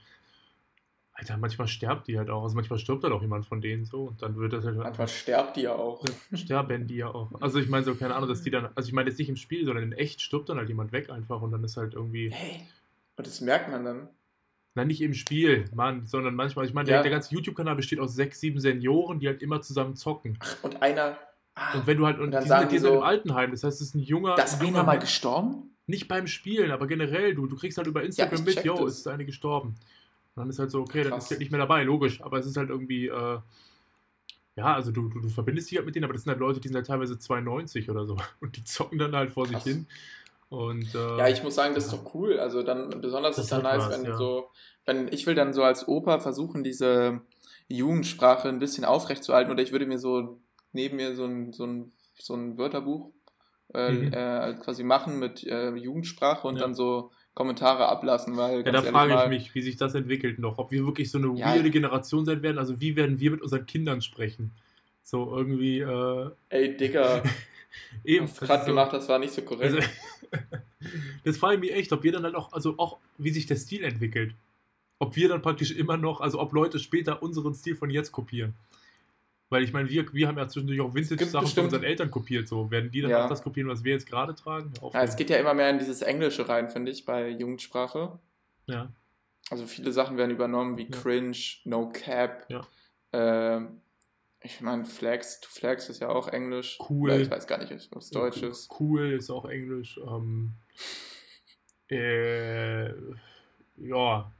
Alter, 1.21 1.37
manchmal 1.37 1.69
stirbt 1.69 2.09
die 2.09 2.19
halt 2.19 2.31
auch. 2.31 2.43
Also 2.43 2.55
manchmal 2.57 2.79
stirbt 2.79 3.05
halt 3.05 3.13
auch 3.13 3.21
jemand 3.21 3.45
von 3.47 3.61
denen 3.61 3.85
so 3.85 4.05
und 4.05 4.23
dann 4.23 4.37
wird 4.37 4.53
das 4.55 4.65
halt 4.65 4.77
Manchmal 4.79 5.07
sterbt 5.09 5.57
die 5.57 5.63
ja 5.63 5.75
auch. 5.75 6.03
sterben 6.33 6.87
die 6.87 6.97
ja 6.97 7.09
auch. 7.09 7.31
Also 7.41 7.59
ich 7.61 7.69
meine 7.69 7.85
so, 7.85 7.95
keine 7.95 8.15
Ahnung, 8.15 8.29
dass 8.29 8.43
die 8.43 8.51
dann, 8.51 8.69
also 8.75 8.89
ich 8.89 8.93
meine 8.95 9.11
jetzt 9.11 9.19
nicht 9.19 9.29
im 9.29 9.37
Spiel, 9.37 9.65
sondern 9.67 9.85
in 9.85 9.93
echt 9.93 10.23
stirbt 10.23 10.49
dann 10.49 10.57
halt 10.59 10.69
jemand 10.69 10.93
weg 10.93 11.11
einfach 11.11 11.43
und 11.43 11.53
dann 11.53 11.63
ist 11.63 11.77
halt 11.77 11.95
irgendwie, 11.95 12.31
Hey. 12.31 12.63
Und 13.17 13.27
das 13.27 13.41
merkt 13.43 13.71
man 13.71 13.85
dann. 13.85 14.09
nein, 14.75 14.87
nicht 14.87 15.03
im 15.03 15.13
Spiel, 15.13 15.67
Mann, 15.75 16.07
sondern 16.07 16.35
manchmal, 16.35 16.65
ich 16.65 16.73
meine, 16.73 16.89
Ja. 16.89 16.97
der, 16.97 17.03
der 17.03 17.13
ganze 17.13 17.35
YouTube-Kanal 17.35 17.77
besteht 17.77 18.01
aus 18.01 18.15
sechs, 18.15 18.41
sieben 18.41 18.59
Senioren, 18.59 19.21
die 19.21 19.27
halt 19.27 19.43
immer 19.43 19.61
zusammen 19.61 19.95
zocken. 19.97 20.39
Und 20.63 20.81
einer. 20.81 21.19
Ah, 21.55 21.75
Und 21.77 21.87
wenn 21.87 21.99
du 21.99 22.07
halt, 22.07 22.17
und, 22.19 22.27
Und 22.27 22.31
dann 22.31 22.45
die 22.45 22.49
sagen 22.49 22.71
sind, 22.71 22.73
die 22.73 22.79
so- 22.79 22.95
im 22.95 23.03
Altenheim, 23.03 23.51
das 23.51 23.63
heißt, 23.65 23.81
es 23.83 23.89
ist 23.89 23.95
ein 23.95 24.01
junger, 24.01 24.37
da 24.37 24.45
ist 24.45 24.63
einer 24.63 24.85
mal 24.85 24.99
gestorben? 24.99 25.75
Nicht 25.87 26.07
beim 26.09 26.27
Spielen, 26.29 26.71
aber 26.71 26.87
generell, 26.87 27.35
du, 27.35 27.47
du 27.47 27.57
kriegst 27.57 27.77
halt 27.77 27.89
über 27.89 28.03
Instagram 28.05 28.47
ich 28.49 28.57
mit, 28.57 28.65
yo, 28.65 28.77
das. 28.77 28.93
es 28.93 28.99
ist 29.01 29.09
eine 29.09 29.27
gestorben. 29.27 29.75
Und 30.35 30.43
dann 30.43 30.51
ist 30.51 30.59
halt 30.59 30.71
so, 30.71 30.81
okay, 30.81 31.05
dann 31.05 31.13
Krass. 31.13 31.25
ist 31.25 31.31
halt 31.31 31.41
nicht 31.41 31.51
mehr 31.51 31.61
dabei, 31.61 31.83
logisch. 31.83 32.23
Aber 32.23 32.39
es 32.39 32.47
ist 32.47 32.57
halt 32.57 32.71
irgendwie, 32.71 33.09
äh, 33.09 33.39
ja, 34.57 34.75
also 34.75 34.91
du, 34.93 35.09
du, 35.09 35.21
du 35.21 35.29
verbindest 35.29 35.71
dich 35.71 35.79
halt 35.79 35.87
mit 35.87 35.95
denen, 35.95 36.05
aber 36.05 36.13
das 36.13 36.23
sind 36.25 36.31
halt 36.31 36.41
Leute, 36.41 36.61
die 36.61 36.69
sind 36.69 36.77
halt 36.77 36.87
teilweise 36.87 37.19
92 37.19 37.89
oder 37.91 38.07
so. 38.07 38.17
Und 38.41 38.57
die 38.57 38.65
zocken 38.65 38.99
dann 38.99 39.15
halt 39.17 39.31
vor 39.31 39.47
Krass. 39.47 39.65
sich 39.65 39.73
hin. 39.73 39.87
Und, 40.49 40.95
äh, 40.95 40.99
Ja, 41.19 41.29
ich 41.29 41.43
muss 41.43 41.55
sagen, 41.55 41.75
das 41.75 41.85
ist 41.85 41.93
doch 41.93 42.15
cool. 42.15 42.39
Also 42.39 42.63
dann 42.63 43.01
besonders 43.01 43.37
Das 43.37 43.45
ist 43.47 43.53
dann 43.53 43.63
hat 43.63 43.65
nice, 43.65 43.89
was, 43.89 44.03
wenn 44.03 44.07
ja. 44.07 44.17
so, 44.17 44.51
wenn 44.87 45.09
ich 45.13 45.27
will 45.27 45.35
dann 45.35 45.53
so 45.53 45.63
als 45.63 45.87
Opa 45.89 46.21
versuchen, 46.21 46.65
diese 46.65 47.21
Jugendsprache 47.69 48.49
ein 48.49 48.59
bisschen 48.59 48.85
aufrechtzuerhalten 48.85 49.53
oder 49.53 49.63
ich 49.63 49.73
würde 49.73 49.87
mir 49.87 49.99
so 49.99 50.41
neben 50.73 50.97
mir 50.97 51.15
so 51.17 51.25
ein, 51.25 51.53
so 51.53 51.65
ein, 51.67 51.93
so 52.19 52.35
ein 52.35 52.59
Wörterbuch 52.59 53.13
äh, 53.75 53.93
Mhm. 53.93 54.13
äh, 54.51 54.55
quasi 54.55 54.83
machen 54.85 55.19
mit 55.19 55.45
äh, 55.45 55.71
Jugendsprache 55.75 56.47
und 56.49 56.59
Ja. 56.59 56.63
dann 56.63 56.75
so 56.75 57.13
Kommentare 57.35 57.87
ablassen, 57.89 58.37
weil 58.37 58.65
ja, 58.67 58.73
da 58.73 58.83
frage 58.83 59.15
ich 59.23 59.29
mich, 59.29 59.55
wie 59.55 59.63
sich 59.63 59.77
das 59.77 59.95
entwickelt 59.95 60.39
noch. 60.39 60.59
Ob 60.59 60.71
wir 60.73 60.85
wirklich 60.85 61.11
so 61.11 61.19
eine 61.19 61.33
Ja. 61.39 61.47
weirde 61.55 61.71
Generation 61.71 62.25
sein 62.25 62.43
werden. 62.43 62.59
Also 62.59 62.81
wie 62.81 62.97
werden 62.97 63.21
wir 63.21 63.31
mit 63.31 63.41
unseren 63.43 63.67
Kindern 63.67 64.03
sprechen? 64.03 64.51
So 65.03 65.35
irgendwie, 65.37 65.81
äh, 65.81 66.31
ey 66.51 66.77
Digga, 66.77 67.23
eben. 68.05 68.25
was 68.25 68.35
du 68.35 68.41
das 68.41 68.49
gerade 68.49 68.63
so- 68.65 68.67
gemacht 68.71 68.93
hast, 68.93 69.09
war 69.09 69.19
nicht 69.19 69.33
so 69.33 69.43
korrekt. 69.43 69.75
Also, 69.77 69.89
das 71.25 71.37
frage 71.39 71.55
ich 71.55 71.61
mich 71.61 71.73
echt, 71.73 71.93
ob 71.93 72.03
wir 72.03 72.13
dann 72.13 72.25
halt 72.25 72.35
auch, 72.35 72.53
also 72.53 72.75
auch, 72.79 72.99
wie 73.19 73.31
sich 73.31 73.47
der 73.47 73.57
Stil 73.57 73.85
entwickelt. 73.85 74.35
Ob 74.99 75.17
wir 75.17 75.29
dann 75.29 75.41
praktisch 75.41 75.71
immer 75.73 75.97
noch, 75.97 76.21
also 76.21 76.41
ob 76.41 76.53
Leute 76.53 76.79
später 76.79 77.23
unseren 77.23 77.55
Stil 77.55 77.75
von 77.75 77.89
jetzt 77.91 78.13
kopieren. 78.13 78.55
Weil 79.51 79.65
ich 79.65 79.73
meine, 79.73 79.89
wir, 79.91 80.13
wir 80.13 80.29
haben 80.29 80.39
ja 80.39 80.47
zwischendurch 80.49 80.81
auch 80.81 80.95
Vintage-Sachen 80.95 81.49
von 81.49 81.65
unseren 81.65 81.83
Eltern 81.83 82.11
kopiert. 82.11 82.47
So, 82.49 82.71
werden 82.71 82.91
die 82.91 83.01
dann 83.03 83.11
Ja. 83.11 83.25
auch 83.25 83.29
das 83.29 83.43
kopieren, 83.43 83.69
was 83.69 83.83
wir 83.85 83.93
jetzt 83.93 84.07
gerade 84.07 84.35
tragen? 84.35 84.73
Ja, 84.93 85.03
es 85.03 85.17
geht 85.17 85.29
ja 85.29 85.37
immer 85.39 85.55
mehr 85.55 85.69
in 85.71 85.79
dieses 85.81 86.03
Englische 86.03 86.49
rein, 86.49 86.69
finde 86.69 86.93
ich, 86.93 87.05
bei 87.05 87.29
Jugendsprache. 87.29 88.19
ja. 88.67 88.93
Also 89.51 89.67
viele 89.67 89.91
Sachen 89.91 90.17
werden 90.17 90.31
übernommen 90.31 90.79
wie 90.79 90.85
Ja. 90.85 90.91
Cringe, 90.91 91.37
No 91.65 91.89
Cap. 91.93 92.47
Ja. 92.49 92.65
Ähm, 93.13 93.81
ich 94.43 94.61
meine, 94.61 94.85
Flex, 94.85 95.41
to 95.41 95.49
Flex 95.51 95.89
ist 95.89 96.01
ja 96.01 96.09
auch 96.11 96.29
Englisch. 96.29 96.79
Cool. 96.89 97.11
Oder 97.11 97.21
Ich 97.21 97.31
weiß 97.31 97.49
gar 97.49 97.59
nicht, 97.59 97.73
ob 97.91 98.01
es 98.01 98.11
Deutsch 98.11 98.43
ist. 98.45 98.71
Cool 98.79 99.11
ist 99.15 99.29
auch 99.29 99.47
Englisch. 99.47 99.99
Ähm, 100.07 100.53
äh, 101.91 102.91
ja, 103.79 104.31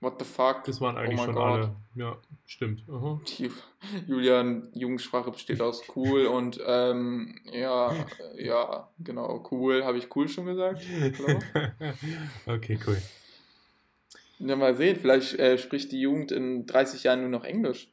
What 0.00 0.14
the 0.18 0.24
fuck? 0.24 0.64
das 0.64 0.80
waren 0.80 0.96
eigentlich 0.96 1.20
Oh 1.20 1.24
schon 1.26 1.34
Gott. 1.34 1.44
alle. 1.52 1.76
Ja, 1.94 2.16
stimmt. 2.46 2.84
Aha. 2.88 3.20
Die 3.26 3.50
Julian, 4.06 4.68
Jugendsprache 4.74 5.30
besteht 5.30 5.60
aus 5.60 5.82
cool 5.94 6.26
und 6.26 6.60
ähm, 6.66 7.38
ja, 7.52 8.06
ja, 8.36 8.90
genau, 8.98 9.46
cool. 9.50 9.84
Habe 9.84 9.98
ich 9.98 10.14
cool 10.16 10.28
schon 10.28 10.46
gesagt? 10.46 10.82
Okay, 12.46 12.78
cool. 12.86 13.00
Ja, 14.38 14.56
mal 14.56 14.74
sehen, 14.74 14.96
vielleicht 14.96 15.38
äh, 15.38 15.58
spricht 15.58 15.92
die 15.92 16.00
Jugend 16.00 16.30
in 16.30 16.66
30 16.66 17.04
Jahren 17.04 17.20
nur 17.20 17.30
noch 17.30 17.44
Englisch. 17.44 17.88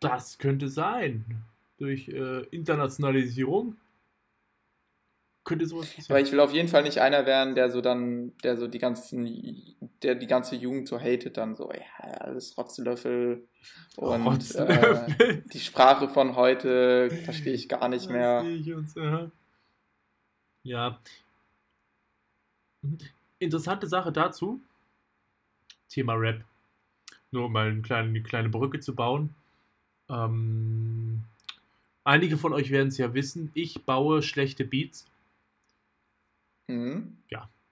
Das 0.00 0.38
könnte 0.38 0.68
sein. 0.68 1.44
Durch 1.78 2.08
äh, 2.08 2.42
Internationalisierung 2.50 3.76
könnte 5.44 5.66
sowas 5.66 5.88
Aber 5.88 5.96
passieren. 5.96 6.24
ich 6.24 6.32
will 6.32 6.40
auf 6.40 6.52
jeden 6.52 6.68
Fall 6.68 6.82
nicht 6.82 7.00
einer 7.00 7.26
werden, 7.26 7.54
der 7.54 7.70
so 7.70 7.80
dann, 7.80 8.32
der 8.44 8.56
so 8.56 8.68
die 8.68 8.78
ganzen, 8.78 9.76
der 10.02 10.14
die 10.14 10.26
ganze 10.26 10.56
Jugend 10.56 10.88
so 10.88 10.98
hatet, 10.98 11.36
dann 11.36 11.56
so, 11.56 11.70
ja, 11.72 12.10
alles 12.18 12.56
Rotzlöffel 12.56 13.46
und 13.96 14.26
Rotzlöffel. 14.26 15.14
Äh, 15.18 15.42
die 15.52 15.60
Sprache 15.60 16.08
von 16.08 16.36
heute 16.36 17.10
verstehe 17.24 17.54
ich 17.54 17.68
gar 17.68 17.88
nicht 17.88 18.08
mehr. 18.08 18.42
uns, 18.42 18.96
aha. 18.96 19.30
Ja. 20.62 21.00
Mhm. 22.82 22.98
Interessante 23.38 23.88
Sache 23.88 24.12
dazu. 24.12 24.60
Thema 25.88 26.14
Rap. 26.14 26.44
Nur 27.32 27.46
um 27.46 27.52
mal 27.52 27.68
eine 27.68 27.82
kleine, 27.82 28.08
eine 28.08 28.22
kleine 28.22 28.48
Brücke 28.48 28.78
zu 28.78 28.94
bauen. 28.94 29.34
Ähm, 30.08 31.24
einige 32.04 32.36
von 32.36 32.52
euch 32.52 32.70
werden 32.70 32.88
es 32.88 32.98
ja 32.98 33.14
wissen. 33.14 33.50
Ich 33.54 33.82
baue 33.84 34.22
schlechte 34.22 34.64
Beats. 34.64 35.06
Mhm. 36.72 37.16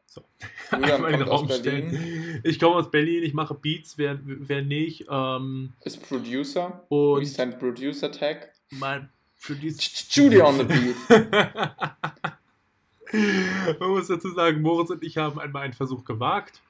So. 0.06 0.24
Julian 0.72 0.90
Einmal 0.92 1.12
den 1.12 1.22
Raum 1.22 1.48
stellen. 1.48 2.40
Ich 2.42 2.58
komme 2.58 2.76
aus 2.76 2.90
Berlin, 2.90 3.22
ich 3.22 3.32
mache 3.32 3.54
Beats, 3.54 3.96
wer, 3.96 4.18
wer 4.24 4.62
nicht. 4.62 5.06
Ähm, 5.08 5.72
ist 5.84 6.02
Producer. 6.02 6.82
Wie 6.88 6.94
und 6.94 7.22
ist 7.22 7.38
dein 7.38 7.56
Producer-Tag? 7.56 8.50
mein 8.70 9.08
Producer. 9.40 9.80
Judy 10.10 10.40
on 10.40 10.56
the 10.58 10.64
beat. 10.64 10.96
Man 13.80 13.90
muss 13.90 14.08
dazu 14.08 14.30
sagen, 14.32 14.62
Moritz 14.62 14.90
und 14.90 15.02
ich 15.02 15.16
haben 15.16 15.38
einmal 15.40 15.62
einen 15.62 15.72
Versuch 15.72 16.04
gewagt, 16.04 16.60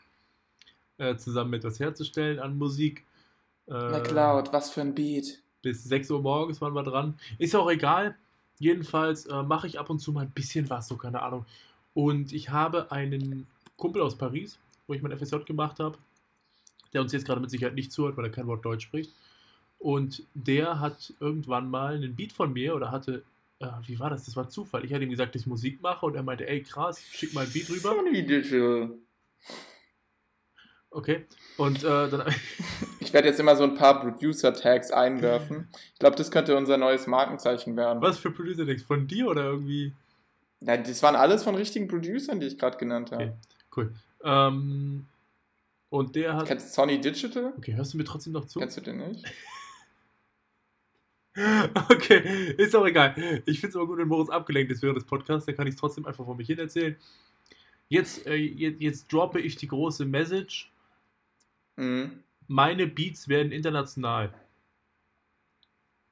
äh, 0.99 1.17
zusammen 1.17 1.53
etwas 1.55 1.81
herzustellen 1.81 2.39
an 2.39 2.57
Musik. 2.57 3.05
Äh, 3.69 3.73
McLeod, 3.73 4.53
was 4.53 4.71
für 4.71 4.81
ein 4.81 4.95
Beat. 4.95 5.41
bis 5.63 5.85
6 5.85 6.11
Uhr 6.11 6.23
morgens 6.23 6.61
waren 6.61 6.75
wir 6.75 6.83
dran. 6.83 7.19
Ist 7.39 7.53
ja 7.53 7.61
auch 7.61 7.71
egal. 7.71 8.17
Jedenfalls 8.59 9.27
äh, 9.27 9.43
mache 9.43 9.67
ich 9.67 9.79
ab 9.79 9.91
und 9.91 9.99
zu 9.99 10.13
mal 10.13 10.23
ein 10.23 10.31
bisschen 10.31 10.69
was, 10.71 10.89
so 10.89 10.97
keine 10.97 11.23
Ahnung. 11.23 11.45
Und 11.95 12.33
ich 12.33 12.51
habe 12.51 12.93
einen 12.93 13.47
Kumpel 13.77 14.03
aus 14.03 14.17
Paris, 14.17 14.59
wo 14.87 14.95
ich 14.95 15.03
mein 15.03 15.17
FSJ 15.17 15.39
gemacht 15.47 15.81
habe, 15.81 15.99
der 16.93 17.01
uns 17.01 17.13
jetzt 17.13 17.27
gerade 17.27 17.41
mit 17.41 17.51
Sicherheit 17.51 17.75
nicht 17.75 17.93
zuhört, 17.93 18.17
weil 18.17 18.27
er 18.27 18.31
kein 18.31 18.47
Wort 18.47 18.65
Deutsch 18.65 18.85
spricht. 18.85 19.13
Und 19.79 20.25
der 20.35 20.81
hat 20.81 21.15
irgendwann 21.21 21.71
mal 21.71 21.95
einen 21.95 22.15
Beat 22.15 22.33
von 22.33 22.53
mir 22.53 22.75
oder 22.75 22.91
hatte, 22.91 23.23
äh, 23.61 23.67
wie 23.87 23.99
war 23.99 24.11
das? 24.11 24.27
Das 24.27 24.37
war 24.37 24.49
Zufall. 24.49 24.85
Ich 24.85 24.93
hatte 24.93 25.05
ihm 25.05 25.11
gesagt, 25.11 25.35
dass 25.35 25.43
ich 25.43 25.47
Musik 25.47 25.81
mache 25.81 26.05
und 26.07 26.15
er 26.15 26.23
meinte, 26.23 26.47
ey 26.47 26.63
krass, 26.63 27.03
schick 27.03 27.33
mal 27.33 27.45
ein 27.45 27.53
Beat 27.53 27.71
rüber. 27.71 27.95
Okay. 30.91 31.25
Und 31.57 31.85
äh, 31.85 32.09
dann 32.11 32.35
Ich 33.01 33.13
werde 33.13 33.29
jetzt 33.29 33.41
immer 33.41 33.57
so 33.57 33.65
ein 33.65 33.75
paar 33.75 34.01
Producer-Tags 34.01 34.91
einwerfen. 34.91 35.69
Ich 35.95 35.99
glaube, 35.99 36.17
das 36.17 36.31
könnte 36.31 36.57
unser 36.57 36.77
neues 36.77 37.07
Markenzeichen 37.07 37.77
werden. 37.77 38.03
was 38.03 38.19
für 38.19 38.31
Producer 38.31 38.65
denkst 38.65 38.85
Von 38.85 39.07
dir 39.07 39.29
oder 39.29 39.45
irgendwie? 39.45 39.93
Ja, 40.61 40.77
das 40.77 41.03
waren 41.03 41.17
alles 41.17 41.43
von 41.43 41.55
richtigen 41.55 41.89
Producern, 41.89 42.41
die 42.41 42.47
ich 42.47 42.59
gerade 42.59 42.77
genannt 42.77 43.13
habe. 43.13 43.25
Okay. 43.25 43.33
Cool. 43.75 43.95
Ähm, 44.23 45.07
und 45.89 46.15
der 46.15 46.37
hat. 46.37 46.47
Kennst 46.47 46.71
du 46.71 46.75
Sony 46.75 47.01
Digital? 47.01 47.53
Okay, 47.57 47.75
hörst 47.75 47.95
du 47.95 47.99
mir 47.99 48.05
trotzdem 48.05 48.33
noch 48.33 48.47
zu? 48.47 48.59
Kennst 48.59 48.77
du 48.77 48.81
den 48.81 48.99
nicht? 48.99 49.25
Okay, 51.89 52.55
ist 52.59 52.75
auch 52.75 52.85
egal. 52.85 53.15
Ich 53.47 53.61
finde 53.61 53.71
es 53.71 53.77
aber 53.77 53.87
gut, 53.87 53.99
wenn 53.99 54.09
Moritz 54.09 54.31
abgelenkt 54.31 54.73
ist 54.73 54.83
während 54.83 54.97
des 54.97 55.07
Podcasts, 55.07 55.47
dann 55.47 55.55
kann 55.55 55.69
ich 55.69 55.75
es 55.75 55.81
trotzdem 55.81 56.05
einfach 56.05 56.25
vor 56.25 56.35
mich 56.35 56.49
hin 56.49 56.59
erzählen. 56.59 56.97
Jetzt, 57.89 58.27
äh, 58.27 58.35
jetzt, 58.35 58.81
jetzt 58.81 59.13
droppe 59.13 59.41
ich 59.41 59.57
die 59.57 59.69
große 59.69 60.05
Message. 60.05 60.73
Mhm. 61.77 62.25
Meine 62.49 62.89
Beats 62.89 63.29
werden 63.29 63.53
international. 63.53 64.35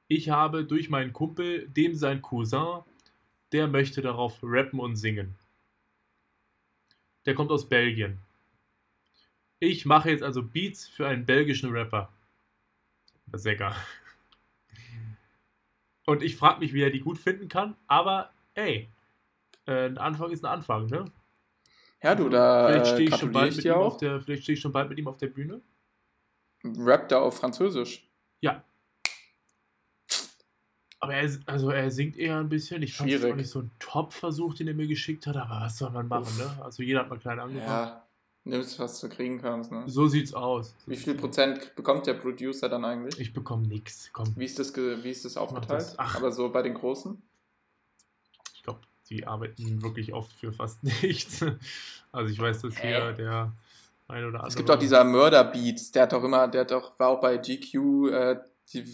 Ich 0.07 0.29
habe 0.29 0.63
durch 0.63 0.89
meinen 0.89 1.13
Kumpel, 1.13 1.67
dem 1.67 1.95
sein 1.95 2.21
Cousin, 2.21 2.81
der 3.51 3.67
möchte 3.67 4.01
darauf 4.01 4.39
rappen 4.41 4.79
und 4.79 4.95
singen. 4.95 5.35
Der 7.25 7.35
kommt 7.35 7.51
aus 7.51 7.67
Belgien. 7.67 8.19
Ich 9.59 9.85
mache 9.85 10.09
jetzt 10.09 10.23
also 10.23 10.41
Beats 10.41 10.87
für 10.87 11.07
einen 11.07 11.25
belgischen 11.25 11.71
Rapper. 11.71 12.09
Sänger. 13.33 13.75
Und 16.05 16.23
ich 16.23 16.35
frage 16.35 16.59
mich, 16.59 16.73
wie 16.73 16.81
er 16.81 16.89
die 16.89 17.01
gut 17.01 17.19
finden 17.19 17.49
kann, 17.49 17.75
aber 17.87 18.31
ey, 18.55 18.89
äh, 19.67 19.85
ein 19.85 19.97
Anfang 19.97 20.31
ist 20.31 20.43
ein 20.43 20.51
Anfang, 20.51 20.87
ne? 20.87 21.05
Ja, 22.01 22.15
du, 22.15 22.29
da 22.29 22.67
vielleicht 22.67 22.85
äh, 22.85 22.93
stehe 22.93 23.09
ich, 23.09 23.15
schon 23.15 23.31
bald 23.31 23.51
ich 23.51 23.57
mit 23.57 23.65
ihm 23.65 23.73
auf 23.73 23.97
der, 23.97 24.21
vielleicht 24.21 24.43
stehe 24.43 24.53
ich 24.55 24.61
schon 24.61 24.71
bald 24.71 24.89
mit 24.89 24.97
ihm 24.97 25.07
auf 25.07 25.17
der 25.17 25.27
Bühne. 25.27 25.61
Rap 26.63 27.09
da 27.09 27.19
auf 27.19 27.37
Französisch. 27.37 28.07
Ja. 28.41 28.63
Aber 31.01 31.13
er, 31.13 31.29
also 31.45 31.69
er 31.69 31.89
singt 31.91 32.17
eher 32.17 32.37
ein 32.39 32.49
bisschen. 32.49 32.81
Ich 32.83 32.93
fand 32.93 33.09
es 33.09 33.23
auch 33.23 33.35
nicht 33.35 33.49
so 33.49 33.59
ein 33.59 33.71
Top-Versuch, 33.79 34.53
den 34.55 34.67
er 34.67 34.73
mir 34.73 34.87
geschickt 34.87 35.27
hat, 35.27 35.37
aber 35.37 35.61
was 35.61 35.77
soll 35.77 35.89
man 35.91 36.07
machen, 36.07 36.23
Uff. 36.23 36.37
ne? 36.57 36.63
Also 36.63 36.83
jeder 36.83 36.99
hat 37.01 37.09
mal 37.09 37.17
klein 37.19 37.39
angefangen. 37.39 37.69
Ja, 37.69 38.05
nimmst, 38.43 38.77
was 38.79 38.99
du 38.99 39.07
kriegen 39.07 39.39
kannst, 39.41 39.71
ne? 39.71 39.83
So 39.87 40.07
sieht's 40.07 40.33
aus. 40.33 40.75
Wie 40.87 40.97
viel 40.97 41.15
Prozent 41.15 41.73
bekommt 41.75 42.05
der 42.05 42.15
Producer 42.15 42.67
dann 42.67 42.83
eigentlich? 42.83 43.17
Ich 43.17 43.31
bekomme 43.31 43.65
nix. 43.67 44.09
Komm, 44.11 44.33
Wie 44.35 44.43
ist 44.45 44.59
das, 44.59 44.75
wie 44.75 45.09
ist 45.09 45.23
das 45.23 45.37
aufgeteilt? 45.37 45.81
das. 45.81 45.99
Ach. 45.99 46.15
Aber 46.17 46.31
so 46.33 46.49
bei 46.51 46.61
den 46.63 46.73
Großen? 46.73 47.21
ich 48.53 48.63
glaube, 48.63 48.81
die 49.09 49.25
arbeiten 49.25 49.81
wirklich 49.81 50.11
oft 50.13 50.33
für 50.33 50.51
fast 50.51 50.83
nichts. 51.01 51.45
Also 52.11 52.29
ich 52.33 52.39
weiß, 52.39 52.61
dass 52.61 52.77
hier 52.77 53.07
Hä? 53.11 53.13
der 53.13 53.53
ein 54.09 54.23
oder 54.25 54.33
andere. 54.39 54.47
Es 54.49 54.55
gibt 54.55 54.69
auch 54.69 54.79
dieser 54.79 55.03
Murder-Beats, 55.05 55.91
der 55.91 56.03
hat 56.03 56.11
doch 56.13 56.23
immer, 56.23 56.47
der 56.49 56.61
hat 56.61 56.71
doch, 56.71 56.99
war 56.99 57.09
auch 57.09 57.21
bei 57.21 57.37
GQ, 57.37 57.75
äh, 58.11 58.39
die 58.73 58.85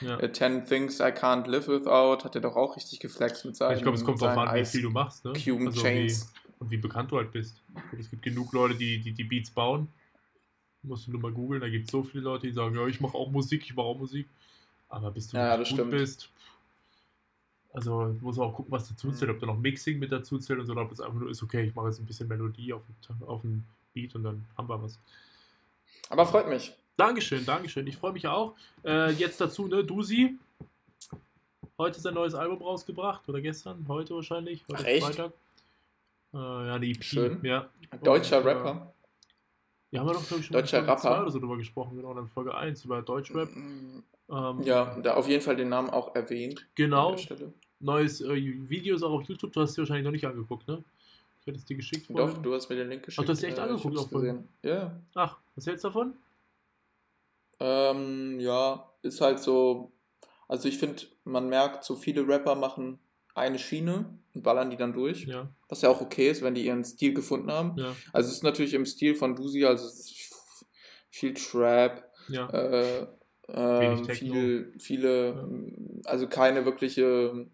Ja. 0.00 0.18
äh, 0.20 0.30
10 0.32 0.66
Things 0.66 1.00
I 1.00 1.04
Can't 1.12 1.46
Live 1.48 1.68
Without, 1.68 2.24
hat 2.24 2.34
er 2.34 2.40
doch 2.40 2.56
auch 2.56 2.76
richtig 2.76 3.00
geflext 3.00 3.44
mit 3.44 3.56
seinen 3.56 3.76
Ich 3.76 3.82
glaube, 3.82 3.96
es 3.98 4.04
kommt 4.04 4.18
seinen 4.18 4.38
an, 4.38 4.54
wie 4.60 4.64
viel 4.64 4.82
du 4.82 4.90
machst, 4.90 5.24
ne? 5.24 5.32
Cube 5.32 5.66
Also 5.66 5.82
Chains. 5.82 6.32
Wie, 6.32 6.50
und 6.60 6.70
wie 6.70 6.76
bekannt 6.76 7.10
du 7.10 7.16
halt 7.16 7.32
bist. 7.32 7.60
Es 7.98 8.10
gibt 8.10 8.22
genug 8.22 8.52
Leute, 8.52 8.74
die 8.76 8.98
die, 9.00 9.12
die 9.12 9.24
Beats 9.24 9.50
bauen. 9.50 9.88
Musst 10.82 11.06
du 11.06 11.12
nur 11.12 11.20
mal 11.20 11.32
googeln, 11.32 11.60
da 11.60 11.68
gibt 11.68 11.86
es 11.86 11.90
so 11.92 12.02
viele 12.02 12.24
Leute, 12.24 12.46
die 12.46 12.52
sagen, 12.52 12.74
ja, 12.76 12.86
ich 12.86 13.00
mache 13.00 13.16
auch 13.16 13.30
Musik, 13.30 13.62
ich 13.64 13.74
mache 13.74 13.86
auch 13.86 13.96
Musik. 13.98 14.28
Aber 14.90 15.10
bis 15.10 15.28
du 15.28 15.36
Ja, 15.38 15.56
gut 15.56 15.66
stimmt. 15.66 15.90
bist, 15.90 16.28
also 17.72 18.04
du 18.12 18.18
musst 18.20 18.38
auch 18.38 18.54
gucken, 18.54 18.70
was 18.70 18.88
dazu 18.88 19.10
zählt, 19.10 19.30
Mhm. 19.30 19.34
ob 19.36 19.40
da 19.40 19.46
noch 19.46 19.58
Mixing 19.58 19.98
mit 19.98 20.12
dazu 20.12 20.38
zählt 20.38 20.60
und 20.60 20.66
so, 20.66 20.72
oder 20.72 20.82
ob 20.82 20.92
es 20.92 21.00
einfach 21.00 21.18
nur 21.18 21.30
ist, 21.30 21.42
okay, 21.42 21.64
ich 21.66 21.74
mache 21.74 21.88
jetzt 21.88 21.98
ein 21.98 22.06
bisschen 22.06 22.28
Melodie 22.28 22.72
auf 22.72 22.82
dem, 23.08 23.22
auf 23.26 23.40
dem 23.40 23.64
Beat 23.94 24.14
und 24.14 24.22
dann 24.22 24.44
haben 24.56 24.68
wir 24.68 24.80
was. 24.80 24.98
Aber 26.10 26.26
freut 26.26 26.48
mich. 26.48 26.76
Dankeschön, 26.96 27.44
Dankeschön. 27.44 27.86
Ich 27.86 27.96
freue 27.96 28.12
mich 28.12 28.26
auch. 28.26 28.54
Äh, 28.84 29.10
jetzt 29.12 29.40
dazu, 29.40 29.66
ne, 29.66 29.82
Dusi. 29.82 30.38
Heute 31.76 31.98
ist 31.98 32.06
ein 32.06 32.14
neues 32.14 32.34
Album 32.34 32.62
rausgebracht. 32.62 33.28
Oder 33.28 33.40
gestern? 33.40 33.84
Heute 33.88 34.14
wahrscheinlich. 34.14 34.62
Heute 34.68 34.82
Ach, 34.82 34.86
echt? 34.86 35.06
Freitag. 35.06 35.32
Äh, 36.32 36.36
ja, 36.38 36.78
die 36.78 36.92
EP. 36.92 37.02
Schön. 37.02 37.40
Ja. 37.42 37.68
Deutscher 38.02 38.38
Und, 38.38 38.44
äh, 38.44 38.48
Rapper. 38.48 38.94
Ja, 39.90 40.00
haben 40.00 40.08
wir 40.08 40.14
doch, 40.14 40.26
glaube 40.26 40.40
ich, 40.40 40.46
schon 40.46 40.54
Deutscher 40.54 40.78
in 40.78 40.86
Folge 40.86 41.04
Rapper. 41.04 41.22
oder 41.22 41.30
so 41.30 41.38
drüber 41.40 41.56
gesprochen. 41.56 41.96
Genau, 41.96 42.14
dann 42.14 42.28
Folge 42.28 42.54
1 42.54 42.84
über 42.84 43.02
Deutschrap. 43.02 43.48
Ähm, 43.54 44.62
Ja, 44.62 44.96
da 45.00 45.14
auf 45.14 45.28
jeden 45.28 45.42
Fall 45.42 45.56
den 45.56 45.68
Namen 45.68 45.90
auch 45.90 46.14
erwähnt. 46.14 46.66
Genau. 46.76 47.16
Neues 47.80 48.20
äh, 48.20 48.34
Video 48.68 48.94
ist 48.94 49.02
auch 49.02 49.12
auf 49.12 49.22
YouTube. 49.24 49.52
Du 49.52 49.60
hast 49.60 49.76
dir 49.76 49.82
wahrscheinlich 49.82 50.04
noch 50.04 50.12
nicht 50.12 50.26
angeguckt, 50.26 50.66
ne? 50.68 50.82
Ich 51.40 51.46
hätte 51.46 51.58
es 51.58 51.64
dir 51.64 51.76
geschickt. 51.76 52.08
Doch, 52.08 52.28
vorhin. 52.28 52.42
du 52.42 52.54
hast 52.54 52.68
mir 52.70 52.76
den 52.76 52.88
Link 52.88 53.02
geschickt. 53.04 53.28
du 53.28 53.32
hast 53.32 53.42
dir 53.42 53.48
echt 53.48 53.58
äh, 53.58 53.62
angeguckt 53.62 53.98
auch 53.98 54.10
gesehen. 54.10 54.48
Ja. 54.62 54.92
Ach, 55.14 55.36
was 55.54 55.66
hältst 55.66 55.84
du 55.84 55.88
davon? 55.88 56.14
Ähm, 57.60 58.38
ja, 58.40 58.90
ist 59.02 59.20
halt 59.20 59.38
so. 59.40 59.92
Also 60.48 60.68
ich 60.68 60.78
finde, 60.78 61.02
man 61.24 61.48
merkt, 61.48 61.84
so 61.84 61.96
viele 61.96 62.26
Rapper 62.28 62.54
machen 62.54 62.98
eine 63.34 63.58
Schiene 63.58 64.18
und 64.34 64.42
ballern 64.42 64.70
die 64.70 64.76
dann 64.76 64.92
durch. 64.92 65.24
Ja, 65.26 65.48
Was 65.68 65.82
ja 65.82 65.88
auch 65.88 66.00
okay 66.00 66.30
ist, 66.30 66.42
wenn 66.42 66.54
die 66.54 66.66
ihren 66.66 66.84
Stil 66.84 67.14
gefunden 67.14 67.50
haben. 67.50 67.74
ja, 67.76 67.96
Also 68.12 68.28
es 68.28 68.36
ist 68.36 68.42
natürlich 68.44 68.74
im 68.74 68.86
Stil 68.86 69.14
von 69.16 69.34
Dusi, 69.34 69.64
also 69.64 69.86
es 69.86 69.98
ist 70.00 70.34
viel 71.10 71.34
Trap, 71.34 72.10
ja. 72.28 72.48
äh, 72.50 73.06
Techno. 73.48 74.12
viel, 74.34 74.72
viele, 74.78 75.26
Ja. 75.34 75.48
also 76.10 76.28
keine 76.28 76.64
wirkliche 76.64 77.46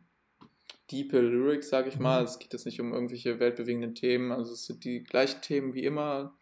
diepe 0.90 1.20
Lyrics, 1.20 1.68
sage 1.70 1.88
ich 1.88 1.98
mal. 1.98 2.20
Mhm. 2.20 2.26
Es 2.26 2.38
geht 2.38 2.52
jetzt 2.52 2.66
nicht 2.66 2.80
um 2.80 2.92
irgendwelche 2.92 3.38
weltbewegenden 3.38 3.94
Themen, 3.94 4.32
also 4.32 4.52
es 4.52 4.66
sind 4.66 4.84
die 4.84 5.02
gleichen 5.04 5.40
Themen 5.40 5.72
wie 5.74 5.84
immer. 5.84 6.36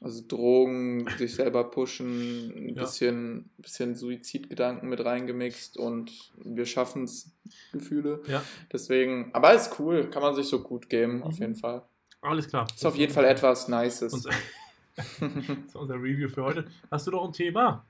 Also 0.00 0.22
Drogen, 0.28 1.06
sich 1.16 1.34
selber 1.34 1.64
pushen, 1.70 2.50
ein 2.50 2.74
Ja. 2.76 2.82
bisschen, 2.82 3.50
bisschen 3.56 3.94
Suizidgedanken 3.94 4.88
mit 4.90 5.02
reingemixt 5.04 5.78
und 5.78 6.12
wir 6.44 6.66
schaffen 6.66 7.04
es, 7.04 7.30
Gefühle. 7.72 8.22
ja. 8.28 8.42
Deswegen, 8.72 9.30
aber 9.32 9.54
ist 9.54 9.78
cool, 9.78 10.10
kann 10.10 10.22
man 10.22 10.34
sich 10.34 10.46
so 10.46 10.62
gut 10.62 10.88
geben, 10.90 11.22
auf 11.22 11.36
Mhm. 11.36 11.42
jeden 11.42 11.56
Fall. 11.56 11.82
Alles 12.20 12.48
klar. 12.48 12.66
Ist 12.74 12.84
auf 12.84 12.96
jeden 12.96 13.12
Fall 13.12 13.24
etwas 13.24 13.68
Nices. 13.68 14.12
Unser, 14.12 14.30
das 14.96 15.66
ist 15.66 15.76
unser 15.76 15.94
Review 15.94 16.28
für 16.28 16.42
heute. 16.44 16.66
Hast 16.90 17.06
du 17.06 17.10
noch 17.12 17.24
ein 17.24 17.32
Thema? 17.32 17.86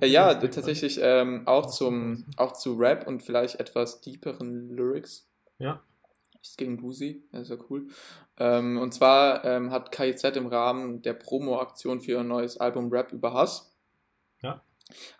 Äh, 0.00 0.06
ja, 0.06 0.34
tatsächlich 0.34 0.98
ähm, 1.02 1.42
auch, 1.46 1.66
zum, 1.66 2.24
auch 2.36 2.52
zu 2.54 2.74
Rap 2.76 3.06
und 3.06 3.22
vielleicht 3.22 3.60
etwas 3.60 4.00
deeperen 4.00 4.70
Lyrics. 4.70 5.28
Ja, 5.58 5.82
Nichts 6.42 6.56
gegen 6.56 6.82
das 7.30 7.42
ist 7.42 7.50
ja 7.50 7.56
cool. 7.70 7.86
Ähm, 8.36 8.76
und 8.76 8.92
zwar 8.92 9.44
ähm, 9.44 9.70
hat 9.70 9.92
KIZ 9.92 10.24
im 10.36 10.48
Rahmen 10.48 11.00
der 11.00 11.14
Promo-Aktion 11.14 12.00
für 12.00 12.10
ihr 12.12 12.24
neues 12.24 12.56
Album 12.56 12.90
Rap 12.90 13.12
über 13.12 13.32
Hass 13.32 13.72
Ja. 14.42 14.60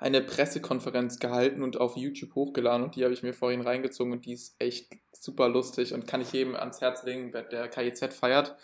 eine 0.00 0.20
Pressekonferenz 0.20 1.20
gehalten 1.20 1.62
und 1.62 1.76
auf 1.78 1.96
YouTube 1.96 2.34
hochgeladen 2.34 2.82
und 2.84 2.96
die 2.96 3.04
habe 3.04 3.14
ich 3.14 3.22
mir 3.22 3.34
vorhin 3.34 3.60
reingezogen 3.60 4.12
und 4.12 4.26
die 4.26 4.32
ist 4.32 4.56
echt 4.58 4.90
super 5.14 5.48
lustig 5.48 5.92
und 5.94 6.06
kann 6.06 6.20
ich 6.20 6.32
jedem 6.32 6.56
ans 6.56 6.80
Herz 6.80 7.04
legen, 7.04 7.28
wer 7.32 7.42
der 7.42 7.68
KIZ 7.68 8.12
feiert. 8.14 8.56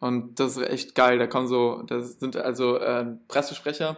Und 0.00 0.38
das 0.40 0.56
ist 0.56 0.66
echt 0.68 0.94
geil. 0.94 1.18
Da 1.18 1.26
kommen 1.26 1.48
so, 1.48 1.82
das 1.86 2.18
sind 2.18 2.36
also 2.36 2.76
äh, 2.78 3.06
Pressesprecher 3.28 3.96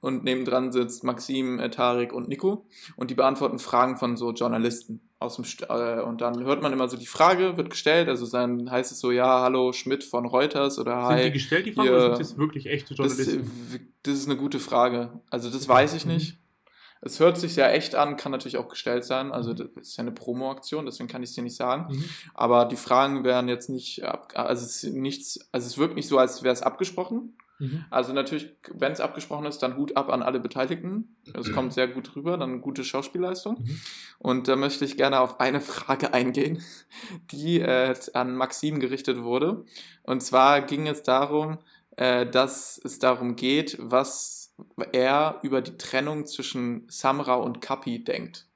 und 0.00 0.24
nebendran 0.24 0.70
sitzt 0.72 1.02
Maxim, 1.04 1.58
äh, 1.58 1.70
Tarek 1.70 2.12
und 2.12 2.28
Nico 2.28 2.66
und 2.96 3.10
die 3.10 3.14
beantworten 3.14 3.58
Fragen 3.58 3.96
von 3.96 4.16
so 4.16 4.32
Journalisten 4.32 5.00
aus 5.20 5.34
dem 5.34 5.44
St 5.44 5.62
äh, 5.68 6.00
und 6.00 6.20
dann 6.20 6.44
hört 6.44 6.62
man 6.62 6.72
immer 6.72 6.88
so 6.88 6.96
die 6.96 7.06
Frage 7.06 7.56
wird 7.56 7.70
gestellt, 7.70 8.08
also 8.08 8.24
dann 8.30 8.70
heißt 8.70 8.92
es 8.92 9.00
so 9.00 9.10
ja 9.10 9.40
hallo 9.40 9.72
Schmidt 9.72 10.04
von 10.04 10.26
Reuters 10.26 10.78
oder 10.78 11.08
sind 11.08 11.18
die 11.18 11.24
hi. 11.24 11.30
gestellt, 11.32 11.66
die 11.66 11.72
Fragen, 11.72 11.88
hier- 11.88 11.96
oder 11.96 12.16
sind 12.16 12.20
das 12.20 12.38
wirklich 12.38 12.66
echte 12.66 12.94
Das, 12.94 13.18
Journalisten? 13.18 13.74
äh, 13.74 13.80
das 14.04 14.14
ist 14.14 14.26
eine 14.26 14.36
gute 14.36 14.60
Frage. 14.60 15.10
Also 15.28 15.50
das 15.50 15.66
weiß 15.66 15.94
ich 15.94 16.06
Mhm. 16.06 16.12
nicht. 16.12 16.38
Es 17.00 17.20
hört 17.20 17.38
sich 17.38 17.54
sehr 17.54 17.72
echt 17.74 17.94
an, 17.94 18.16
kann 18.16 18.32
natürlich 18.32 18.56
auch 18.56 18.68
gestellt 18.68 19.04
sein. 19.04 19.32
Also 19.32 19.54
das 19.54 19.68
ist 19.76 19.96
ja 19.96 20.02
eine 20.02 20.12
Promo-Aktion, 20.12 20.86
deswegen 20.86 21.08
kann 21.08 21.22
ich 21.22 21.30
es 21.30 21.34
dir 21.34 21.42
nicht 21.42 21.56
sagen. 21.56 21.92
Mhm. 21.92 22.04
Aber 22.34 22.64
die 22.64 22.76
Fragen 22.76 23.24
werden 23.24 23.48
jetzt 23.48 23.68
nicht, 23.70 24.04
also 24.04 24.64
es 24.64 24.82
ist 24.82 24.94
nichts, 24.94 25.48
also 25.52 25.66
es 25.66 25.78
wirkt 25.78 25.94
nicht 25.94 26.08
so, 26.08 26.18
als 26.18 26.42
wäre 26.42 26.52
es 26.52 26.62
abgesprochen. 26.62 27.36
Mhm. 27.58 27.84
Also 27.90 28.12
natürlich, 28.12 28.54
wenn 28.72 28.92
es 28.92 29.00
abgesprochen 29.00 29.46
ist, 29.46 29.58
dann 29.58 29.76
Hut 29.76 29.96
ab 29.96 30.10
an 30.10 30.22
alle 30.22 30.40
Beteiligten. 30.40 31.16
Es 31.34 31.52
kommt 31.52 31.72
sehr 31.72 31.88
gut 31.88 32.14
rüber, 32.14 32.36
dann 32.36 32.60
gute 32.60 32.84
Schauspielleistung. 32.84 33.56
Mhm. 33.60 33.80
Und 34.18 34.48
da 34.48 34.56
möchte 34.56 34.84
ich 34.84 34.96
gerne 34.96 35.20
auf 35.20 35.40
eine 35.40 35.60
Frage 35.60 36.14
eingehen, 36.14 36.62
die 37.30 37.60
äh, 37.60 37.94
an 38.14 38.36
Maxim 38.36 38.80
gerichtet 38.80 39.22
wurde. 39.22 39.64
Und 40.04 40.22
zwar 40.22 40.62
ging 40.62 40.86
es 40.86 41.02
darum, 41.02 41.58
äh, 41.96 42.26
dass 42.26 42.80
es 42.82 42.98
darum 42.98 43.34
geht, 43.34 43.76
was 43.80 44.47
er 44.92 45.38
über 45.42 45.60
die 45.62 45.76
Trennung 45.76 46.26
zwischen 46.26 46.86
Samra 46.88 47.34
und 47.34 47.60
Kapi 47.60 48.02
denkt. 48.04 48.46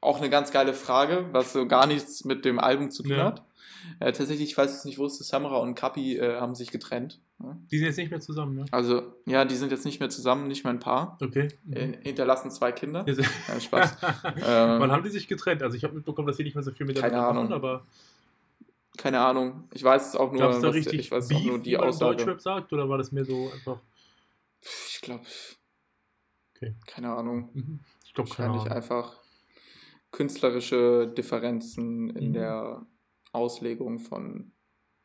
Auch 0.00 0.18
eine 0.18 0.28
ganz 0.30 0.50
geile 0.52 0.74
Frage, 0.74 1.26
was 1.32 1.52
so 1.52 1.66
gar 1.66 1.86
nichts 1.86 2.24
mit 2.24 2.44
dem 2.44 2.58
Album 2.58 2.90
zu 2.90 3.02
tun 3.02 3.12
Ja. 3.12 3.24
hat. 3.24 3.42
Äh, 4.00 4.12
tatsächlich, 4.12 4.50
ich 4.50 4.56
weiß 4.56 4.74
es 4.78 4.84
nicht, 4.86 4.98
wusste, 4.98 5.24
Samra 5.24 5.56
und 5.58 5.74
Kapi 5.74 6.16
äh, 6.18 6.40
haben 6.40 6.54
sich 6.54 6.70
getrennt. 6.70 7.20
Die 7.70 7.76
sind 7.78 7.86
jetzt 7.88 7.98
nicht 7.98 8.10
mehr 8.10 8.20
zusammen, 8.20 8.54
ne? 8.56 8.64
Also, 8.70 9.02
ja, 9.26 9.44
die 9.44 9.56
sind 9.56 9.70
jetzt 9.72 9.84
nicht 9.84 10.00
mehr 10.00 10.08
zusammen, 10.08 10.46
nicht 10.48 10.64
mehr 10.64 10.72
ein 10.72 10.78
Paar. 10.78 11.18
Okay. 11.22 11.48
Äh, 11.70 11.92
hinterlassen 12.02 12.50
zwei 12.50 12.72
Kinder. 12.72 13.04
Ja, 13.06 13.60
Spaß. 13.60 13.96
Ähm, 14.36 14.80
Wann 14.80 14.90
haben 14.92 15.02
die 15.02 15.10
sich 15.10 15.28
getrennt? 15.28 15.62
Also 15.62 15.76
ich 15.76 15.84
habe 15.84 15.94
mitbekommen, 15.94 16.26
dass 16.26 16.36
sie 16.38 16.44
nicht 16.44 16.54
mehr 16.54 16.62
so 16.64 16.70
viel 16.70 16.86
miteinander 16.86 17.16
Keine 17.16 17.26
Ahnung. 17.28 17.42
machen, 17.44 17.52
aber 17.54 17.86
Keine 18.96 19.20
Ahnung. 19.20 19.64
Ich 19.74 19.82
weiß 19.84 20.08
es 20.08 20.16
auch 20.16 20.30
nur, 20.32 20.40
gab 20.40 20.50
es 20.52 20.60
da 20.60 20.68
was- 20.68 20.74
richtig 20.76 21.00
ich 21.00 21.10
weiß 21.10 21.28
Beef, 21.28 21.38
auch 21.38 21.44
nur 21.44 21.58
die 21.58 21.76
Aussage. 21.76 22.16
Deutschrap 22.16 22.40
sagt, 22.40 22.72
oder 22.72 22.88
war 22.88 22.96
das 22.98 23.10
mehr 23.12 23.24
so 23.24 23.50
einfach, 23.52 23.78
Ich 24.88 25.00
glaube, 25.02 25.24
Okay. 26.56 26.74
keine 26.86 27.12
Ahnung. 27.14 27.50
mhm. 27.52 27.80
ich 28.04 28.14
glaube, 28.14 28.30
keine 28.30 28.50
Wahrscheinlich 28.54 28.72
einfach 28.72 29.20
künstlerische 30.12 31.08
Differenzen 31.08 32.10
in 32.10 32.28
Mhm. 32.28 32.32
der 32.34 32.86
Auslegung 33.32 33.98
von 33.98 34.52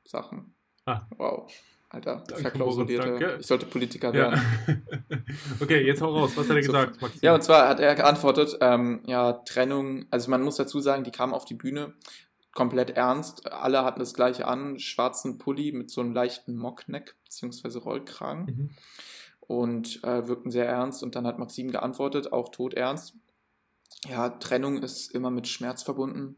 Sachen. 0.06 0.56
Ah. 0.86 1.08
Wow. 1.18 1.52
Alter, 1.92 2.18
Danke, 2.28 2.42
verklausulierte. 2.44 3.38
Ich 3.40 3.48
sollte 3.48 3.66
Politiker 3.66 4.14
Ja. 4.14 4.32
werden. 4.32 4.86
okay, 5.60 5.84
jetzt 5.84 6.02
hau 6.04 6.14
raus. 6.16 6.34
Was 6.38 6.48
hat 6.48 6.56
er 6.56 6.62
gesagt, 6.62 7.02
Maxim? 7.02 7.20
Ja, 7.24 7.34
und 7.34 7.44
zwar 7.44 7.68
hat 7.68 7.80
er 7.80 7.96
geantwortet, 7.96 8.56
ähm, 8.62 9.02
ja, 9.08 9.34
Trennung, 9.34 10.06
also 10.12 10.30
man 10.30 10.44
muss 10.44 10.58
dazu 10.58 10.80
sagen, 10.82 11.04
die 11.04 11.12
kamen 11.12 11.34
auf 11.34 11.46
die 11.46 11.56
Bühne 11.56 11.96
komplett 12.54 12.92
ernst. 12.92 13.52
Alle 13.52 13.84
hatten 13.84 14.00
das 14.00 14.14
gleiche 14.14 14.46
an, 14.48 14.78
schwarzen 14.78 15.40
Pulli 15.40 15.72
mit 15.72 15.90
so 15.90 16.02
einem 16.02 16.14
leichten 16.14 16.56
Mockneck 16.56 17.16
beziehungsweise 17.24 17.80
Rollkragen 17.80 18.46
Mhm. 18.46 18.70
Und 19.50 20.02
äh, 20.04 20.28
wirkten 20.28 20.52
sehr 20.52 20.68
ernst. 20.68 21.02
Und 21.02 21.16
dann 21.16 21.26
hat 21.26 21.40
Maxim 21.40 21.72
geantwortet, 21.72 22.32
auch 22.32 22.50
todernst. 22.50 23.16
Ja, 24.08 24.30
Trennung 24.30 24.84
ist 24.84 25.12
immer 25.16 25.32
mit 25.32 25.48
Schmerz 25.48 25.82
verbunden. 25.82 26.36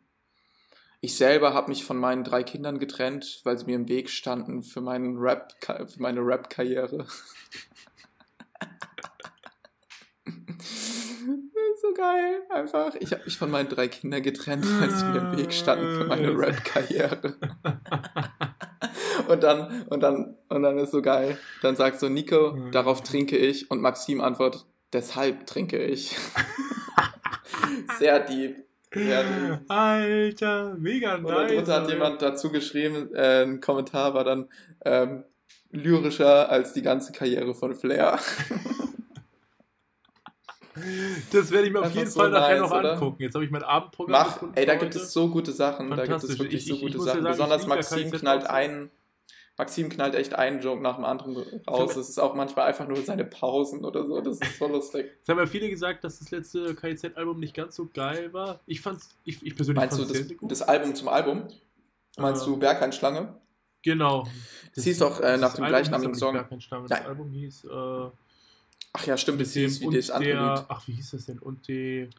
Ich 1.01 1.17
selber 1.17 1.53
habe 1.53 1.67
mich 1.69 1.83
von 1.83 1.97
meinen 1.97 2.23
drei 2.23 2.43
Kindern 2.43 2.79
getrennt, 2.79 3.41
weil 3.43 3.57
sie 3.57 3.65
mir 3.65 3.75
im 3.75 3.89
Weg 3.89 4.09
standen 4.09 4.63
für, 4.63 4.79
meinen 4.79 5.17
Rap, 5.17 5.51
für 5.61 6.01
meine 6.01 6.21
Rap-Karriere. 6.21 7.05
so 11.81 11.93
geil, 11.93 12.43
einfach. 12.49 12.95
Ich 12.95 13.11
habe 13.11 13.25
mich 13.25 13.37
von 13.37 13.51
meinen 13.51 13.67
drei 13.67 13.89
Kindern 13.89 14.23
getrennt, 14.23 14.65
weil 14.79 14.89
sie 14.89 15.03
mir 15.03 15.19
im 15.19 15.35
Weg 15.37 15.51
standen 15.51 15.97
für 15.97 16.05
meine 16.05 16.29
Rap-Karriere. 16.29 17.35
Und 19.31 19.43
dann, 19.43 19.83
und 19.89 20.01
dann, 20.01 20.35
und 20.49 20.63
dann 20.63 20.77
ist 20.77 20.91
so 20.91 21.01
geil. 21.01 21.37
Dann 21.61 21.75
sagt 21.75 21.99
so 21.99 22.09
Nico, 22.09 22.57
darauf 22.71 23.01
trinke 23.01 23.37
ich. 23.37 23.69
Und 23.71 23.81
Maxim 23.81 24.21
antwortet, 24.21 24.65
deshalb 24.93 25.45
trinke 25.47 25.77
ich. 25.83 26.15
Sehr 27.99 28.19
deep. 28.19 28.57
Deep. 28.93 29.59
Alter, 29.69 30.75
mega 30.77 31.15
Und 31.15 31.23
nice. 31.23 31.49
darunter 31.51 31.73
hat 31.81 31.89
jemand 31.89 32.21
dazu 32.21 32.51
geschrieben, 32.51 33.09
äh, 33.15 33.43
ein 33.43 33.61
Kommentar 33.61 34.13
war 34.13 34.25
dann 34.25 34.49
ähm, 34.83 35.23
lyrischer 35.71 36.49
als 36.49 36.73
die 36.73 36.81
ganze 36.81 37.13
Karriere 37.13 37.53
von 37.55 37.73
Flair. 37.73 38.19
Das 41.33 41.51
werde 41.51 41.67
ich 41.67 41.73
mir 41.73 41.81
auf 41.81 41.91
jeden 41.93 42.09
so 42.09 42.21
Fall 42.21 42.29
nachher 42.29 42.59
nice, 42.61 42.69
noch 42.69 42.77
oder? 42.79 42.93
angucken. 42.93 43.21
Jetzt 43.23 43.35
habe 43.35 43.43
ich 43.43 43.51
mein 43.51 43.61
Abendprogramm 43.63 44.11
Mach, 44.11 44.33
gefunden 44.35 44.55
ey, 44.57 44.65
da 44.65 44.75
gibt 44.75 44.95
es 44.95 45.11
so 45.11 45.27
gute 45.29 45.51
Sachen. 45.51 45.89
Da 45.91 46.05
gibt 46.05 46.23
es 46.23 46.39
wirklich 46.39 46.61
Ich- 46.61 46.67
so 46.67 46.77
gute 46.77 46.97
ja 46.97 47.03
Sachen. 47.03 47.21
sagen, 47.23 47.31
Besonders 47.33 47.61
ja 47.63 47.67
Maxim 47.67 48.11
knallt 48.11 48.43
so. 48.43 48.47
einen. 48.47 48.89
Maxim 49.57 49.89
knallt 49.89 50.15
echt 50.15 50.33
einen 50.33 50.61
Joke 50.61 50.81
nach 50.81 50.95
dem 50.95 51.05
anderen 51.05 51.37
raus. 51.67 51.95
Es 51.95 52.09
ist 52.09 52.17
auch 52.19 52.33
manchmal 52.33 52.67
einfach 52.67 52.87
nur 52.87 52.97
seine 53.03 53.25
Pausen 53.25 53.85
oder 53.85 54.05
so. 54.07 54.19
Das 54.21 54.39
ist 54.39 54.57
so 54.57 54.67
lustig. 54.67 55.11
Es 55.21 55.29
haben 55.29 55.37
ja 55.37 55.45
viele 55.45 55.69
gesagt, 55.69 56.03
dass 56.03 56.19
das 56.19 56.31
letzte 56.31 56.73
KIZ-Album 56.73 57.39
nicht 57.39 57.53
ganz 57.53 57.75
so 57.75 57.87
geil 57.93 58.33
war. 58.33 58.59
Ich 58.65 58.81
fand's, 58.81 59.15
ich, 59.23 59.45
ich 59.45 59.55
persönlich 59.55 59.79
Meinst 59.81 59.99
du 59.99 60.05
das, 60.05 60.25
das 60.41 60.61
Album 60.63 60.95
zum 60.95 61.09
Album? 61.09 61.47
Meinst 62.17 62.43
Äh, 62.43 62.45
du 62.45 62.57
Berghain-Schlange? 62.57 63.35
Genau. 63.83 64.25
Das 64.75 64.83
hieß 64.83 64.99
doch, 64.99 65.19
äh, 65.21 65.37
nach 65.37 65.49
das 65.49 65.55
dem 65.55 65.65
gleichnamigen 65.65 66.15
Song. 66.15 66.43
Das. 66.87 67.05
Album 67.05 67.29
hieß 67.31 67.65
äh, 67.65 68.09
Ach 68.93 69.05
ja, 69.05 69.15
stimmt, 69.17 69.39
das 69.41 69.53
hieß 69.53 69.81
wie 69.81 69.95
das 69.95 70.09
andere 70.11 70.31
der, 70.31 70.55
Lied. 70.55 70.65
ach, 70.67 70.87
wie 70.87 70.91
hieß 70.93 71.11
das 71.11 71.25
denn? 71.25 71.39
Und 71.39 71.67
die, 71.67 72.09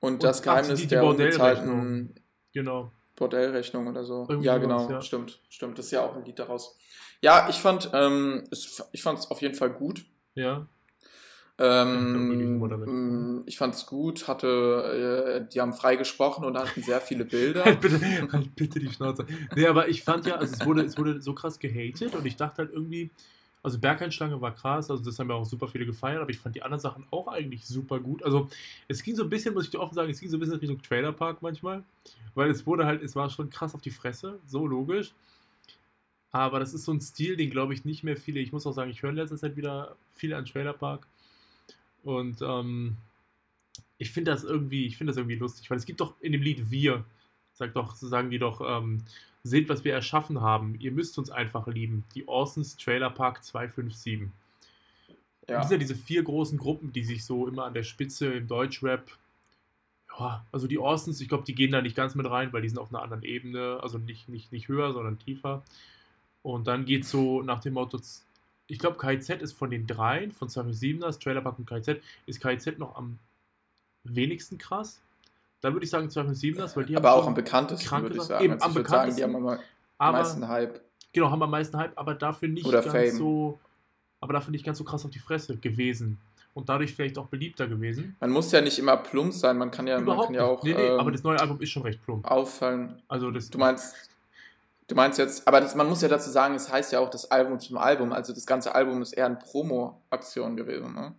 Und 0.00 0.22
das 0.22 0.38
und- 0.40 0.48
ach, 0.48 0.54
Geheimnis 0.54 0.80
die- 0.80 0.86
die 0.86 0.88
der 0.88 1.04
unbezahlten 1.04 2.14
genau. 2.54 2.90
Bordellrechnung 3.22 3.86
oder 3.86 4.04
so. 4.04 4.26
Irgendwie 4.28 4.46
ja, 4.46 4.58
genau, 4.58 4.90
ja. 4.90 5.00
stimmt, 5.00 5.40
stimmt. 5.48 5.78
Das 5.78 5.86
ist 5.86 5.92
ja 5.92 6.02
auch 6.02 6.16
ein 6.16 6.24
Lied 6.24 6.38
daraus. 6.38 6.76
Ja, 7.20 7.48
ich 7.48 7.56
fand, 7.56 7.90
ähm, 7.94 8.44
es, 8.50 8.82
ich 8.90 9.02
fand 9.02 9.20
es 9.20 9.30
auf 9.30 9.40
jeden 9.40 9.54
Fall 9.54 9.70
gut. 9.70 10.04
Ja. 10.34 10.66
Ähm, 11.58 13.44
ich 13.46 13.56
fand 13.56 13.74
es 13.74 13.86
gut, 13.86 14.26
hatte, 14.26 15.44
äh, 15.46 15.52
die 15.52 15.60
haben 15.60 15.72
frei 15.72 15.94
gesprochen 15.94 16.44
und 16.44 16.58
hatten 16.58 16.82
sehr 16.82 17.00
viele 17.00 17.24
Bilder. 17.24 17.64
Halt 17.64 17.80
bitte, 17.80 18.00
halt 18.32 18.56
bitte 18.56 18.80
die 18.80 18.88
Schnauze. 18.88 19.26
Nee, 19.54 19.66
aber 19.66 19.88
ich 19.88 20.02
fand 20.02 20.26
ja, 20.26 20.36
also 20.36 20.52
es 20.52 20.66
wurde, 20.66 20.82
es 20.82 20.98
wurde 20.98 21.20
so 21.20 21.34
krass 21.34 21.60
gehatet 21.60 22.16
und 22.16 22.26
ich 22.26 22.36
dachte 22.36 22.62
halt 22.62 22.72
irgendwie, 22.72 23.10
also 23.62 23.78
Berghain-Schlange 23.78 24.40
war 24.40 24.54
krass, 24.54 24.90
also 24.90 25.04
das 25.04 25.18
haben 25.18 25.30
ja 25.30 25.36
auch 25.36 25.44
super 25.44 25.68
viele 25.68 25.86
gefeiert, 25.86 26.20
aber 26.20 26.30
ich 26.30 26.38
fand 26.38 26.56
die 26.56 26.62
anderen 26.62 26.80
Sachen 26.80 27.06
auch 27.10 27.28
eigentlich 27.28 27.64
super 27.66 28.00
gut. 28.00 28.22
Also 28.24 28.48
es 28.88 29.02
ging 29.02 29.14
so 29.14 29.22
ein 29.22 29.30
bisschen, 29.30 29.54
muss 29.54 29.64
ich 29.64 29.70
dir 29.70 29.80
offen 29.80 29.94
sagen, 29.94 30.10
es 30.10 30.20
ging 30.20 30.28
so 30.28 30.36
ein 30.36 30.40
bisschen 30.40 30.58
Richtung 30.58 30.82
Trailerpark 30.82 31.42
manchmal, 31.42 31.84
weil 32.34 32.50
es 32.50 32.66
wurde 32.66 32.86
halt, 32.86 33.02
es 33.02 33.14
war 33.14 33.30
schon 33.30 33.50
krass 33.50 33.74
auf 33.74 33.80
die 33.80 33.90
Fresse, 33.90 34.40
so 34.46 34.66
logisch. 34.66 35.12
Aber 36.32 36.58
das 36.58 36.74
ist 36.74 36.84
so 36.84 36.92
ein 36.92 37.00
Stil, 37.00 37.36
den 37.36 37.50
glaube 37.50 37.74
ich 37.74 37.84
nicht 37.84 38.02
mehr 38.02 38.16
viele, 38.16 38.40
ich 38.40 38.52
muss 38.52 38.66
auch 38.66 38.72
sagen, 38.72 38.90
ich 38.90 39.02
höre 39.02 39.10
in 39.10 39.16
letzter 39.16 39.36
Zeit 39.36 39.56
wieder 39.56 39.96
viel 40.14 40.34
an 40.34 40.46
Trailerpark 40.46 41.06
und 42.02 42.42
ähm, 42.42 42.96
ich 43.98 44.10
finde 44.10 44.32
das 44.32 44.42
irgendwie, 44.42 44.86
ich 44.86 44.96
finde 44.96 45.12
das 45.12 45.18
irgendwie 45.18 45.36
lustig, 45.36 45.70
weil 45.70 45.78
es 45.78 45.86
gibt 45.86 46.00
doch 46.00 46.14
in 46.20 46.32
dem 46.32 46.42
Lied 46.42 46.70
Wir, 46.70 47.04
sagt 47.52 47.76
doch, 47.76 47.94
sagen 47.94 48.30
die 48.30 48.38
doch, 48.38 48.60
ähm, 48.60 49.04
seht, 49.44 49.68
was 49.68 49.84
wir 49.84 49.92
erschaffen 49.92 50.40
haben. 50.40 50.76
Ihr 50.78 50.92
müsst 50.92 51.18
uns 51.18 51.30
einfach 51.30 51.66
lieben. 51.66 52.04
Die 52.14 52.28
Orsons 52.28 52.76
Trailer 52.76 53.10
Park 53.10 53.42
257. 53.42 54.30
Ja. 55.48 55.58
Das 55.58 55.68
sind 55.68 55.76
ja 55.76 55.78
diese 55.78 55.96
vier 55.96 56.22
großen 56.22 56.58
Gruppen, 56.58 56.92
die 56.92 57.04
sich 57.04 57.24
so 57.24 57.48
immer 57.48 57.64
an 57.64 57.74
der 57.74 57.82
Spitze 57.82 58.32
im 58.32 58.46
Deutschrap. 58.46 59.10
Ja, 60.18 60.46
also 60.52 60.66
die 60.66 60.78
Orsons, 60.78 61.20
ich 61.20 61.28
glaube, 61.28 61.44
die 61.44 61.54
gehen 61.54 61.72
da 61.72 61.82
nicht 61.82 61.96
ganz 61.96 62.14
mit 62.14 62.30
rein, 62.30 62.52
weil 62.52 62.62
die 62.62 62.68
sind 62.68 62.78
auf 62.78 62.92
einer 62.92 63.02
anderen 63.02 63.24
Ebene, 63.24 63.80
also 63.82 63.98
nicht, 63.98 64.28
nicht, 64.28 64.52
nicht 64.52 64.68
höher, 64.68 64.92
sondern 64.92 65.18
tiefer. 65.18 65.62
Und 66.42 66.66
dann 66.66 66.84
geht 66.84 67.04
so 67.04 67.42
nach 67.42 67.60
dem 67.60 67.74
Motto, 67.74 68.00
ich 68.66 68.78
glaube, 68.78 68.98
KIZ 68.98 69.30
ist 69.42 69.52
von 69.52 69.70
den 69.70 69.86
dreien, 69.86 70.32
von 70.32 70.48
257ers, 70.48 71.20
Trailer 71.20 71.40
Park 71.40 71.58
und 71.58 71.68
KIZ, 71.68 72.00
ist 72.26 72.40
KIZ 72.40 72.78
noch 72.78 72.96
am 72.96 73.18
wenigsten 74.04 74.58
krass. 74.58 75.00
Da 75.62 75.72
würde 75.72 75.84
ich 75.84 75.90
sagen 75.90 76.08
257ers, 76.08 76.76
weil 76.76 76.84
die 76.84 76.96
haben 76.96 77.04
aber 77.04 77.14
auch 77.14 77.26
am 77.26 77.34
bekanntesten, 77.34 78.02
würde 78.02 78.16
ich 78.16 78.22
sagen. 78.22 78.44
Eben, 78.44 78.54
Also 78.54 78.66
am 78.66 78.74
würde 78.74 78.90
sagen, 78.90 79.16
die 79.16 79.22
haben 79.22 79.32
bekanntesten, 79.32 79.64
am 79.98 80.08
aber, 80.08 80.18
meisten 80.18 80.48
Hype. 80.48 80.80
Genau, 81.12 81.30
haben 81.30 81.42
am 81.42 81.50
meisten 81.50 81.76
Hype, 81.78 81.92
aber 81.96 82.14
dafür 82.14 82.48
nicht 82.48 82.66
Oder 82.66 82.82
ganz 82.82 82.92
Fame. 82.92 83.16
so, 83.16 83.58
aber 84.20 84.32
dafür 84.34 84.50
nicht 84.50 84.64
ganz 84.64 84.78
so 84.78 84.84
krass 84.84 85.04
auf 85.04 85.10
die 85.10 85.20
Fresse 85.20 85.56
gewesen. 85.56 86.18
Und 86.54 86.68
dadurch 86.68 86.94
vielleicht 86.94 87.16
auch 87.16 87.28
beliebter 87.28 87.66
gewesen. 87.66 88.14
Man 88.20 88.30
muss 88.30 88.52
ja 88.52 88.60
nicht 88.60 88.78
immer 88.78 88.96
plump 88.98 89.32
sein, 89.32 89.56
man 89.56 89.70
kann 89.70 89.86
ja, 89.86 89.94
man 89.94 90.04
Überhaupt 90.04 90.26
kann 90.26 90.34
ja 90.34 90.44
auch. 90.44 90.62
Nee, 90.64 90.74
nee, 90.74 90.82
ähm, 90.86 91.00
aber 91.00 91.10
das 91.10 91.22
neue 91.22 91.40
Album 91.40 91.58
ist 91.60 91.70
schon 91.70 91.82
recht 91.82 92.02
plump. 92.04 92.26
auffallen. 92.30 93.00
Also 93.08 93.30
das. 93.30 93.48
Du 93.48 93.56
meinst, 93.56 93.94
du 94.88 94.94
meinst 94.94 95.18
jetzt, 95.18 95.46
aber 95.48 95.60
das, 95.60 95.74
man 95.74 95.88
muss 95.88 96.02
ja 96.02 96.08
dazu 96.08 96.28
sagen, 96.28 96.54
es 96.54 96.70
heißt 96.70 96.92
ja 96.92 96.98
auch 96.98 97.08
das 97.08 97.30
Album 97.30 97.58
zum 97.60 97.78
Album, 97.78 98.12
also 98.12 98.34
das 98.34 98.44
ganze 98.46 98.74
Album 98.74 99.00
ist 99.00 99.12
eher 99.12 99.26
eine 99.26 99.36
Promo-Aktion 99.36 100.56
gewesen. 100.56 100.92
Ne? 100.94 101.14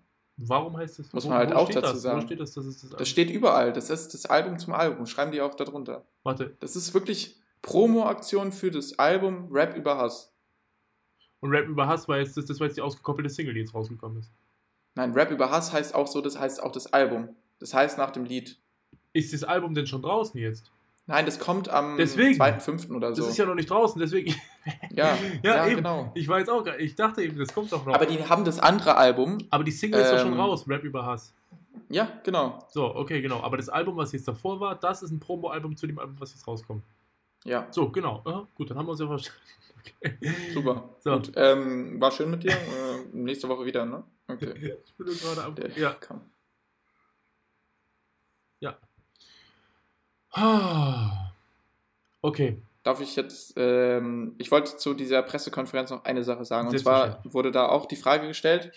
Warum 0.49 0.77
heißt 0.77 0.99
das? 0.99 1.13
Muss 1.13 1.25
man 1.25 1.37
halt 1.37 1.53
auch 1.53 1.69
dazu 1.69 1.93
das? 1.93 2.01
sagen. 2.01 2.21
Wo 2.21 2.25
steht 2.25 2.39
das? 2.39 2.53
Das 2.53 2.65
ist 2.65 2.83
das, 2.83 2.89
Das 2.91 3.07
steht 3.09 3.29
überall, 3.29 3.73
das 3.73 3.89
ist 3.89 4.13
das 4.13 4.25
Album 4.25 4.59
zum 4.59 4.73
Album, 4.73 5.05
schreiben 5.05 5.31
die 5.31 5.41
auch 5.41 5.55
darunter. 5.55 6.05
Warte. 6.23 6.55
Das 6.59 6.75
ist 6.75 6.93
wirklich 6.93 7.37
Promo-Aktion 7.61 8.51
für 8.51 8.71
das 8.71 8.97
Album 8.99 9.47
Rap 9.51 9.75
über 9.75 9.97
Hass. 9.97 10.33
Und 11.39 11.51
Rap 11.51 11.67
über 11.67 11.87
Hass 11.87 12.07
war 12.07 12.17
jetzt, 12.19 12.37
das, 12.37 12.45
das 12.45 12.59
war 12.59 12.67
jetzt 12.67 12.77
die 12.77 12.81
ausgekoppelte 12.81 13.29
Single, 13.29 13.53
die 13.53 13.61
jetzt 13.61 13.73
rausgekommen 13.73 14.19
ist. 14.19 14.31
Nein, 14.95 15.11
Rap 15.13 15.31
über 15.31 15.49
Hass 15.51 15.73
heißt 15.73 15.95
auch 15.95 16.07
so, 16.07 16.21
das 16.21 16.39
heißt 16.39 16.61
auch 16.61 16.71
das 16.71 16.93
Album. 16.93 17.35
Das 17.59 17.73
heißt 17.73 17.97
nach 17.97 18.11
dem 18.11 18.25
Lied. 18.25 18.59
Ist 19.13 19.33
das 19.33 19.43
Album 19.43 19.73
denn 19.73 19.87
schon 19.87 20.01
draußen 20.01 20.39
jetzt? 20.39 20.71
Nein, 21.05 21.25
das 21.25 21.37
kommt 21.37 21.67
am 21.69 21.97
Deswegen. 21.97 22.41
2.5. 22.41 22.95
oder 22.95 23.09
Das 23.09 23.17
so. 23.17 23.27
ist 23.27 23.37
ja 23.37 23.45
noch 23.45 23.55
nicht 23.55 23.69
draußen, 23.69 23.99
deswegen. 23.99 24.33
ja, 24.91 25.17
Ja, 25.43 25.55
ja, 25.55 25.67
eben. 25.67 25.77
genau. 25.77 26.11
Ich 26.15 26.27
war 26.29 26.39
jetzt 26.39 26.49
auch, 26.49 26.65
ich 26.77 26.95
dachte 26.95 27.21
eben, 27.23 27.37
das 27.37 27.53
kommt 27.53 27.71
doch 27.73 27.85
noch. 27.85 27.93
Aber 27.93 28.05
die 28.05 28.23
haben 28.23 28.45
das 28.45 28.59
andere 28.59 28.95
Album. 28.95 29.37
Aber 29.49 29.63
die 29.65 29.71
Single 29.71 29.99
ist 30.01 30.11
doch 30.11 30.19
schon 30.19 30.33
Ähm, 30.33 30.39
raus, 30.39 30.67
Rap 30.67 30.83
über 30.83 31.05
Hass. 31.05 31.33
Ja, 31.89 32.07
genau. 32.23 32.59
So, 32.69 32.95
okay, 32.95 33.21
genau. 33.21 33.41
Aber 33.41 33.57
das 33.57 33.67
Album, 33.67 33.97
was 33.97 34.13
jetzt 34.13 34.27
davor 34.27 34.59
war, 34.61 34.75
das 34.75 35.03
ist 35.03 35.11
ein 35.11 35.19
Promo-Album 35.19 35.75
zu 35.75 35.87
dem 35.87 35.99
Album, 35.99 36.15
was 36.19 36.31
jetzt 36.31 36.47
rauskommt. 36.47 36.83
Ja, 37.43 37.67
So, 37.71 37.89
genau. 37.89 38.21
Aha, 38.23 38.47
gut, 38.55 38.69
dann 38.69 38.77
haben 38.77 38.85
wir 38.85 38.91
uns 38.91 38.99
ja 39.01 39.07
verstanden. 39.07 39.39
Okay. 39.85 40.17
super. 40.53 40.89
So. 40.99 41.11
Gut, 41.11 41.33
ähm, 41.35 41.99
war 41.99 42.09
schön 42.09 42.31
mit 42.31 42.41
dir. 42.43 42.51
Äh, 42.53 42.55
nächste 43.11 43.49
Woche 43.49 43.65
wieder, 43.65 43.83
ne? 43.85 44.01
Okay. 44.29 44.77
Ich 44.85 44.93
bin 44.95 45.07
gerade 45.07 45.43
am. 45.43 45.55
Der 45.55 45.77
Ja. 45.77 45.91
kam. 45.91 46.21
Ah. 48.63 48.77
Okay. 52.21 52.61
Darf 52.83 52.99
ich 52.99 53.15
jetzt, 53.15 53.53
ähm, 53.55 54.35
ich 54.37 54.51
wollte 54.51 54.77
zu 54.77 54.93
dieser 54.93 55.21
Pressekonferenz 55.21 55.89
noch 55.89 56.03
eine 56.03 56.23
Sache 56.23 56.43
sagen. 56.43 56.67
Und 56.67 56.77
zwar 56.79 57.21
wurde 57.23 57.51
da 57.51 57.67
auch 57.67 57.85
die 57.85 57.95
Frage 57.95 58.27
gestellt 58.27 58.71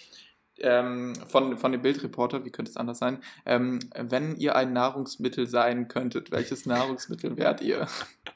ähm, 0.58 1.14
von, 1.26 1.56
von 1.58 1.72
dem 1.72 1.82
Bildreporter, 1.82 2.44
wie 2.44 2.50
könnte 2.50 2.70
es 2.70 2.76
anders 2.76 2.98
sein, 2.98 3.22
ähm, 3.44 3.80
wenn 3.94 4.36
ihr 4.36 4.56
ein 4.56 4.72
Nahrungsmittel 4.72 5.46
sein 5.46 5.88
könntet, 5.88 6.30
welches 6.30 6.66
Nahrungsmittel 6.66 7.36
wärt 7.36 7.60
ihr? 7.60 7.86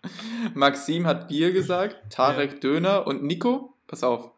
Maxim 0.55 1.07
hat 1.07 1.29
Bier 1.29 1.53
gesagt, 1.53 2.13
Tarek 2.13 2.61
Döner 2.61 3.07
und 3.07 3.23
Nico, 3.23 3.75
pass 3.87 4.03
auf, 4.03 4.33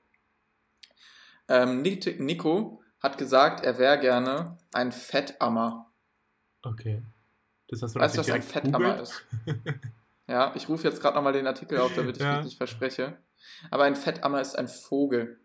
ähm, 1.48 1.82
Nico 1.82 2.82
hat 3.00 3.18
gesagt, 3.18 3.64
er 3.64 3.78
wäre 3.78 3.98
gerne 3.98 4.58
ein 4.72 4.92
Fettammer. 4.92 5.90
Okay. 6.62 7.02
Das 7.72 7.80
hast 7.82 7.96
du 7.96 8.00
Weißt 8.00 8.14
du, 8.16 8.20
was 8.20 8.30
ein 8.30 8.42
gegoogelt. 8.70 9.00
ist? 9.00 9.24
Ja, 10.28 10.52
ich 10.54 10.68
rufe 10.68 10.86
jetzt 10.86 11.00
gerade 11.00 11.16
nochmal 11.16 11.32
den 11.32 11.46
Artikel 11.46 11.78
auf, 11.78 11.92
damit 11.96 12.16
ich 12.18 12.22
Ja. 12.22 12.36
mich 12.36 12.44
nicht 12.44 12.56
verspreche. 12.58 13.16
Aber 13.70 13.84
ein 13.84 13.96
Fettammer 13.96 14.40
ist 14.40 14.56
ein 14.58 14.68
Vogel. 14.68 15.40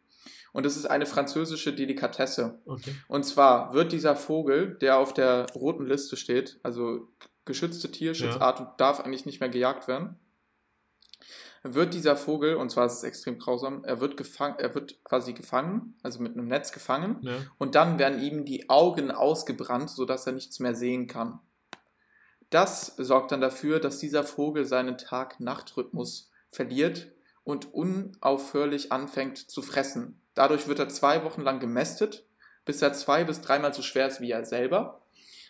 Und 0.52 0.66
es 0.66 0.76
ist 0.76 0.86
eine 0.86 1.06
französische 1.06 1.74
Delikatesse. 1.74 2.60
Okay. 2.66 2.94
Und 3.08 3.24
zwar 3.24 3.74
wird 3.74 3.92
dieser 3.92 4.16
Vogel, 4.16 4.76
der 4.82 4.98
auf 4.98 5.14
der 5.14 5.46
roten 5.56 5.86
Liste 5.86 6.18
steht, 6.18 6.60
also 6.64 7.08
geschützte 7.46 7.92
Tierschutzart 7.92 8.60
und 8.60 8.68
darf 8.78 9.00
eigentlich 9.00 9.26
nicht 9.26 9.40
mehr 9.40 9.50
gejagt 9.50 9.88
werden, 9.88 10.20
wird 11.64 11.94
dieser 11.94 12.16
Vogel, 12.16 12.56
und 12.56 12.70
zwar 12.72 12.86
ist 12.86 12.94
es 12.94 13.04
extrem 13.04 13.40
grausam, 13.40 13.84
er 13.84 14.00
wird, 14.00 14.16
gefangen, 14.18 14.56
er 14.60 14.74
wird 14.76 15.04
quasi 15.04 15.34
gefangen, 15.34 15.96
also 16.04 16.22
mit 16.22 16.34
einem 16.34 16.48
Netz 16.48 16.72
gefangen, 16.72 17.18
Ja. 17.22 17.34
und 17.58 17.76
dann 17.76 18.00
werden 18.00 18.22
ihm 18.22 18.46
die 18.46 18.70
Augen 18.70 19.12
ausgebrannt, 19.12 19.90
sodass 19.90 20.28
er 20.28 20.34
nichts 20.34 20.60
mehr 20.60 20.76
sehen 20.76 21.08
kann. 21.08 21.40
Das 22.50 22.96
sorgt 22.98 23.32
dann 23.32 23.42
dafür, 23.42 23.80
dass 23.80 24.00
dieser 24.00 24.24
Vogel 24.24 24.66
seinen 24.66 24.98
Tag-Nacht-Rhythmus 24.98 26.32
verliert 26.50 27.12
und 27.44 27.74
unaufhörlich 27.74 28.92
anfängt 28.92 29.38
zu 29.38 29.62
fressen. 29.62 30.22
Dadurch 30.34 30.68
wird 30.68 30.80
er 30.80 30.90
zwei 30.90 31.24
Wochen 31.24 31.42
lang 31.42 31.60
gemästet, 31.60 32.26
bis 32.66 32.82
er 32.82 32.94
zwei 32.94 33.24
bis 33.24 33.42
dreimal 33.42 33.74
so 33.74 33.82
schwer 33.82 34.08
ist 34.08 34.22
wie 34.22 34.32
er 34.32 34.46
selber. 34.46 35.02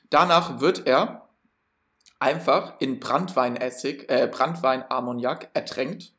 Danach 0.09 0.59
wird 0.59 0.87
er 0.87 1.29
einfach 2.19 2.79
in 2.79 2.99
Brandweinessig, 2.99 4.09
äh, 4.09 4.27
Brandweinammoniak 4.27 5.49
ertränkt 5.53 6.13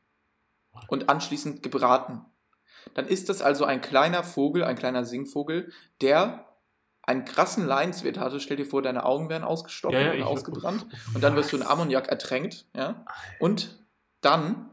und 0.87 1.09
anschließend 1.09 1.63
gebraten. 1.63 2.25
Dann 2.93 3.07
ist 3.07 3.29
das 3.29 3.41
also 3.41 3.65
ein 3.65 3.81
kleiner 3.81 4.23
Vogel, 4.23 4.63
ein 4.63 4.77
kleiner 4.77 5.05
Singvogel, 5.05 5.71
der 6.01 6.45
einen 7.09 7.25
krassen 7.25 7.65
Leinswert 7.65 8.17
hatte. 8.19 8.39
Stell 8.39 8.57
dir 8.57 8.65
vor, 8.65 8.81
deine 8.81 9.03
Augen 9.03 9.29
wären 9.29 9.43
ausgestochen 9.43 9.95
Ja, 9.97 10.01
ja, 10.07 10.13
ich- 10.13 10.23
ausgebrannt 10.23 10.85
und 11.13 11.21
dann 11.23 11.35
wirst 11.35 11.51
du 11.51 11.57
in 11.57 11.63
Ammoniak 11.63 12.07
ertränkt, 12.07 12.65
ja. 12.75 13.03
Und 13.39 13.83
dann 14.21 14.71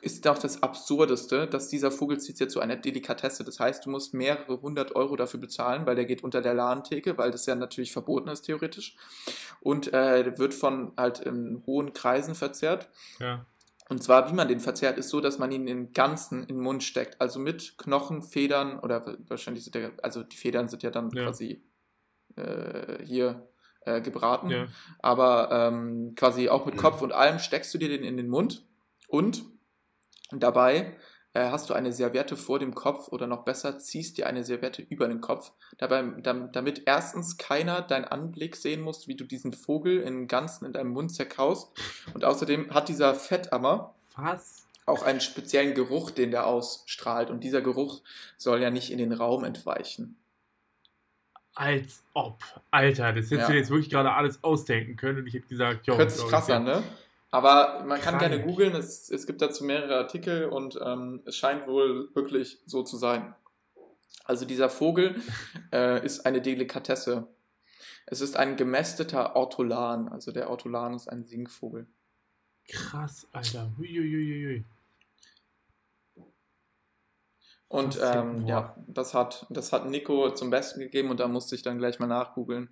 ist 0.00 0.26
auch 0.26 0.38
das 0.38 0.62
Absurdeste, 0.62 1.46
dass 1.46 1.68
dieser 1.68 1.90
Vogel 1.90 2.18
zieht 2.18 2.40
ja 2.40 2.48
zu 2.48 2.60
einer 2.60 2.76
Delikatesse. 2.76 3.44
Das 3.44 3.60
heißt, 3.60 3.84
du 3.84 3.90
musst 3.90 4.14
mehrere 4.14 4.62
hundert 4.62 4.96
Euro 4.96 5.16
dafür 5.16 5.38
bezahlen, 5.38 5.84
weil 5.84 5.96
der 5.96 6.06
geht 6.06 6.24
unter 6.24 6.40
der 6.40 6.54
Ladentheke, 6.54 7.18
weil 7.18 7.30
das 7.30 7.44
ja 7.44 7.54
natürlich 7.54 7.92
verboten 7.92 8.28
ist, 8.30 8.42
theoretisch. 8.42 8.96
Und 9.60 9.92
äh, 9.92 10.38
wird 10.38 10.54
von 10.54 10.92
halt 10.96 11.18
in 11.20 11.62
hohen 11.66 11.92
Kreisen 11.92 12.34
verzehrt. 12.34 12.88
Ja. 13.18 13.44
Und 13.90 14.02
zwar, 14.02 14.30
wie 14.30 14.34
man 14.34 14.48
den 14.48 14.60
verzehrt, 14.60 14.96
ist 14.96 15.10
so, 15.10 15.20
dass 15.20 15.38
man 15.38 15.52
ihn 15.52 15.66
im 15.66 15.92
Ganzen 15.92 16.40
in 16.40 16.56
den 16.56 16.60
Mund 16.60 16.82
steckt. 16.82 17.20
Also 17.20 17.38
mit 17.38 17.76
Knochen, 17.76 18.22
Federn 18.22 18.78
oder 18.78 19.18
wahrscheinlich 19.28 19.64
sind 19.64 19.74
der, 19.74 19.90
also 20.02 20.22
die 20.22 20.36
Federn 20.38 20.68
sind 20.68 20.82
ja 20.82 20.90
dann 20.90 21.10
Ja. 21.10 21.24
quasi 21.24 21.62
äh, 22.36 23.04
hier 23.04 23.48
äh, 23.84 24.00
gebraten. 24.00 24.50
Ja. 24.50 24.66
Aber 25.00 25.50
ähm, 25.50 26.14
quasi 26.16 26.48
auch 26.48 26.66
mit 26.66 26.76
Kopf 26.76 27.02
und 27.02 27.12
allem 27.12 27.38
steckst 27.38 27.72
du 27.74 27.78
dir 27.78 27.88
den 27.88 28.04
in 28.04 28.16
den 28.16 28.28
Mund 28.28 28.64
und 29.08 29.44
dabei 30.30 30.96
äh, 31.34 31.50
hast 31.50 31.70
du 31.70 31.74
eine 31.74 31.92
Serviette 31.92 32.36
vor 32.36 32.58
dem 32.58 32.74
Kopf 32.74 33.08
oder 33.08 33.26
noch 33.26 33.44
besser, 33.44 33.78
ziehst 33.78 34.18
dir 34.18 34.26
eine 34.26 34.44
Serviette 34.44 34.82
über 34.82 35.08
den 35.08 35.20
Kopf, 35.20 35.52
dabei, 35.78 36.02
dam, 36.20 36.52
damit 36.52 36.82
erstens 36.86 37.38
keiner 37.38 37.80
deinen 37.80 38.04
Anblick 38.04 38.56
sehen 38.56 38.82
muss, 38.82 39.08
wie 39.08 39.16
du 39.16 39.24
diesen 39.24 39.52
Vogel 39.52 40.00
im 40.00 40.28
Ganzen 40.28 40.66
in 40.66 40.72
deinem 40.72 40.90
Mund 40.90 41.14
zerkaust. 41.14 41.72
Und 42.14 42.24
außerdem 42.24 42.72
hat 42.72 42.88
dieser 42.88 43.14
Fettammer 43.14 43.94
Was? 44.16 44.66
auch 44.84 45.02
einen 45.02 45.20
speziellen 45.20 45.74
Geruch, 45.74 46.10
den 46.10 46.30
der 46.32 46.46
ausstrahlt. 46.46 47.30
Und 47.30 47.44
dieser 47.44 47.62
Geruch 47.62 48.02
soll 48.36 48.60
ja 48.60 48.70
nicht 48.70 48.90
in 48.90 48.98
den 48.98 49.12
Raum 49.12 49.44
entweichen. 49.44 50.21
Als 51.54 52.02
ob. 52.14 52.38
Alter, 52.70 53.12
das 53.12 53.26
hättest 53.26 53.32
Ja. 53.32 53.46
du 53.48 53.54
jetzt 53.54 53.70
wirklich 53.70 53.90
gerade 53.90 54.12
alles 54.12 54.42
ausdenken 54.42 54.96
können 54.96 55.18
und 55.20 55.26
ich 55.26 55.34
hätte 55.34 55.48
gesagt, 55.48 55.86
jo, 55.86 55.96
Hört 55.96 56.10
sich 56.10 56.26
krass 56.26 56.48
an, 56.50 56.64
ne? 56.64 56.82
Aber 57.30 57.82
man 57.86 58.00
kann 58.00 58.18
Krank. 58.18 58.30
gerne 58.30 58.42
googeln, 58.42 58.74
es, 58.74 59.10
es 59.10 59.26
gibt 59.26 59.40
dazu 59.40 59.64
mehrere 59.64 59.96
Artikel 59.96 60.46
und 60.46 60.78
ähm, 60.84 61.22
es 61.24 61.36
scheint 61.36 61.66
wohl 61.66 62.08
wirklich 62.14 62.58
so 62.66 62.82
zu 62.82 62.96
sein. 62.96 63.34
Also 64.24 64.44
dieser 64.44 64.68
Vogel 64.70 65.20
äh, 65.72 66.04
ist 66.04 66.26
eine 66.26 66.40
Delikatesse. 66.42 67.26
Es 68.06 68.20
ist 68.20 68.36
ein 68.36 68.56
gemästeter 68.56 69.36
Ortolan, 69.36 70.08
also 70.08 70.32
der 70.32 70.50
Ortolan 70.50 70.94
ist 70.94 71.08
ein 71.08 71.24
Singvogel. 71.24 71.86
Krass, 72.68 73.26
Alter. 73.32 73.72
Huiuiuiui. 73.78 74.64
Und 77.72 77.98
ähm, 78.02 78.46
ja, 78.46 78.74
das 78.86 79.14
hat, 79.14 79.46
das 79.48 79.72
hat 79.72 79.88
Nico 79.88 80.30
zum 80.34 80.50
Besten 80.50 80.80
gegeben 80.80 81.08
und 81.10 81.20
da 81.20 81.26
musste 81.28 81.54
ich 81.54 81.62
dann 81.62 81.78
gleich 81.78 81.98
mal 81.98 82.06
nachgoogeln, 82.06 82.68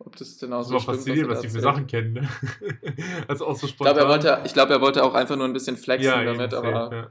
ob 0.00 0.16
das 0.16 0.36
genau 0.38 0.58
Das 0.58 0.66
so 0.68 0.74
war 0.74 0.80
stimmt. 0.80 0.96
faszinierend, 0.96 1.30
er 1.30 1.34
was 1.36 1.42
die 1.42 1.48
für. 1.48 1.60
Sachen 1.60 1.86
kennen, 1.86 2.14
ne? 2.14 2.28
also 3.28 3.46
auch 3.46 3.54
so 3.54 3.68
Ich 3.68 3.76
glaube, 3.76 3.90
spontan. 3.90 3.98
er 3.98 4.08
wollte, 4.08 4.40
ich 4.44 4.52
glaube, 4.52 4.72
er 4.72 4.80
wollte 4.80 5.04
auch 5.04 5.14
einfach 5.14 5.36
nur 5.36 5.44
ein 5.46 5.52
bisschen 5.52 5.76
flexen 5.76 6.10
ja, 6.10 6.24
damit, 6.24 6.54
aber 6.54 6.92
ja. 6.92 7.10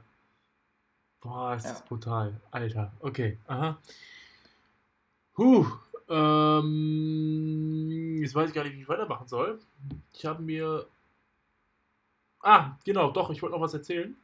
Boah, 1.22 1.54
ist 1.54 1.64
Ja. 1.64 1.70
das 1.70 1.82
brutal. 1.86 2.38
Alter, 2.50 2.92
okay. 3.00 3.38
Aha. 3.46 3.78
Huh. 5.38 5.66
Ähm, 6.10 8.18
jetzt 8.20 8.34
weiß 8.34 8.50
ich 8.50 8.54
gar 8.54 8.64
nicht, 8.64 8.76
wie 8.76 8.82
ich 8.82 8.88
weitermachen 8.88 9.26
soll. 9.26 9.58
Ich 10.12 10.26
habe 10.26 10.42
mir. 10.42 10.86
Ah, 12.42 12.72
genau, 12.84 13.10
doch, 13.10 13.30
ich 13.30 13.40
wollte 13.40 13.54
noch 13.56 13.62
was 13.62 13.72
erzählen. 13.72 14.14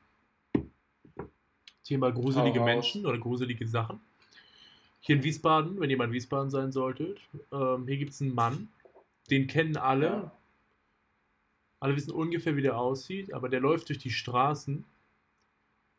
Thema 1.88 2.12
gruselige. 2.12 2.60
Menschen 2.60 3.06
oder 3.06 3.18
gruselige 3.18 3.66
Sachen. 3.66 4.00
Hier 5.00 5.16
in 5.16 5.22
Wiesbaden, 5.22 5.80
wenn 5.80 5.88
ihr 5.88 5.96
mal 5.96 6.04
in 6.04 6.12
Wiesbaden 6.12 6.50
sein 6.50 6.70
solltet, 6.70 7.18
ähm, 7.50 7.86
hier 7.86 7.96
gibt 7.96 8.12
es 8.12 8.20
einen 8.20 8.34
Mann, 8.34 8.68
den 9.30 9.46
kennen 9.46 9.76
alle. 9.78 10.06
Ja. 10.06 10.32
Alle 11.80 11.96
wissen 11.96 12.10
ungefähr, 12.10 12.56
wie 12.56 12.62
der 12.62 12.76
aussieht, 12.76 13.32
aber 13.32 13.48
der 13.48 13.60
läuft 13.60 13.88
durch 13.88 13.98
die 13.98 14.10
Straßen 14.10 14.84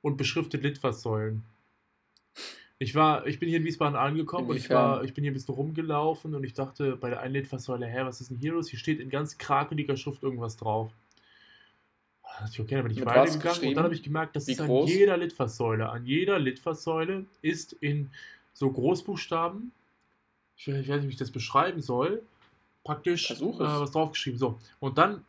und 0.01 0.17
beschriftet 0.17 0.61
Litfaßsäulen. 0.61 1.43
Ich 2.77 2.93
war, 2.95 3.25
ich 3.25 3.39
bin 3.39 3.49
hier 3.49 3.57
in 3.57 3.65
Wiesbaden 3.65 3.97
angekommen 3.97 4.49
und 4.49 4.57
ich 4.57 4.69
war, 4.69 5.03
ich 5.03 5.13
bin 5.13 5.23
hier 5.23 5.31
ein 5.31 5.33
bisschen 5.33 5.55
rumgelaufen 5.55 6.35
und 6.35 6.43
ich 6.43 6.53
dachte 6.53 6.97
bei 6.97 7.09
der 7.09 7.21
einen 7.21 7.33
Litfaßsäule, 7.33 7.87
hä, 7.87 8.01
was 8.03 8.21
ist 8.21 8.29
denn 8.29 8.37
hier 8.37 8.53
los? 8.53 8.69
Hier 8.69 8.79
steht 8.79 8.99
in 8.99 9.09
ganz 9.09 9.37
krakeliger 9.37 9.97
Schrift 9.97 10.21
irgendwas 10.21 10.55
drauf. 10.55 10.91
Da 12.37 12.39
dachte 12.45 12.51
ich, 12.53 12.59
okay, 12.61 12.75
dann 12.75 12.83
bin 12.83 12.91
ich 12.93 13.05
weitergegangen 13.05 13.67
und 13.67 13.75
dann 13.75 13.83
habe 13.83 13.93
ich 13.93 14.03
gemerkt, 14.03 14.35
dass 14.35 14.47
es 14.47 14.59
an 14.59 14.71
jeder 14.85 15.17
Litfaßsäule, 15.17 15.89
an 15.89 16.05
jeder 16.05 16.39
Litfaßsäule 16.39 17.25
ist 17.41 17.73
in 17.73 18.09
so 18.53 18.71
Großbuchstaben, 18.71 19.71
ich 20.55 20.67
weiß 20.67 20.75
ich 20.77 20.89
weiß 20.89 20.97
nicht, 21.01 21.07
wie 21.07 21.13
ich 21.13 21.17
das 21.17 21.31
beschreiben 21.31 21.81
soll, 21.81 22.21
praktisch 22.83 23.31
äh, 23.31 23.35
was 23.41 23.91
draufgeschrieben. 23.91 24.37
So, 24.39 24.57
und 24.79 24.97
dann 24.97 25.25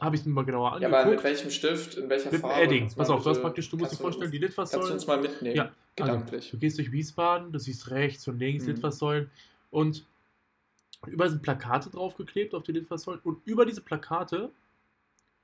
habe 0.00 0.16
ich 0.16 0.22
es 0.22 0.26
mir 0.26 0.32
mal 0.32 0.44
genauer 0.44 0.70
Ja, 0.70 0.74
angeguckt. 0.76 1.00
aber 1.02 1.10
mit 1.10 1.22
welchem 1.24 1.50
Stift, 1.50 1.94
in 1.96 2.08
welcher 2.08 2.32
Mit 2.32 2.40
Farbe? 2.40 2.62
Edding. 2.62 2.92
Pass 2.94 3.08
auf, 3.10 3.24
bitte- 3.24 3.40
praktisch, 3.40 3.70
du 3.70 3.76
musst 3.76 3.92
dir 3.92 3.96
vorstellen, 3.96 4.30
die 4.30 4.38
Kannst 4.40 4.58
du 4.58 4.62
Litfaßsäulen. 4.62 4.92
uns 4.94 5.06
mal 5.06 5.20
mitnehmen? 5.20 5.56
Ja, 5.56 5.72
Gedanklich. 5.96 6.44
Also, 6.46 6.50
du 6.56 6.58
gehst 6.58 6.78
durch 6.78 6.90
Wiesbaden, 6.92 7.52
du 7.52 7.58
siehst 7.58 7.90
rechts 7.90 8.26
und 8.26 8.38
links 8.38 8.64
Mhm. 8.64 8.72
Litfaßsäulen 8.72 9.30
und 9.70 10.06
überall 11.06 11.30
sind 11.30 11.42
Plakate 11.42 11.90
draufgeklebt 11.90 12.54
auf 12.54 12.62
die 12.62 12.72
Litfaßsäulen 12.72 13.20
und 13.24 13.46
über 13.46 13.66
diese 13.66 13.80
Plakate 13.82 14.50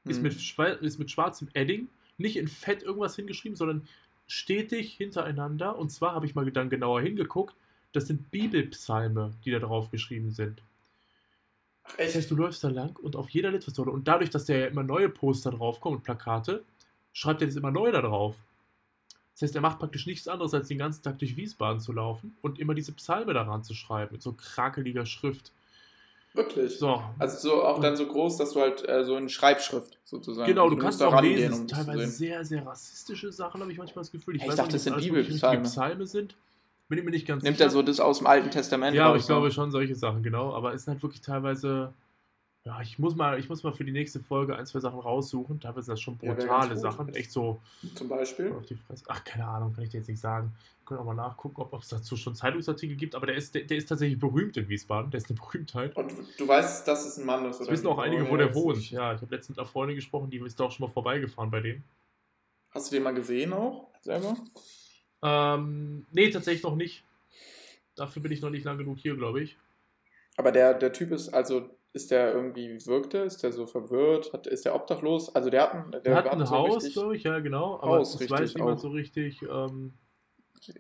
ist, 0.07 0.23
Hm. 0.23 0.23
mit, 0.23 0.35
ist 0.83 0.99
mit 0.99 1.11
schwarzem 1.11 1.49
Edding 1.55 1.89
nicht 2.19 2.37
in 2.37 2.49
Fett 2.49 2.83
irgendwas 2.83 3.17
hingeschrieben, 3.17 3.57
sondern 3.57 3.89
stetig 4.27 4.95
hintereinander. 4.95 5.77
Und 5.79 5.91
zwar 5.91 6.15
habe 6.15 6.27
ich 6.27 6.35
mal 6.35 6.51
dann 6.51 6.71
genauer 6.71 7.01
hingeguckt, 7.03 7.55
das 7.93 8.07
sind 8.07 8.31
Bibelpsalme, 8.31 9.35
die 9.45 9.51
da 9.51 9.59
drauf 9.61 9.91
geschrieben 9.91 10.31
sind. 10.31 10.63
Ach, 11.83 11.97
Das 12.03 12.15
heißt, 12.15 12.29
echt? 12.29 12.31
du 12.31 12.37
läufst 12.37 12.63
da 12.65 12.69
lang 12.69 12.97
und 12.99 13.17
auf 13.17 13.29
jeder 13.31 13.51
Litfaßsäule 13.51 13.91
und 13.91 14.09
dadurch, 14.09 14.31
dass 14.31 14.47
da 14.47 14.55
ja 14.55 14.67
immer 14.67 14.83
neue 14.83 15.09
Poster 15.09 15.51
draufkommen 15.51 15.99
und 15.99 16.05
Plakate, 16.05 16.65
schreibt 17.13 17.41
er 17.43 17.47
das 17.49 17.57
immer 17.57 17.71
neu 17.71 17.91
da 17.93 18.03
drauf. 18.03 18.37
Das 19.35 19.43
heißt, 19.43 19.55
er 19.55 19.61
macht 19.63 19.79
praktisch 19.79 20.07
nichts 20.07 20.29
anderes, 20.29 20.53
als 20.55 20.69
den 20.69 20.79
ganzen 20.79 21.03
Tag 21.03 21.19
durch 21.19 21.37
Wiesbaden 21.37 21.81
zu 21.81 21.93
laufen 21.93 22.37
und 22.43 22.59
immer 22.59 22.75
diese 22.75 22.93
Psalme 22.93 23.33
daran 23.35 23.63
zu 23.65 23.75
schreiben, 23.75 24.13
mit 24.13 24.23
so 24.23 24.33
krakeliger 24.33 25.07
Schrift. 25.07 25.53
Wirklich? 26.39 26.79
So. 26.79 27.03
Also 27.19 27.49
so 27.49 27.65
auch 27.65 27.81
dann 27.81 27.97
so 27.97 28.07
groß, 28.07 28.37
dass 28.37 28.53
du 28.53 28.61
halt 28.61 28.89
äh, 28.89 29.05
so 29.05 29.17
in 29.17 29.29
Schreibschrift 29.29 29.99
sozusagen. 30.05 30.47
Genau, 30.47 30.65
also 30.65 30.77
du 30.77 30.81
kannst 30.83 31.01
musst 31.01 31.13
da 31.13 31.17
auch 31.17 31.21
lesen, 31.21 31.53
um 31.53 31.59
sind 31.59 31.71
zu 31.71 31.75
teilweise 31.75 32.07
sehr, 32.07 32.45
sehr 32.45 32.65
rassistische 32.65 33.33
Sachen, 33.33 33.61
habe 33.61 33.73
ich 33.73 33.79
manchmal 33.79 34.03
das 34.05 34.13
Gefühl. 34.13 34.37
Ich, 34.37 34.43
Ich 34.43 34.49
dachte, 34.49 34.63
nicht, 34.63 34.75
das 34.75 34.85
sind 34.85 34.97
Bibelpsalme. 34.99 35.65
Psalme 35.65 36.07
sind. 36.07 36.37
Bin 36.89 36.99
ich 36.99 37.05
mir 37.05 37.11
nicht 37.11 37.27
ganz 37.27 37.43
Nimmt 37.43 37.57
sicher. 37.59 37.69
er 37.69 37.71
so 37.71 37.83
das 37.83 37.99
aus 37.99 38.19
dem 38.19 38.29
Alten 38.29 38.51
Testament 38.53 38.97
Ja, 38.97 39.15
ich 39.17 39.27
glaube 39.27 39.49
ne? 39.49 39.53
schon 39.53 39.73
solche 39.73 39.97
Sachen, 39.97 40.23
genau. 40.23 40.55
Aber 40.55 40.73
es 40.75 40.85
sind 40.85 40.95
halt 40.95 41.03
wirklich 41.03 41.21
teilweise. 41.23 41.93
Ja, 42.69 42.83
ich 42.83 42.99
muss 42.99 43.17
mal, 43.17 43.39
ich 43.41 43.49
muss 43.49 43.63
mal 43.63 43.73
für 43.73 43.85
die 43.87 43.93
nächste 43.93 44.21
Folge 44.21 44.55
ein, 44.55 44.67
zwei 44.67 44.81
Sachen 44.81 45.01
raussuchen. 45.01 45.59
Teilweise 45.59 45.87
sind 45.87 45.93
das 45.95 46.03
schon 46.03 46.19
Ja, 46.21 46.35
brutale 46.35 46.75
gut. 46.75 46.83
Sachen. 46.83 47.15
Echt 47.15 47.33
so 47.33 47.63
Zum 47.95 48.09
Beispiel. 48.11 48.53
auf 48.53 48.67
die 48.67 48.75
Fresse. 48.75 49.05
Ach, 49.09 49.25
keine 49.25 49.47
Ahnung, 49.47 49.73
kann 49.73 49.85
ich 49.85 49.91
dir 49.91 49.97
jetzt 49.99 50.09
nicht 50.09 50.21
sagen. 50.21 50.53
Wir 50.81 50.85
können 50.85 51.01
auch 51.01 51.07
mal 51.07 51.15
nachgucken, 51.15 51.63
ob 51.63 51.73
es 51.81 51.89
dazu 51.89 52.15
schon 52.19 52.35
Zeitungsartikel 52.35 52.95
gibt. 52.95 53.15
Aber 53.15 53.25
der 53.25 53.37
ist, 53.37 53.55
der, 53.55 53.63
der 53.63 53.79
ist 53.79 53.87
tatsächlich 53.89 54.19
berühmt 54.21 54.55
in 54.59 54.69
Wiesbaden. 54.69 55.11
Der 55.11 55.17
ist 55.17 55.31
eine 55.31 55.39
Berühmtheit. 55.39 55.97
Und 55.97 56.13
du 56.37 56.47
weißt, 56.47 56.87
dass 56.87 57.07
es 57.07 57.17
ein 57.17 57.25
Mann 57.25 57.47
ist, 57.47 57.59
Das 57.59 57.69
oder? 57.69 57.73
wissen 57.73 57.87
auch 57.87 57.99
einige, 58.01 58.25
wo 58.29 58.33
ja, 58.33 58.37
der 58.37 58.47
das 58.49 58.57
wohnt. 58.57 58.91
Ja, 58.91 59.15
ich 59.15 59.23
habe 59.23 59.35
letztens 59.35 59.57
mit 59.57 59.59
einer 59.61 59.67
Freundin 59.67 59.97
gesprochen, 59.97 60.29
die 60.29 60.37
ist 60.37 60.61
da 60.61 60.65
auch 60.65 60.71
schon 60.71 60.87
mal 60.87 60.93
vorbeigefahren 60.93 61.51
bei 61.51 61.61
dem. 61.61 61.83
Hast 62.73 62.91
du 62.93 62.97
den 62.97 63.03
mal 63.03 63.15
gesehen 63.15 63.55
auch? 63.55 63.89
Selber? 64.03 64.37
Ähm, 65.23 66.05
nee, 66.13 66.29
tatsächlich 66.29 66.63
noch 66.65 66.77
nicht. 66.77 67.03
Dafür 67.97 68.21
bin 68.21 68.31
ich 68.31 68.43
noch 68.43 68.51
nicht 68.51 68.65
lang 68.65 68.77
genug 68.77 68.99
hier, 68.99 69.17
glaube 69.17 69.41
ich. 69.41 69.57
Aber 70.37 70.53
der, 70.53 70.75
der 70.75 70.93
Typ 70.93 71.13
ist, 71.13 71.31
also, 71.31 71.71
ist 71.99 72.13
der 72.13 72.33
irgendwie, 72.33 72.79
wirkt 72.87 73.13
der? 73.13 73.25
Ist 73.25 73.43
der 73.43 73.53
so 73.53 73.67
verwirrt? 73.67 74.33
Hat, 74.33 74.47
ist 74.47 74.65
der 74.65 74.77
obdachlos? 74.77 75.35
Also 75.35 75.51
der 75.51 75.63
hat 75.63 75.75
ein, 75.75 76.03
der 76.05 76.15
hat 76.15 76.29
ein 76.29 76.49
Haus, 76.49 76.93
glaube 76.93 77.17
ich, 77.17 77.25
ja, 77.25 77.41
genau. 77.41 77.81
Aber 77.81 77.99
Haus, 77.99 78.17
das 78.17 78.31
weiß 78.31 78.55
niemand 78.55 78.79
auch. 78.79 78.83
so 78.83 78.89
richtig. 78.91 79.43
Ähm, 79.43 79.93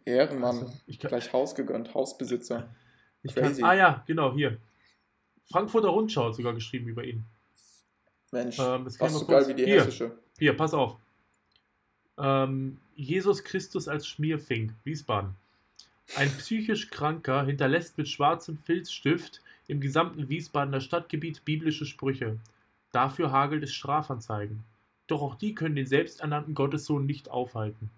Ehrenmann. 0.04 0.58
also, 0.60 0.72
ich 0.86 1.00
kann, 1.00 1.08
Gleich 1.08 1.32
Haus 1.32 1.56
gegönnt, 1.56 1.92
Hausbesitzer. 1.92 2.68
ich 3.24 3.34
kann, 3.34 3.64
ah 3.64 3.74
ja, 3.74 4.04
genau, 4.06 4.32
hier. 4.32 4.58
Frankfurter 5.50 5.88
Rundschau 5.88 6.26
hat 6.26 6.36
sogar 6.36 6.54
geschrieben 6.54 6.86
über 6.86 7.02
ihn. 7.02 7.24
Mensch, 8.30 8.58
Ähm, 8.60 8.84
das 8.84 8.96
kann 8.96 9.10
so 9.10 9.26
geil 9.26 9.48
wie 9.48 9.54
die 9.54 9.64
Hier. 9.64 9.80
hessische. 9.80 10.16
Hier, 10.38 10.56
pass 10.56 10.72
auf. 10.72 10.96
Ähm, 12.16 12.78
Jesus 12.94 13.42
Christus 13.42 13.88
als 13.88 14.06
Schmierfink, 14.06 14.72
Wiesbaden. 14.84 15.34
Ein 16.14 16.30
psychisch 16.38 16.90
Kranker 16.90 17.44
hinterlässt 17.44 17.98
mit 17.98 18.08
schwarzem 18.08 18.56
Filzstift 18.58 19.42
im 19.68 19.80
gesamten 19.80 20.28
Wiesbadener 20.28 20.80
Stadtgebiet 20.80 21.44
biblische 21.44 21.86
Sprüche. 21.86 22.38
Dafür 22.90 23.30
hagelt 23.30 23.62
es 23.62 23.72
Strafanzeigen. 23.72 24.64
Doch 25.06 25.22
auch 25.22 25.36
die 25.36 25.54
können 25.54 25.76
den 25.76 25.86
selbsternannten 25.86 26.54
Gottessohn 26.54 27.06
nicht 27.06 27.30
aufhalten. 27.30 27.90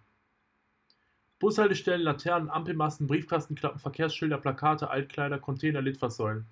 Bushaltestellen, 1.38 2.02
Laternen, 2.02 2.50
Ampelmasten, 2.50 3.06
Briefkastenklappen, 3.06 3.80
Verkehrsschilder, 3.80 4.36
Plakate, 4.36 4.90
Altkleider, 4.90 5.38
Container, 5.38 5.80
Litfaßsäulen. 5.80 6.44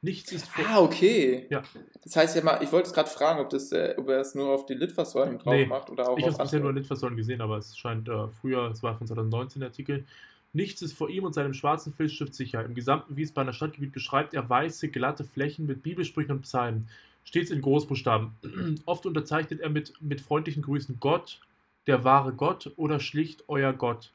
Nichts 0.00 0.32
ist 0.32 0.48
vor 0.48 0.64
Ah, 0.68 0.80
okay. 0.80 1.46
Ja. 1.48 1.62
Das 2.02 2.16
heißt 2.16 2.34
ja 2.34 2.42
mal, 2.42 2.60
ich 2.60 2.72
wollte 2.72 2.88
es 2.88 2.92
gerade 2.92 3.08
fragen, 3.08 3.38
ob, 3.38 3.50
das, 3.50 3.70
äh, 3.70 3.94
ob 3.96 4.08
er 4.08 4.20
es 4.20 4.34
nur 4.34 4.52
auf 4.52 4.66
die 4.66 4.74
Litfaßsäulen 4.74 5.38
drauf 5.38 5.54
Nee, 5.54 5.66
macht 5.66 5.90
oder 5.90 6.08
auch 6.08 6.18
Ich 6.18 6.24
habe 6.24 6.32
es 6.32 6.38
bisher 6.38 6.58
nur 6.58 6.72
Litfaßsäulen 6.72 7.16
gesehen, 7.16 7.40
aber 7.40 7.58
es 7.58 7.78
scheint 7.78 8.08
äh, 8.08 8.26
früher, 8.40 8.68
es 8.72 8.82
war 8.82 8.98
von 8.98 9.06
2019 9.06 9.60
der 9.60 9.68
Artikel. 9.68 10.04
Nichts 10.52 10.82
ist 10.82 10.92
vor 10.92 11.08
ihm 11.08 11.24
und 11.24 11.32
seinem 11.32 11.54
schwarzen 11.54 11.94
Filzstift 11.94 12.34
sicher. 12.34 12.64
Im 12.64 12.74
gesamten 12.74 13.16
Wiesbadener 13.16 13.54
Stadtgebiet 13.54 13.92
beschreibt 13.92 14.34
er 14.34 14.48
weiße, 14.48 14.88
glatte 14.88 15.24
Flächen 15.24 15.66
mit 15.66 15.82
Bibelsprüchen 15.82 16.32
und 16.32 16.42
Psalmen. 16.42 16.88
Stets 17.24 17.50
in 17.50 17.62
Großbuchstaben. 17.62 18.82
Oft 18.86 19.06
unterzeichnet 19.06 19.60
er 19.60 19.70
mit, 19.70 19.94
mit 20.00 20.20
freundlichen 20.20 20.62
Grüßen 20.62 20.98
Gott, 21.00 21.40
der 21.86 22.04
wahre 22.04 22.32
Gott 22.32 22.72
oder 22.76 23.00
schlicht 23.00 23.44
euer 23.48 23.72
Gott? 23.72 24.12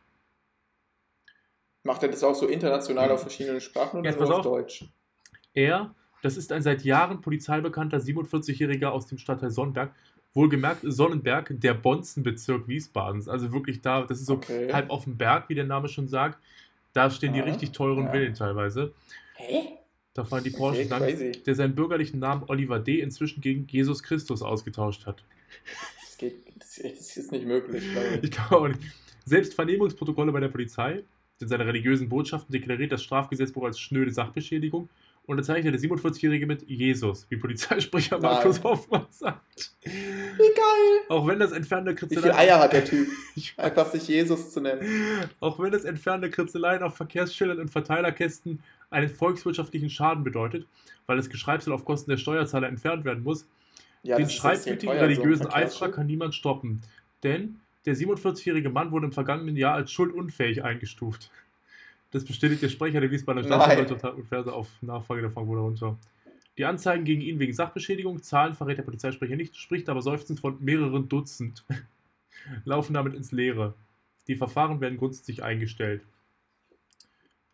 Macht 1.84 2.04
er 2.04 2.10
das 2.10 2.24
auch 2.24 2.36
so 2.36 2.48
international 2.48 3.12
auf 3.12 3.22
verschiedenen 3.22 3.62
Sprachen 3.62 4.02
oder 4.02 4.10
Jetzt 4.10 4.20
nur 4.20 4.30
auf 4.30 4.40
auf. 4.40 4.44
Deutsch? 4.44 4.86
Er, 5.54 5.96
das 6.22 6.38
ist 6.38 6.52
ein 6.52 6.62
seit 6.62 6.84
Jahren 6.84 7.22
polizeibekannter 7.22 7.98
47-Jähriger 7.98 8.88
aus 8.88 9.08
dem 9.08 9.18
Stadtteil 9.18 9.50
Sonnenberg. 9.50 9.96
Wohlgemerkt, 10.38 10.82
Sonnenberg, 10.84 11.52
der 11.60 11.74
Bonzenbezirk 11.74 12.68
Wiesbadens. 12.68 13.28
Also 13.28 13.52
wirklich 13.52 13.82
da, 13.82 14.04
das 14.04 14.20
ist 14.20 14.28
so 14.28 14.36
Okay. 14.36 14.72
halb 14.72 14.92
auf 14.92 15.06
dem 15.06 15.18
Berg, 15.18 15.50
wie 15.50 15.56
der 15.56 15.66
Name 15.66 15.90
schon 15.90 16.08
sagt. 16.08 16.40
Da 16.94 17.10
stehen 17.10 17.34
die 17.34 17.42
Ah, 17.42 17.46
richtig 17.46 17.72
teuren 17.72 18.06
ja. 18.06 18.12
Villen 18.12 18.36
teilweise. 18.36 18.94
Hä? 19.36 19.70
Da 20.14 20.24
fahren 20.24 20.44
die 20.44 20.52
Porsche 20.52 20.82
Okay, 20.86 20.90
lang, 20.90 21.44
der 21.44 21.56
seinen 21.56 21.74
bürgerlichen 21.74 22.20
Namen 22.20 22.44
Oliver 22.48 22.80
D. 22.80 23.02
inzwischen 23.02 23.42
gegen 23.42 23.68
Jesus 23.68 24.04
Christus 24.04 24.44
ausgetauscht 24.44 25.08
hat. 25.08 25.24
Das, 26.02 26.18
geht, 26.18 26.36
das, 26.60 26.78
ist 26.78 27.32
nicht 27.32 27.46
möglich, 27.46 27.84
glaube 27.92 28.08
ich. 28.16 28.24
Ich 28.24 28.32
glaube 28.32 28.58
auch 28.58 28.68
nicht. 28.68 28.80
Selbst 29.26 29.56
Vernehmungsprotokolle 29.56 30.32
bei 30.32 30.40
der 30.40 30.50
Polizei, 30.50 31.04
in 31.40 31.48
seine 31.48 31.66
religiösen 31.66 32.10
Botschaften 32.10 32.52
deklariert 32.52 32.92
das 32.92 33.04
Strafgesetzbuch 33.04 33.64
als 33.64 33.80
schnöde 33.80 34.12
Sachbeschädigung 34.12 34.90
unterzeichnet 35.28 35.74
der 35.74 35.80
47-Jährige 35.82 36.48
mit 36.48 36.68
Jesus, 36.68 37.28
wie 37.30 37.38
Polizeisprecher 37.38 38.18
Nein. 38.18 38.32
Markus 38.34 38.64
Hoffmann 38.64 39.06
sagt. 39.12 39.72
Wie 39.84 39.90
geil! 40.40 41.00
Auch 41.10 41.28
wenn 41.28 41.38
das 41.40 41.52
entfernte 41.52 41.92
Wie 41.92 41.96
Kritzeleien, 41.96 42.24
viele 42.24 42.36
Eier 42.38 42.60
hat 42.60 42.74
der 42.74 42.86
Typ? 42.86 43.08
Ich- 43.36 43.54
Einfach 43.58 43.92
sich 43.92 44.08
Jesus 44.08 44.52
zu 44.52 44.62
nennen. 44.62 45.30
auch 45.40 45.60
wenn 45.60 45.72
das 45.72 45.84
entfernte 45.84 46.30
Kritzeleien 46.32 46.82
auf 46.82 46.96
Verkehrsschildern 46.96 47.60
und 47.60 47.70
Verteilerkästen 47.70 48.64
einen 48.90 49.10
volkswirtschaftlichen 49.10 49.90
Schaden 49.90 50.24
bedeutet, 50.24 50.66
weil 51.06 51.18
das 51.18 51.30
Geschreibsel 51.30 51.74
auf 51.74 51.86
Kosten 51.86 52.10
der 52.10 52.18
Steuerzahler 52.18 52.68
entfernt 52.70 53.04
werden 53.06 53.24
muss, 53.24 53.48
Ja, 54.04 54.18
den 54.18 54.30
schreibwütigen 54.30 54.96
so 54.96 55.02
religiösen 55.04 55.46
Eiferer 55.48 55.52
Verkehrsschild. 55.60 55.94
kann 55.94 56.08
niemand 56.08 56.36
stoppen. 56.36 56.82
Denn 57.24 57.60
der 57.86 57.96
47-jährige 57.96 58.70
Mann 58.70 58.92
wurde 58.92 59.06
im 59.08 59.12
vergangenen 59.12 59.56
Jahr 59.58 59.74
als 59.76 59.92
schuldunfähig 59.92 60.64
eingestuft. 60.64 61.30
Das 62.12 62.24
bestätigt 62.24 62.62
der 62.62 62.70
Sprecher 62.70 63.02
der 63.02 63.12
Wiesbadener. 63.12 63.46
Staatsanwaltschaft 63.46 64.16
und 64.16 64.26
Verse 64.26 64.54
auf 64.54 64.70
Nachfrage 64.82 65.22
der 65.22 65.32
Frank 65.32 65.50
runter. 65.50 65.98
Die 66.58 66.66
Anzeigen 66.66 67.06
gegen 67.06 67.22
ihn 67.22 67.40
wegen 67.40 67.54
Sachbeschädigung, 67.54 68.22
Zahlen 68.24 68.56
verrät 68.56 68.78
der 68.78 68.84
Polizeisprecher 68.84 69.36
nicht, 69.36 69.56
spricht 69.56 69.90
aber 69.90 70.02
seufzend 70.02 70.40
von 70.40 70.58
mehreren 70.64 71.08
Dutzend, 71.08 71.64
laufen 72.66 72.94
damit 72.94 73.14
ins 73.14 73.32
Leere. 73.32 73.76
Die 74.28 74.36
Verfahren 74.36 74.82
werden 74.82 74.98
grundsätzlich 74.98 75.44
eingestellt. 75.44 76.02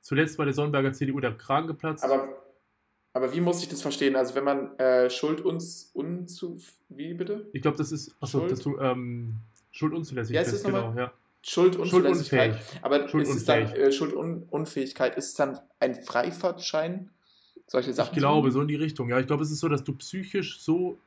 Zuletzt 0.01 0.37
war 0.37 0.45
der 0.45 0.53
Sonnenberger 0.53 0.93
CDU 0.93 1.19
der 1.19 1.33
Kragen 1.33 1.67
geplatzt. 1.67 2.03
Aber, 2.03 2.29
aber 3.13 3.33
wie 3.33 3.41
muss 3.41 3.61
ich 3.61 3.69
das 3.69 3.81
verstehen? 3.81 4.15
Also 4.15 4.35
wenn 4.35 4.43
man 4.43 4.77
äh, 4.79 5.09
Schuld 5.09 5.41
uns 5.41 5.91
unzu... 5.93 6.59
Wie 6.89 7.13
bitte? 7.13 7.47
ich 7.53 7.61
glaube, 7.61 7.77
das 7.77 7.91
ist 7.91 8.15
achso, 8.21 8.39
Schuld? 8.39 8.51
dass 8.51 8.59
du 8.59 8.79
ähm, 8.79 9.35
Schuldunzulässigkeit. 9.71 10.45
Ja, 10.45 10.51
ist 10.51 10.63
das 10.63 10.71
genau, 10.71 10.93
ja. 10.95 11.11
Schuldunzulässigkeit. 11.43 12.53
Schuldunfähig. 12.55 12.79
Aber 12.83 13.21
ist 13.21 13.29
es 13.35 13.45
dann 13.45 13.67
äh, 13.73 13.91
Schuldunfähigkeit? 13.91 15.15
Ist 15.17 15.27
es 15.27 15.33
dann 15.35 15.59
ein 15.79 15.95
Freifahrtschein? 15.95 17.09
Solche 17.67 17.93
Sachen? 17.93 18.13
Ich 18.13 18.17
glaube, 18.17 18.51
so 18.51 18.61
in 18.61 18.67
die 18.67 18.75
Richtung. 18.75 19.09
Ja, 19.09 19.19
ich 19.19 19.27
glaube, 19.27 19.43
es 19.43 19.51
ist 19.51 19.59
so, 19.59 19.67
dass 19.67 19.83
du 19.83 19.93
psychisch 19.93 20.59
so 20.61 20.99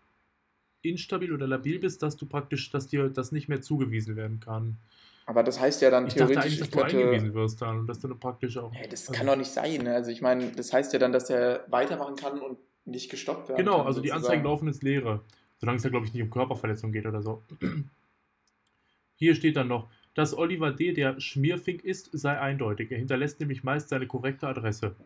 instabil 0.83 1.33
oder 1.33 1.47
labil 1.47 1.79
bist, 1.79 2.03
dass 2.03 2.17
du 2.17 2.27
praktisch, 2.27 2.71
dass 2.71 2.87
dir 2.89 3.09
das 3.09 3.33
nicht 3.33 3.49
mehr 3.49 3.61
zugewiesen 3.63 4.15
werden 4.17 4.41
kann. 4.41 4.77
Aber 5.25 5.43
das 5.43 5.59
heißt 5.59 5.83
ja 5.83 5.91
dann 5.91 6.07
Ich 6.07 6.15
theoretisch, 6.15 6.45
eigentlich, 6.45 6.59
dass 6.61 6.69
ich 6.69 6.75
du 6.75 6.83
eingewiesen 6.83 7.13
könnte... 7.29 7.35
wirst 7.35 7.61
dann 7.63 7.81
und 7.81 7.87
dass 7.89 7.99
du 7.99 8.09
dann 8.09 8.21
praktisch 8.21 8.57
auch. 8.59 8.73
Hey, 8.73 8.89
das 8.89 9.09
also- 9.09 9.13
kann 9.19 9.27
doch 9.27 9.37
nicht 9.37 9.51
sein. 9.51 9.83
Ne? 9.83 9.95
Also 9.95 10.11
ich 10.11 10.21
meine, 10.23 10.53
das 10.53 10.73
heißt 10.73 10.93
ja 10.93 10.99
dann, 10.99 11.13
dass 11.13 11.31
er 11.31 11.65
weitermachen 11.69 12.15
kann 12.15 12.41
und 12.41 12.59
nicht 12.85 13.11
gestoppt 13.11 13.49
werden 13.49 13.59
Genau, 13.59 13.79
kann. 13.79 13.87
also 13.87 14.01
die 14.01 14.09
sozusagen. 14.09 14.25
Anzeigen 14.25 14.45
laufen 14.45 14.69
ins 14.69 14.83
Leere. 14.83 15.23
Solange 15.59 15.79
es 15.79 15.85
ja, 15.85 15.91
glaube 15.91 16.07
ich, 16.07 16.13
nicht 16.13 16.23
um 16.23 16.31
Körperverletzung 16.31 16.93
geht 16.93 17.07
oder 17.07 17.23
so. 17.23 17.43
Hier 19.17 19.35
steht 19.35 19.57
dann 19.57 19.69
noch, 19.69 19.89
dass 20.17 20.37
Oliver 20.37 20.73
D. 20.73 20.95
der 20.95 21.21
Schmierfink 21.21 21.85
ist, 21.85 22.09
sei 22.13 22.41
eindeutig. 22.41 22.91
Er 22.91 22.97
hinterlässt 22.97 23.39
nämlich 23.39 23.63
meist 23.63 23.91
seine 23.91 24.07
korrekte 24.07 24.49
Adresse. 24.49 24.97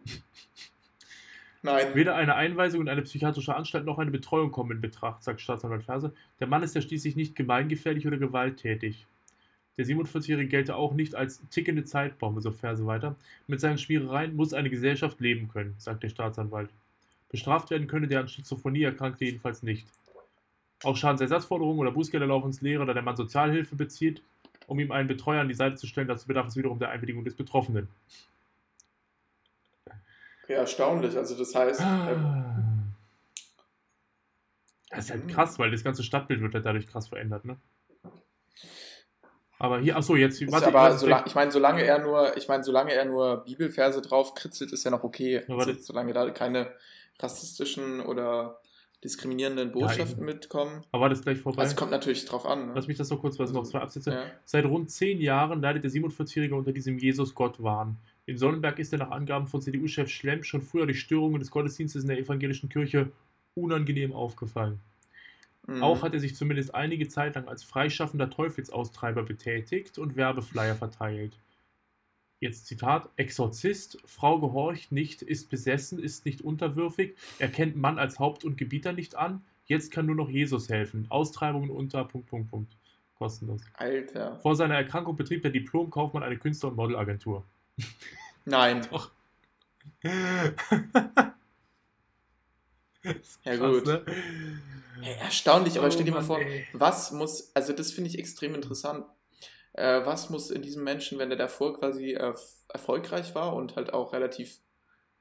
Nein. 1.63 1.95
Weder 1.95 2.15
eine 2.15 2.37
Einweisung 2.37 2.83
in 2.83 2.89
eine 2.89 3.03
psychiatrische 3.03 3.57
Anstalt 3.57 3.85
noch 3.85 3.99
eine 3.99 4.13
Betreuung 4.13 4.53
kommen 4.53 4.71
in 4.71 4.81
Betracht, 4.81 5.25
sagt 5.25 5.41
Staatsanwalt 5.41 5.83
Ferse. 5.83 6.15
Der 6.39 6.47
Mann 6.47 6.63
ist 6.63 6.77
ja 6.77 6.81
schließlich 6.81 7.17
nicht 7.17 7.35
gemeingefährlich 7.35 8.07
oder 8.07 8.19
gewalttätig. 8.19 9.05
Der 9.77 9.85
47-Jährige 9.85 10.49
gelte 10.49 10.77
auch 10.77 10.95
nicht 10.95 11.17
als 11.17 11.43
tickende 11.51 11.85
Zeitbombe, 11.85 12.41
so 12.41 12.53
Ferse 12.53 12.87
weiter. 12.87 13.17
Mit 13.49 13.61
seinen 13.61 13.79
Schmierereien 13.79 14.37
muss 14.37 14.55
eine 14.55 14.71
Gesellschaft 14.71 15.21
leben 15.21 15.49
können, 15.49 15.75
sagt 15.77 16.05
der 16.05 16.09
Staatsanwalt. 16.09 16.71
Bestraft 17.31 17.71
werden 17.71 17.89
könne 17.89 18.07
der 18.07 18.21
an 18.21 18.29
Schizophrenie 18.29 18.85
Erkrankte 18.85 19.25
jedenfalls 19.25 19.65
nicht. 19.65 19.89
Auch 20.85 20.97
Schadensersatzforderungen 20.97 21.81
oder 21.81 21.91
Bußgelder 21.91 22.27
laufen 22.27 22.47
ins 22.47 22.61
Leere, 22.61 22.87
da 22.87 22.95
der 22.95 23.03
Mann 23.03 23.17
Sozialhilfe 23.17 23.75
bezieht, 23.75 24.23
um 24.71 24.79
ihm 24.79 24.93
einen 24.93 25.09
Betreuer 25.09 25.41
an 25.41 25.49
die 25.49 25.55
Seite 25.55 25.75
zu 25.75 25.89
stellen. 25.89 26.07
Dazu 26.07 26.29
bedarf 26.29 26.47
es 26.47 26.57
wiederum 26.57 26.79
der 26.79 26.91
Einwilligung 26.91 27.25
des 27.25 27.35
Betroffenen. 27.35 27.89
Okay, 30.45 30.53
erstaunlich. 30.55 31.17
Also 31.17 31.37
das 31.37 31.53
heißt, 31.55 31.81
Ah. 31.81 32.11
ähm, 32.13 32.93
Das 34.91 35.07
ist 35.07 35.11
halt 35.11 35.29
krass, 35.29 35.59
weil 35.59 35.71
das 35.73 35.83
ganze 35.85 36.03
Stadtbild 36.05 36.41
wird 36.41 36.55
halt 36.55 36.65
dadurch 36.67 36.87
krass 36.87 37.09
verändert, 37.09 37.45
ne? 37.45 37.57
Aber 39.59 39.81
hier, 39.81 39.97
achso, 39.97 40.17
jetzt, 40.17 40.41
warte, 40.51 40.69
aber 40.69 40.79
warte, 40.79 40.99
solange, 40.99 41.27
ich 41.27 41.35
meine, 41.35 41.51
solange 41.53 41.83
er 41.83 41.99
nur, 41.99 42.37
ich 42.37 42.49
meine, 42.49 42.65
solange 42.65 42.93
er 42.95 43.05
nur 43.05 43.45
Bibelverse 43.45 44.01
drauf 44.01 44.35
kritzelt, 44.35 44.73
ist 44.73 44.85
ja 44.85 44.91
noch 44.91 45.03
okay. 45.05 45.43
Ja, 45.47 45.57
warte. 45.57 45.73
also, 45.73 45.83
solange 45.83 46.13
da 46.13 46.31
keine 46.31 46.73
rassistischen 47.19 48.01
oder 48.01 48.61
diskriminierenden 49.03 49.73
Botschaften 49.73 50.19
eben. 50.19 50.27
mitkommen. 50.27 50.83
aber 50.93 51.03
war 51.03 51.09
das 51.09 51.23
gleich 51.23 51.39
vorbei? 51.39 51.63
Also 51.63 51.73
es 51.73 51.77
kommt 51.77 51.91
natürlich 51.91 52.25
drauf 52.27 52.45
an. 52.45 52.69
Ne? 52.69 52.73
Lass 52.75 52.87
mich 52.87 52.99
das 52.99 53.11
noch 53.11 53.21
kurz, 53.21 53.39
was 53.39 53.53
noch 53.53 53.65
zwei 53.65 53.81
Absätze. 53.81 54.13
ja. 54.13 54.25
Seit 54.45 54.65
rund 54.67 54.91
zehn 54.91 55.21
Jahren 55.21 55.61
leidet 55.63 55.85
der 55.85 55.91
47-Jährige 55.91 56.55
unter 56.55 56.73
diesem 56.73 56.99
Jesus-Gott-Wahn. 56.99 57.97
In 58.27 58.37
Sonnenberg 58.37 58.79
ist 58.79 58.93
er 58.93 58.99
nach 58.99 59.11
Angaben 59.11 59.47
von 59.47 59.63
CDU-Chef 59.63 60.09
Schlemm 60.11 60.43
schon 60.45 60.63
früher 60.63 60.87
durch 60.87 61.01
Störungen 61.01 61.41
des 61.41 61.51
Gottesdienstes 61.51 62.03
in 62.03 62.09
der 62.09 62.19
evangelischen 62.19 62.69
Kirche 62.69 63.11
unangenehm 63.55 64.13
aufgefallen. 64.13 64.81
Mhm. 65.67 65.83
Auch 65.83 66.03
hat 66.03 66.15
er 66.15 66.21
sich 66.21 66.35
zumindest 66.35 66.75
einige 66.75 67.09
Zeit 67.09 67.35
lang 67.35 67.49
als 67.49 67.65
freischaffender 67.65 68.29
Teufelsaustreiber 68.29 69.23
betätigt 69.23 69.99
und 69.99 70.17
Werbeflyer 70.17 70.75
verteilt. 70.75 71.33
Jetzt 72.41 72.67
Zitat: 72.67 73.11
Exorzist, 73.17 73.99
Frau 74.07 74.41
gehorcht 74.41 74.93
nicht, 74.93 75.23
ist 75.23 75.51
besessen, 75.51 75.99
ist 75.99 76.25
nicht 76.25 76.41
unterwürfig, 76.41 77.15
erkennt 77.39 77.77
Mann 77.77 77.99
als 77.99 78.19
Haupt 78.19 78.45
und 78.45 78.57
Gebieter 78.57 78.93
nicht 78.93 79.15
an, 79.15 79.45
jetzt 79.67 79.93
kann 79.93 80.07
nur 80.07 80.15
noch 80.15 80.31
Jesus 80.31 80.69
helfen. 80.71 81.07
Austreibungen 81.11 81.71
unter. 81.71 82.05
Punkt, 82.05 82.29
Punkt, 82.29 82.51
Punkt. 82.51 82.77
Kostenlos. 83.15 83.61
Alter. 83.75 84.39
Vor 84.39 84.57
seiner 84.57 84.77
Erkrankung 84.77 85.15
betrieb 85.15 85.43
der 85.43 85.51
Diplomkaufmann 85.51 86.23
eine 86.23 86.39
Künstler- 86.39 86.71
und 86.71 86.77
Modelagentur. 86.77 87.45
Nein. 88.47 88.87
Doch. 88.91 89.11
Ja, 93.45 93.57
gut. 93.57 93.87
ne? 93.87 94.05
Hey, 95.03 95.17
erstaunlich, 95.19 95.77
aber 95.79 95.89
Oh 95.89 95.91
stell 95.91 96.05
dir 96.05 96.13
mal 96.13 96.19
Mann, 96.19 96.27
vor, 96.27 96.41
ey. 96.41 96.67
was 96.73 97.13
muss, 97.13 97.55
also 97.55 97.75
das 97.75 97.93
finde 97.93 98.09
ich 98.09 98.19
extrem 98.19 98.55
interessant. 98.55 99.05
Äh, 99.73 100.05
was 100.05 100.31
muss 100.31 100.51
in 100.51 100.63
diesem 100.63 100.85
Menschen, 100.85 101.19
wenn 101.19 101.31
er 101.31 101.37
davor 101.37 101.79
quasi 101.79 102.13
äh, 102.13 102.35
erfolgreich 102.69 103.35
war 103.35 103.55
und 103.55 103.77
halt 103.77 103.93
auch 103.93 104.13
relativ 104.13 104.59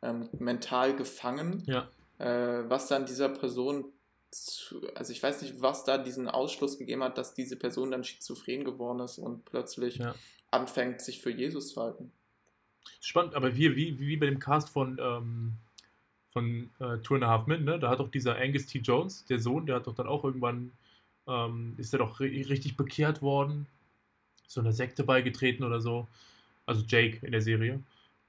ähm, 0.01 0.29
mental 0.39 0.95
gefangen, 0.95 1.63
Ja. 1.65 1.87
äh, 2.17 2.69
was 2.69 2.87
dann 2.87 3.05
dieser 3.05 3.29
Person, 3.29 3.85
zu, 4.31 4.87
also 4.95 5.11
ich 5.11 5.21
weiß 5.23 5.41
nicht, 5.41 5.61
was 5.61 5.83
da 5.83 5.97
diesen 5.97 6.27
Ausschluss 6.27 6.77
gegeben 6.77 7.03
hat, 7.03 7.17
dass 7.17 7.33
diese 7.33 7.55
Person 7.55 7.91
dann 7.91 8.03
schizophren 8.03 8.63
geworden 8.63 8.99
ist 8.99 9.17
und 9.17 9.45
plötzlich 9.45 9.97
Ja. 9.97 10.13
anfängt, 10.51 11.01
sich 11.01 11.21
für 11.21 11.31
Jesus 11.31 11.73
zu 11.73 11.81
halten. 11.81 12.11
Spannend, 13.01 13.35
aber 13.35 13.49
hier, 13.49 13.75
wie, 13.75 13.99
wie 13.99 14.17
bei 14.17 14.27
dem 14.27 14.39
Cast 14.39 14.69
von, 14.69 14.99
ähm, 15.01 15.53
von 16.31 16.69
äh, 16.79 16.97
Two 16.99 17.15
and 17.15 17.23
a 17.23 17.27
Half 17.27 17.47
Men, 17.47 17.63
ne? 17.65 17.79
da 17.79 17.89
hat 17.89 17.99
doch 17.99 18.09
dieser 18.09 18.35
Angus 18.37 18.67
T. 18.67 18.79
Jones, 18.79 19.25
der 19.25 19.39
Sohn, 19.39 19.65
der 19.65 19.77
hat 19.77 19.87
doch 19.87 19.95
dann 19.95 20.07
auch 20.07 20.23
irgendwann, 20.23 20.71
ähm, 21.27 21.75
ist 21.77 21.93
der 21.93 21.99
doch 21.99 22.19
ri- 22.19 22.47
richtig 22.49 22.77
bekehrt 22.77 23.21
worden, 23.21 23.67
so 24.49 24.59
einer 24.59 24.73
Sekte 24.73 25.03
beigetreten 25.03 25.63
oder 25.63 25.79
so. 25.79 26.07
Also 26.65 26.83
Jake 26.85 27.25
in 27.25 27.31
der 27.31 27.41
Serie. 27.41 27.79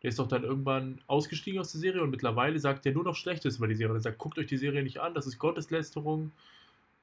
Der 0.02 0.08
ist 0.10 0.18
doch 0.18 0.28
dann 0.28 0.44
irgendwann 0.44 1.00
ausgestiegen 1.06 1.60
aus 1.60 1.72
der 1.72 1.80
Serie 1.80 2.02
und 2.02 2.10
mittlerweile 2.10 2.58
sagt 2.58 2.86
er 2.86 2.92
nur 2.92 3.04
noch 3.04 3.16
Schlechtes 3.16 3.56
über 3.56 3.66
die 3.66 3.74
Serie. 3.74 3.96
Er 3.96 4.00
sagt, 4.00 4.18
guckt 4.18 4.38
euch 4.38 4.46
die 4.46 4.56
Serie 4.56 4.82
nicht 4.82 4.98
an, 4.98 5.14
das 5.14 5.26
ist 5.26 5.38
Gotteslästerung. 5.38 6.30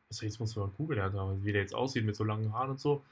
Also 0.09 0.25
jetzt 0.25 0.39
muss 0.39 0.55
man 0.55 0.67
mal 0.67 0.71
googeln, 0.77 0.99
ja, 0.99 1.35
wie 1.43 1.51
der 1.51 1.61
jetzt 1.61 1.75
aussieht 1.75 2.05
mit 2.05 2.15
so 2.15 2.23
langen 2.23 2.53
Haaren 2.53 2.71
und 2.71 2.79
so. 2.79 3.03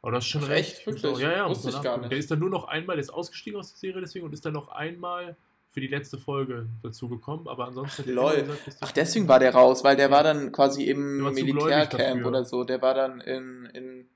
Aber 0.00 0.12
das 0.12 0.24
ist 0.24 0.30
schon 0.30 0.44
Ach, 0.44 0.48
recht. 0.48 0.76
echt? 0.78 0.86
Wirklich? 0.86 1.02
So, 1.02 1.18
ja, 1.18 1.32
ja, 1.32 1.48
muss 1.48 1.64
Wusste 1.64 1.78
ich 1.78 1.82
gar 1.82 1.98
nicht. 1.98 2.12
Der 2.12 2.18
ist 2.18 2.30
dann 2.30 2.38
nur 2.38 2.50
noch 2.50 2.68
einmal, 2.68 2.96
der 2.96 3.02
ist 3.02 3.10
ausgestiegen 3.10 3.58
aus 3.58 3.72
der 3.72 3.78
Serie 3.78 4.00
deswegen 4.00 4.24
und 4.24 4.32
ist 4.32 4.44
dann 4.46 4.52
noch 4.52 4.68
einmal 4.68 5.36
für 5.70 5.80
die 5.80 5.88
letzte 5.88 6.18
Folge 6.18 6.66
dazu 6.82 7.08
gekommen. 7.08 7.48
Aber 7.48 7.66
ansonsten 7.66 8.02
hat 8.02 8.08
er 8.08 8.14
lol. 8.14 8.42
gesagt, 8.42 8.76
Ach, 8.80 8.92
deswegen 8.92 9.28
war 9.28 9.40
der 9.40 9.54
raus, 9.54 9.82
weil 9.82 9.96
der 9.96 10.10
war 10.10 10.22
dann 10.22 10.52
quasi 10.52 10.84
im 10.84 11.32
Militärcamp 11.32 12.24
oder 12.24 12.44
so. 12.44 12.64
Der 12.64 12.80
war 12.80 12.94
dann 12.94 13.20
in, 13.20 13.66
in 13.74 14.08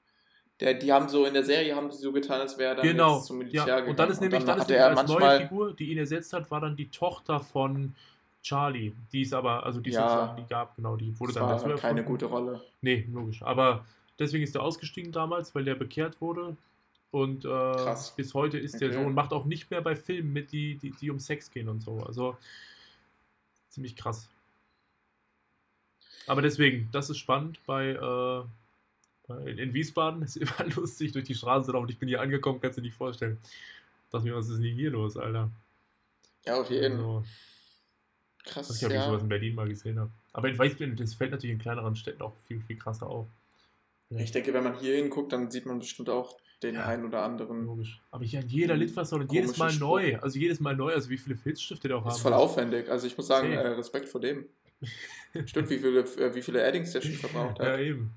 der, 0.62 0.74
die 0.74 0.92
haben 0.92 1.08
so 1.08 1.24
in 1.26 1.34
der 1.34 1.44
Serie 1.44 1.74
haben 1.76 1.90
die 1.90 1.96
so 1.96 2.12
getan, 2.12 2.40
als 2.40 2.56
wäre 2.58 2.70
er 2.70 2.74
dann 2.76 2.86
Genau. 2.86 3.20
zum 3.20 3.38
Militär 3.38 3.60
Ja, 3.60 3.74
gegangen. 3.76 3.90
und 3.90 3.98
dann 3.98 4.10
ist 4.10 4.20
nämlich, 4.20 4.44
dann 4.44 4.56
ist 4.58 4.62
hatte 4.64 4.72
nämlich 4.72 4.98
als 4.98 5.08
neue 5.08 5.18
manchmal 5.20 5.40
Figur, 5.42 5.72
die 5.74 5.92
ihn 5.92 5.98
ersetzt 5.98 6.32
hat, 6.32 6.50
war 6.50 6.60
dann 6.60 6.76
die 6.76 6.88
Tochter 6.88 7.40
von 7.40 7.94
Charlie. 8.42 8.92
Die 9.12 9.22
ist 9.22 9.34
aber, 9.34 9.64
also 9.64 9.80
die, 9.80 9.90
ist 9.90 9.96
Ja. 9.96 10.08
sozusagen- 10.08 10.36
die 10.36 10.48
gab, 10.48 10.76
genau, 10.76 10.96
die 10.96 11.18
wurde 11.20 11.32
das 11.32 11.40
dann 11.40 11.48
war 11.48 11.54
dazu 11.56 11.64
keine 11.80 12.00
erfunden. 12.00 12.04
gute 12.04 12.26
Rolle. 12.26 12.60
Nee, 12.80 13.06
logisch. 13.12 13.42
Aber 13.42 13.84
Deswegen 14.18 14.44
ist 14.44 14.54
er 14.54 14.62
ausgestiegen 14.62 15.10
damals, 15.10 15.52
weil 15.54 15.64
der 15.64 15.74
bekehrt 15.74 16.20
wurde. 16.20 16.54
Und 17.10 17.44
äh, 17.44 17.94
bis 18.14 18.34
heute 18.34 18.58
ist 18.58 18.80
der 18.80 18.90
Okay. 18.90 18.98
so 19.00 19.06
und 19.06 19.14
macht 19.14 19.32
auch 19.32 19.46
nicht 19.46 19.70
mehr 19.70 19.80
bei 19.80 19.96
Filmen 19.96 20.32
mit, 20.32 20.52
die, 20.52 20.76
die, 20.76 20.90
die 20.92 21.10
um 21.10 21.18
Sex 21.18 21.50
gehen 21.50 21.68
und 21.68 21.82
so. 21.82 21.96
Also 22.06 22.36
ziemlich 23.70 23.96
krass. 23.96 24.28
Aber 26.26 26.42
deswegen, 26.42 26.88
das 26.92 27.10
ist 27.10 27.18
spannend 27.18 27.58
bei, 27.66 27.88
äh, 27.88 27.96
bei 27.98 28.44
in 29.46 29.72
Wiesbaden. 29.74 30.22
Ist 30.22 30.36
immer 30.36 30.64
lustig 30.74 31.12
durch 31.12 31.24
die 31.24 31.34
Straßen 31.34 31.64
zu 31.66 31.72
laufen. 31.72 31.88
Ich 31.88 31.98
bin 31.98 32.08
hier 32.08 32.20
angekommen, 32.20 32.60
kannst 32.60 32.78
du 32.78 32.82
dir 32.82 32.88
nicht 32.88 32.96
vorstellen. 32.96 33.38
Dachte 34.10 34.26
mir, 34.26 34.34
was 34.36 34.48
ist 34.48 34.60
denn 34.62 34.74
hier 34.74 34.90
los, 34.90 35.16
Alter? 35.16 35.50
Ja, 36.44 36.60
auf 36.60 36.68
jeden 36.70 36.96
Fall. 36.98 37.04
Also, 37.06 37.24
ich 37.24 38.44
Krass, 38.44 38.68
weiß 38.70 38.76
ich 38.76 38.88
sowas 38.88 39.06
ja. 39.06 39.18
in 39.18 39.28
Berlin 39.28 39.54
mal 39.54 39.68
gesehen 39.68 39.98
habe. 39.98 40.10
Aber 40.32 40.48
ich 40.48 40.58
weiß, 40.58 40.72
das 40.96 41.14
fällt 41.14 41.30
natürlich 41.30 41.54
in 41.54 41.60
kleineren 41.60 41.96
Städten 41.96 42.20
auch 42.22 42.34
viel, 42.46 42.60
viel 42.60 42.76
krasser 42.76 43.06
auf. 43.06 43.26
Ich 44.10 44.32
denke, 44.32 44.52
wenn 44.52 44.64
man 44.64 44.78
hier 44.78 44.96
hinguckt, 44.96 45.32
dann 45.32 45.50
sieht 45.50 45.64
man 45.64 45.78
bestimmt 45.78 46.10
auch 46.10 46.36
den 46.62 46.74
Ja. 46.74 46.84
einen 46.86 47.06
oder 47.06 47.22
anderen. 47.22 47.64
Logisch. 47.64 48.00
Aber 48.10 48.24
hier 48.24 48.40
an 48.40 48.48
jeder 48.48 48.76
Litfaßsäule 48.76 49.22
und 49.22 49.32
jedes 49.32 49.56
Mal 49.56 49.70
Spruch. 49.70 49.80
neu. 50.00 50.18
Also 50.18 50.38
jedes 50.38 50.60
Mal 50.60 50.76
neu. 50.76 50.92
Also 50.92 51.08
wie 51.08 51.16
viele 51.16 51.36
Filzstifte 51.36 51.88
der 51.88 51.96
auch 51.96 52.04
Das 52.04 52.12
haben. 52.14 52.16
ist 52.18 52.22
voll 52.22 52.32
aufwendig. 52.34 52.90
Also 52.90 53.06
ich 53.06 53.16
muss 53.16 53.26
sagen, 53.28 53.52
äh, 53.52 53.66
Respekt 53.68 54.08
vor 54.08 54.20
dem. 54.20 54.44
Stimmt, 55.46 55.70
wie 55.70 55.78
viele, 55.78 56.00
äh, 56.00 56.34
wie 56.34 56.42
viele 56.42 56.66
Addings 56.66 56.92
der 56.92 57.00
schon 57.00 57.12
verbraucht 57.14 57.58
Ja, 57.60 57.72
hat. 57.72 57.80
eben. 57.80 58.10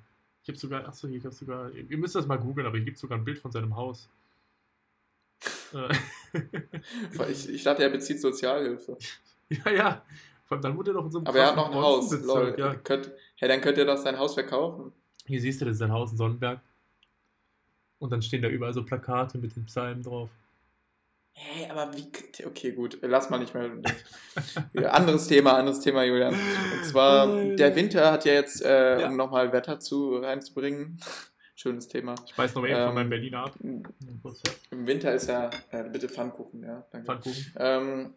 Ich 0.45 0.49
habe 0.49 0.59
sogar, 0.59 0.87
achso, 0.87 1.07
ich 1.07 1.25
habe 1.25 1.33
sogar, 1.33 1.71
ihr 1.71 1.97
müsst 1.97 2.13
das 2.13 2.27
mal 2.27 2.37
googeln, 2.37 2.67
aber 2.67 2.77
hier 2.77 2.85
gibt 2.85 2.99
sogar 2.99 3.17
ein 3.17 3.25
Bild 3.25 3.39
von 3.39 3.51
seinem 3.51 3.75
Haus. 3.75 4.07
Äh, 5.73 7.31
Ich, 7.31 7.49
ich 7.49 7.63
dachte, 7.63 7.81
er 7.81 7.89
bezieht 7.89 8.21
Sozialhilfe. 8.21 8.95
ja, 9.49 9.71
ja. 9.71 10.05
Vor 10.45 10.55
allem, 10.55 10.61
Dann 10.61 10.77
wurde 10.77 10.91
er 10.91 10.93
doch 10.93 11.05
in 11.05 11.11
so 11.11 11.17
einem 11.17 11.27
Aber 11.27 11.39
er 11.39 11.47
hat 11.47 11.55
noch 11.55 11.71
ein 11.71 11.75
Haus. 11.75 12.11
Lol. 12.23 12.55
Ja. 12.57 12.75
Könnt, 12.75 13.11
hey, 13.37 13.49
dann 13.49 13.59
könnt 13.59 13.79
ihr 13.79 13.85
doch 13.85 13.97
sein 13.97 14.17
Haus 14.19 14.35
verkaufen. 14.35 14.93
Hier 15.25 15.41
siehst 15.41 15.59
du, 15.59 15.65
das 15.65 15.73
ist 15.73 15.79
sein 15.79 15.91
Haus 15.91 16.11
in 16.11 16.17
Sonnenberg. 16.17 16.61
Und 17.97 18.11
dann 18.11 18.21
stehen 18.21 18.43
da 18.43 18.47
überall 18.47 18.73
so 18.73 18.85
Plakate 18.85 19.39
mit 19.39 19.55
den 19.55 19.65
Psalmen 19.65 20.03
drauf. 20.03 20.29
Hey, 21.37 21.69
aber 21.69 21.91
wie. 21.95 22.07
Okay, 22.45 22.71
gut. 22.71 22.97
Lass 23.01 23.29
mal 23.29 23.39
nicht 23.39 23.53
mehr. 23.53 23.69
Ja, 24.73 24.89
anderes 24.91 25.27
Thema, 25.27 25.57
anderes 25.57 25.79
Thema, 25.81 26.03
Julian. 26.03 26.33
Und 26.33 26.85
zwar, 26.85 27.27
der 27.55 27.75
Winter 27.75 28.11
hat 28.11 28.25
ja 28.25 28.33
jetzt, 28.33 28.61
äh, 28.63 29.01
Ja. 29.01 29.07
um 29.07 29.15
nochmal 29.17 29.51
Wetter 29.53 29.79
zu 29.79 30.15
reinzubringen. 30.17 30.99
Schönes 31.55 31.87
Thema. 31.87 32.15
Ich 32.25 32.37
weiß 32.37 32.53
noch 32.55 32.61
mal 32.61 32.69
eben 32.69 32.79
von 32.79 32.89
Ähm, 32.89 32.95
meinem 32.95 33.09
Berliner 33.09 33.45
ab. 33.45 33.53
Im. 33.61 33.83
Winter 34.71 35.13
ist 35.13 35.27
ja. 35.29 35.49
Äh, 35.71 35.83
bitte 35.89 36.09
Pfannkuchen, 36.09 36.63
ja. 36.63 36.85
Danke. 36.91 37.05
Pfannkuchen. 37.05 37.53
Ähm, 37.57 38.13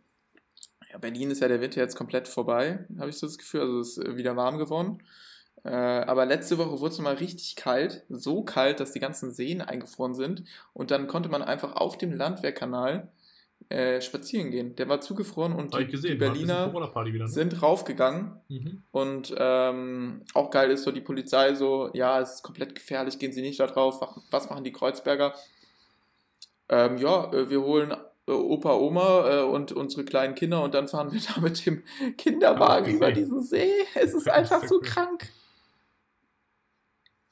ja, 0.90 0.98
Berlin 0.98 1.30
ist 1.30 1.40
ja 1.40 1.48
der 1.48 1.60
Winter 1.60 1.80
jetzt 1.80 1.96
komplett 1.96 2.26
vorbei, 2.28 2.84
habe 2.98 3.10
ich 3.10 3.18
so 3.18 3.26
das 3.26 3.38
Gefühl. 3.38 3.60
Also 3.60 3.80
es 3.80 3.98
ist 3.98 4.04
äh, 4.04 4.16
wieder 4.16 4.36
warm 4.36 4.58
geworden. 4.58 5.02
Äh, 5.68 5.72
aber 5.72 6.24
letzte 6.24 6.56
Woche 6.56 6.80
wurde 6.80 6.94
es 6.94 6.98
mal 6.98 7.14
richtig 7.16 7.54
kalt. 7.54 8.02
So 8.08 8.42
kalt, 8.42 8.80
dass 8.80 8.92
die 8.92 9.00
ganzen 9.00 9.32
Seen 9.32 9.60
eingefroren 9.60 10.14
sind. 10.14 10.44
Und 10.72 10.90
dann 10.90 11.08
konnte 11.08 11.28
man 11.28 11.42
einfach 11.42 11.76
auf 11.76 11.98
dem 11.98 12.14
Landwehrkanal 12.14 13.08
äh, 13.68 14.00
spazieren 14.00 14.50
gehen. 14.50 14.76
Der 14.76 14.88
war 14.88 15.02
zugefroren 15.02 15.52
und 15.52 15.76
die, 15.78 15.86
gesehen. 15.86 16.12
die 16.12 16.16
Berliner 16.16 16.72
wieder, 16.72 17.24
ne? 17.24 17.28
sind 17.28 17.60
raufgegangen. 17.62 18.40
Mhm. 18.48 18.82
Und 18.92 19.34
ähm, 19.36 20.22
auch 20.32 20.50
geil 20.50 20.70
ist 20.70 20.84
so 20.84 20.90
die 20.90 21.02
Polizei 21.02 21.54
so, 21.54 21.90
ja, 21.92 22.18
es 22.18 22.36
ist 22.36 22.42
komplett 22.42 22.74
gefährlich, 22.74 23.18
gehen 23.18 23.32
Sie 23.32 23.42
nicht 23.42 23.60
da 23.60 23.66
drauf. 23.66 24.00
Was- 24.30 24.48
machen 24.48 24.64
die 24.64 24.72
Kreuzberger? 24.72 25.34
Ähm, 26.70 26.96
ja, 26.96 27.30
äh, 27.30 27.50
wir 27.50 27.60
holen 27.60 27.94
äh, 28.26 28.30
Opa, 28.30 28.74
Oma 28.74 29.28
äh, 29.28 29.42
und 29.42 29.72
unsere 29.72 30.06
kleinen 30.06 30.34
Kinder 30.34 30.62
und 30.62 30.72
dann 30.72 30.88
fahren 30.88 31.12
wir 31.12 31.20
da 31.34 31.42
mit 31.42 31.66
dem 31.66 31.82
Kinderwagen 32.16 32.94
über 32.94 33.12
diesen 33.12 33.42
See. 33.42 33.70
Es 33.94 34.14
ist 34.14 34.30
einfach 34.30 34.64
so 34.64 34.80
krank. 34.80 35.28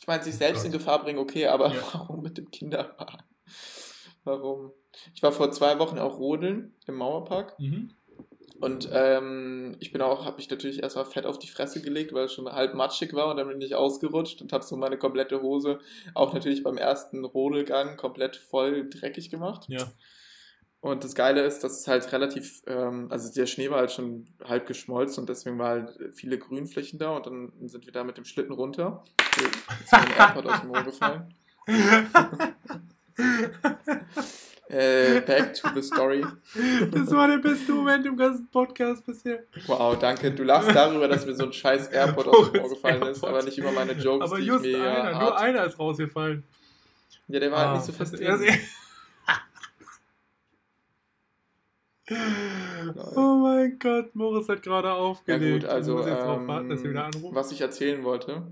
Ich 0.06 0.08
meine, 0.08 0.22
sich 0.22 0.36
selbst 0.36 0.64
in. 0.64 0.70
Gefahr 0.70 1.02
bringen, 1.02 1.18
okay, 1.18 1.48
aber 1.48 1.74
Ja. 1.74 1.82
warum 1.92 2.22
mit 2.22 2.38
dem 2.38 2.48
Kinderwagen? 2.52 3.24
Warum? 4.22 4.70
Ich 5.16 5.22
war 5.24 5.32
vor 5.32 5.50
zwei 5.50 5.80
Wochen 5.80 5.98
auch 5.98 6.20
rodeln 6.20 6.76
im 6.86 6.94
Mauerpark. 6.94 7.58
Mhm. 7.58 7.90
Und 8.60 8.88
ähm, 8.92 9.74
ich 9.80 9.90
bin 9.90 10.00
auch, 10.00 10.24
habe 10.24 10.36
mich 10.36 10.48
natürlich 10.48 10.80
erstmal 10.80 11.06
fett 11.06 11.26
auf 11.26 11.40
die 11.40 11.48
Fresse 11.48 11.82
gelegt, 11.82 12.12
weil 12.12 12.26
es 12.26 12.32
schon 12.34 12.46
halb 12.50 12.74
matschig 12.74 13.14
war 13.14 13.32
und 13.32 13.36
dann 13.36 13.48
bin 13.48 13.60
ich 13.60 13.74
ausgerutscht 13.74 14.40
und 14.40 14.52
habe 14.52 14.64
so 14.64 14.76
meine 14.76 14.96
komplette 14.96 15.42
Hose 15.42 15.80
auch 16.14 16.32
natürlich 16.32 16.62
beim 16.62 16.78
ersten 16.78 17.24
Rodelgang 17.24 17.96
komplett 17.96 18.36
voll 18.36 18.88
dreckig 18.88 19.28
gemacht. 19.28 19.64
Ja. 19.68 19.90
Und 20.86 21.02
das 21.04 21.14
Geile 21.14 21.42
ist, 21.44 21.64
dass 21.64 21.80
es 21.80 21.88
halt 21.88 22.10
relativ, 22.12 22.62
ähm, 22.66 23.08
also 23.10 23.32
der 23.32 23.46
Schnee 23.46 23.70
war 23.70 23.78
halt 23.78 23.90
schon 23.92 24.24
halb 24.44 24.66
geschmolzen 24.66 25.22
und 25.22 25.28
deswegen 25.28 25.58
war 25.58 25.68
halt 25.70 25.98
viele 26.14 26.38
Grünflächen 26.38 26.98
da 26.98 27.10
und 27.16 27.26
dann 27.26 27.52
sind 27.68 27.84
wir 27.86 27.92
da 27.92 28.04
mit 28.04 28.16
dem 28.16 28.24
Schlitten 28.24 28.52
runter. 28.52 29.02
Ist 29.36 29.92
mir 29.92 29.98
ein 29.98 30.10
AirPod 30.16 30.46
aus 30.46 30.60
dem 30.60 30.70
Ohr 30.70 30.82
gefallen. 30.84 31.34
Äh, 34.68 35.20
back 35.20 35.54
to 35.54 35.68
the 35.76 35.80
story. 35.82 36.26
Das 36.90 37.08
war 37.12 37.28
der 37.28 37.38
beste 37.38 37.70
Moment 37.72 38.04
im 38.04 38.16
ganzen 38.16 38.48
Podcast 38.48 39.06
bisher. 39.06 39.44
Wow, 39.66 39.96
danke. 39.96 40.32
Du 40.32 40.42
lachst 40.42 40.74
darüber, 40.74 41.06
dass 41.06 41.24
mir 41.24 41.36
so 41.36 41.44
ein 41.44 41.52
scheiß 41.52 41.86
AirPod 41.86 42.26
aus 42.26 42.50
dem 42.50 42.62
Ohr 42.64 42.68
gefallen 42.70 43.00
ist, 43.02 43.22
aber 43.24 43.44
nicht 43.44 43.56
über 43.58 43.70
meine 43.70 43.92
Jokes, 43.92 44.28
Aber 44.28 44.40
die 44.40 44.46
just 44.46 44.64
ich 44.64 44.76
mir 44.76 44.90
einer, 44.90 45.20
nur 45.20 45.38
einer 45.38 45.64
ist 45.66 45.78
rausgefallen. 45.78 46.42
Ja, 47.28 47.38
der 47.38 47.52
war 47.52 47.58
halt 47.60 47.68
Ah, 47.68 47.74
nicht 47.74 47.84
so 47.86 47.92
fest 47.92 48.14
das- 48.14 48.20
drin. 48.20 48.58
Oh 52.08 53.36
mein 53.42 53.78
Gott, 53.78 54.14
Moritz 54.14 54.48
hat 54.48 54.62
gerade 54.62 54.88
Ja 54.88 54.94
aufgelegt. 54.94 55.62
gut, 55.64 55.70
also 55.70 56.00
ich 56.00 56.06
drauf 56.14 56.46
warten, 56.46 56.68
dass 56.68 56.82
er 56.82 56.90
wieder 56.90 57.00
ähm, 57.06 57.10
anruft. 57.14 57.34
was 57.34 57.52
ich 57.52 57.60
erzählen 57.60 58.04
wollte, 58.04 58.42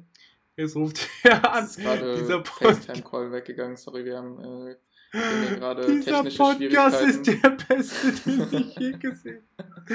Jetzt 0.57 0.77
ruft 0.77 1.09
er 1.23 1.53
an. 1.55 1.65
ist 1.65 1.79
gerade 1.79 2.17
Dieser 2.17 2.45
FaceTime-Call 2.45 3.33
weggegangen. 3.33 3.77
Sorry, 3.77 4.05
wir 4.05 4.17
haben, 4.17 4.39
äh, 4.41 4.77
hier 5.13 5.57
gerade 5.59 5.87
dieser 5.87 6.25
technische 6.25 6.39
Podcast 6.39 7.01
ist 7.03 7.27
der 7.27 7.51
beste, 7.51 8.13
den 8.51 8.69
ich 8.69 8.77
je 8.77 8.93
gesehen 8.93 9.45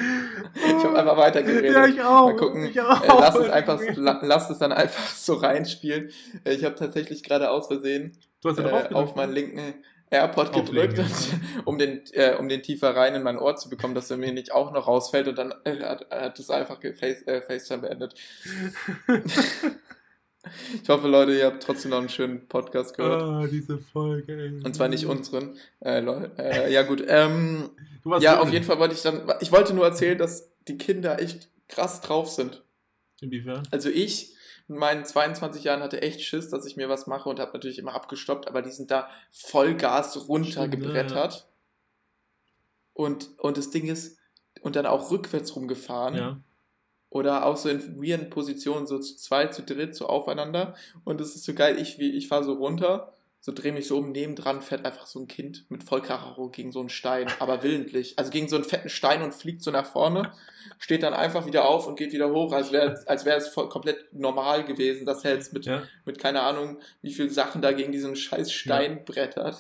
Ich 0.56 0.84
habe 0.84 0.98
einfach 1.00 1.18
weitergeredet. 1.18 1.74
Ja, 1.74 1.86
ich 1.86 2.02
auch. 2.02 2.28
Mal 2.28 2.36
gucken. 2.38 2.66
Ich 2.66 2.80
auch. 2.80 3.04
Äh, 3.04 3.08
lass, 3.08 3.36
es 3.36 3.50
einfach, 3.50 3.82
la, 3.96 4.20
lass 4.24 4.50
es 4.50 4.60
dann 4.60 4.72
einfach 4.72 5.08
so 5.10 5.34
reinspielen. 5.34 6.12
Äh, 6.46 6.54
ich 6.54 6.64
habe 6.64 6.76
tatsächlich 6.76 7.24
gerade 7.24 7.50
aus 7.50 7.68
Versehen 7.68 8.18
Du 8.42 8.50
hast 8.50 8.60
ja 8.60 8.90
äh, 8.90 8.94
auf 8.94 9.16
meinen 9.16 9.34
linken 9.34 9.74
AirPod 10.12 10.54
gedrückt, 10.54 10.98
und, 10.98 11.12
um, 11.66 11.78
den, 11.78 12.02
äh, 12.14 12.36
um 12.36 12.50
den 12.50 12.64
tiefer 12.64 12.96
rein 12.96 13.16
in 13.16 13.24
mein 13.24 13.38
Ohr 13.38 13.56
zu 13.56 13.70
bekommen, 13.70 13.94
dass 13.94 14.10
er 14.10 14.18
mir 14.18 14.32
nicht 14.32 14.52
auch 14.52 14.72
noch 14.72 14.88
rausfällt 14.88 15.28
und 15.28 15.38
dann 15.38 15.54
äh, 15.66 15.84
hat, 15.84 16.10
hat 16.10 16.40
es 16.40 16.50
einfach 16.50 16.80
Face, 16.82 17.26
äh, 17.28 17.42
FaceTime 17.42 17.82
beendet. 17.82 18.16
ich 20.82 20.90
hoffe, 20.90 21.08
Leute, 21.08 21.36
ihr 21.36 21.46
habt 21.46 21.62
trotzdem 21.62 21.92
noch 21.92 22.00
einen 22.00 22.10
schönen 22.10 22.48
Podcast 22.48 22.98
gehört. 22.98 23.22
Ah, 23.22 23.48
diese 23.48 23.78
Folge, 23.78 24.34
ey. 24.34 24.64
Und 24.64 24.76
zwar 24.76 24.88
nicht 24.88 25.06
unseren. 25.06 25.56
Äh, 25.80 26.02
äh, 26.38 26.74
ja, 26.74 26.82
gut. 26.84 27.04
Ähm, 27.08 27.70
ja, 28.06 28.34
drin. 28.34 28.42
auf 28.42 28.52
jeden 28.52 28.66
Fall 28.66 28.80
wollte 28.80 28.96
ich 28.96 29.04
dann. 29.04 29.32
Ich 29.42 29.52
wollte 29.52 29.74
nur 29.74 29.86
erzählen, 29.86 30.18
dass 30.18 30.52
die 30.68 30.78
Kinder 30.78 31.22
echt 31.22 31.50
krass 31.68 32.02
drauf 32.02 32.30
sind. 32.30 32.64
Inwiefern? 33.22 33.64
Also 33.72 33.90
ich 33.90 34.34
mit 34.70 34.80
meinen 34.80 35.04
22 35.06 35.64
Jahren 35.64 35.82
hatte 35.82 36.02
echt 36.02 36.22
Schiss, 36.22 36.50
dass 36.50 36.66
ich 36.66 36.78
mir 36.78 36.88
was 36.90 37.08
mache 37.08 37.28
und 37.28 37.40
habe 37.40 37.52
natürlich 37.54 37.80
immer 37.80 37.94
abgestoppt, 37.96 38.48
aber 38.48 38.62
die 38.62 38.72
sind 38.72 38.92
da 38.92 39.10
Vollgas 39.32 40.28
runtergebrettert. 40.30 41.48
Und, 42.94 43.30
und 43.40 43.58
das 43.58 43.70
Ding 43.70 43.88
ist, 43.88 44.18
und 44.62 44.76
dann 44.76 44.86
auch 44.86 45.12
rückwärts 45.12 45.56
rumgefahren. 45.56 46.16
Ja. 46.16 46.40
Oder 47.12 47.46
auch 47.46 47.58
so 47.58 47.70
in 47.70 48.02
weirden 48.02 48.30
Positionen, 48.30 48.86
so 48.86 49.00
zu 49.00 49.16
zweit, 49.18 49.54
zu 49.54 49.64
dritt, 49.64 49.96
so 49.96 50.06
aufeinander. 50.08 50.76
Und 51.06 51.20
das 51.20 51.34
ist 51.36 51.44
so 51.46 51.54
geil, 51.54 51.80
ich, 51.80 51.98
wie- 51.98 52.12
ich 52.12 52.28
fahre 52.28 52.44
so 52.44 52.54
runter, 52.54 53.14
so 53.42 53.54
drehe 53.54 53.72
mich 53.72 53.88
so 53.88 53.98
um, 53.98 54.12
nebendran 54.12 54.62
fährt 54.62 54.86
einfach 54.86 55.06
so 55.06 55.20
ein 55.20 55.28
Kind 55.28 55.66
mit 55.70 55.84
Vollkaracho 55.84 56.50
gegen 56.50 56.72
so 56.72 56.82
einen 56.82 56.90
Stein, 56.90 57.28
aber 57.40 57.64
willentlich. 57.64 58.20
Also 58.20 58.32
gegen 58.32 58.50
so 58.50 58.58
einen 58.58 58.66
fetten 58.66 58.90
Stein 58.90 59.22
und 59.22 59.34
fliegt 59.34 59.62
so 59.62 59.72
nach 59.72 59.86
vorne, 59.86 60.34
steht 60.78 61.04
dann 61.04 61.14
einfach 61.14 61.46
wieder 61.46 61.68
auf 61.68 61.88
und 61.88 61.98
geht 61.98 62.12
wieder 62.12 62.32
hoch, 62.32 62.52
als 62.52 62.72
wäre 62.72 63.02
als 63.08 63.26
wäre 63.26 63.38
es 63.38 63.48
voll, 63.48 63.70
komplett 63.70 64.14
normal 64.14 64.66
gewesen, 64.66 65.06
dass 65.06 65.24
er 65.24 65.36
jetzt 65.36 65.54
mit, 65.54 65.66
ja. 65.66 65.84
mit 66.06 66.20
keine 66.20 66.42
Ahnung, 66.42 66.80
wie 67.02 67.14
viel 67.14 67.30
Sachen 67.30 67.62
da 67.62 67.72
gegen 67.72 67.92
diesen 67.92 68.16
scheiß 68.16 68.52
Stein 68.52 69.06
brettert. 69.06 69.60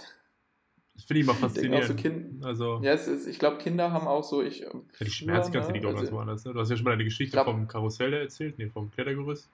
Das 0.93 1.05
finde 1.05 1.21
ich 1.21 1.23
immer 1.23 1.31
auch 1.31 1.37
so 1.37 1.47
faszinierend. 1.47 1.97
Kind, 1.97 2.45
Also, 2.45 2.81
ja, 2.83 2.91
ist, 2.91 3.25
ich 3.25 3.39
glaube, 3.39 3.57
Kinder 3.59 3.93
haben 3.93 4.05
auch 4.05 4.25
so, 4.25 4.43
ich. 4.43 4.59
ja, 4.59 4.69
die 4.99 5.09
Schmerzgrenze 5.09 5.71
liegt 5.71 5.85
auch 5.85 5.95
ganz 5.95 6.11
woanders. 6.11 6.43
Ne? 6.43 6.51
Du 6.51 6.59
hast 6.59 6.69
ja 6.69 6.75
schon 6.75 6.83
mal 6.83 6.91
eine 6.91 7.05
Geschichte 7.05 7.31
glaub- 7.35 7.45
vom 7.45 7.69
Karussell 7.69 8.11
erzählt, 8.13 8.57
nee, 8.59 8.67
vom 8.67 8.91
Klettergerüst. 8.91 9.49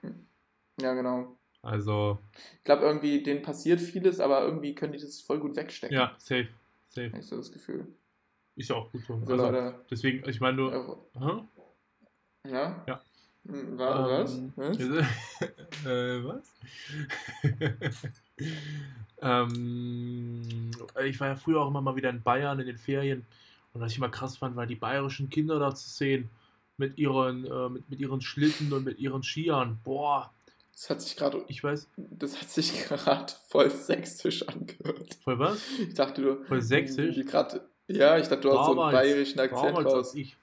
Ja, 0.80 0.94
genau. 0.94 1.35
Also, 1.66 2.18
Ich 2.58 2.64
glaube, 2.64 2.82
irgendwie, 2.84 3.22
denen 3.24 3.42
passiert 3.42 3.80
vieles, 3.80 4.20
aber 4.20 4.42
irgendwie 4.44 4.74
können 4.74 4.92
die 4.92 5.00
das 5.00 5.20
voll 5.20 5.40
gut 5.40 5.56
wegstecken. 5.56 5.96
ja, 5.96 6.14
safe. 6.18 6.48
Safe. 6.88 7.08
Habe 7.08 7.18
ich 7.18 7.26
so 7.26 7.36
das 7.36 7.50
Gefühl. 7.50 7.86
Ist 8.54 8.70
ja 8.70 8.76
auch 8.76 8.90
gut 8.92 9.02
so. 9.04 9.14
Also, 9.14 9.32
Also, 9.32 9.44
Leute, 9.46 9.74
deswegen, 9.90 10.28
ich 10.28 10.40
meine, 10.40 10.56
du. 10.56 10.68
äh, 10.70 12.50
ja? 12.50 12.84
Ja. 12.86 13.00
Hm, 13.48 13.78
War, 13.78 14.08
was? 14.08 14.38
Ähm, 14.38 14.52
was? 14.56 14.78
äh, 15.86 16.24
was? 16.24 16.54
ähm, 19.22 20.70
ich 21.04 21.20
war 21.20 21.28
ja 21.28 21.36
früher 21.36 21.60
auch 21.62 21.68
immer 21.68 21.80
mal 21.80 21.96
wieder 21.96 22.10
in 22.10 22.22
Bayern 22.22 22.60
in 22.60 22.66
den 22.66 22.78
Ferien 22.78 23.24
und 23.72 23.80
was 23.80 23.92
ich 23.92 23.98
immer 23.98 24.08
krass 24.08 24.36
fand, 24.36 24.56
war 24.56 24.66
die 24.66 24.74
bayerischen 24.76 25.30
Kinder 25.30 25.58
da 25.58 25.74
zu 25.74 25.88
sehen 25.88 26.28
mit 26.76 26.98
ihren, 26.98 27.44
äh, 27.46 27.68
mit, 27.68 27.88
mit 27.90 28.00
ihren 28.00 28.20
Schlitten 28.20 28.72
und 28.72 28.84
mit 28.84 28.98
ihren 28.98 29.22
Skiern. 29.22 29.78
Boah, 29.84 30.32
Das 30.76 30.90
hat 30.90 31.00
sich 31.00 31.16
gerade, 31.16 31.42
Ich 31.48 31.64
weiß. 31.64 31.88
das 31.96 32.38
hat 32.40 32.50
sich 32.50 32.84
gerade 32.88 33.32
voll 33.48 33.70
sächsisch 33.70 34.46
angehört. 34.46 35.14
Voll 35.24 35.38
was? 35.38 35.58
Ich 35.80 35.94
dachte 35.94 36.20
du. 36.22 36.44
Voll 36.44 36.60
sächsisch? 36.62 37.24
Grad, 37.26 37.60
ja, 37.88 38.18
ich 38.18 38.28
dachte, 38.28 38.42
du 38.42 38.50
hast 38.50 38.66
so 38.66 38.72
einen 38.72 38.76
Damals- 38.78 38.94
bayerischen 38.94 39.40
Akzent 39.40 39.64
Damals 39.76 39.86
raus. 39.92 40.14
ich. 40.14 40.36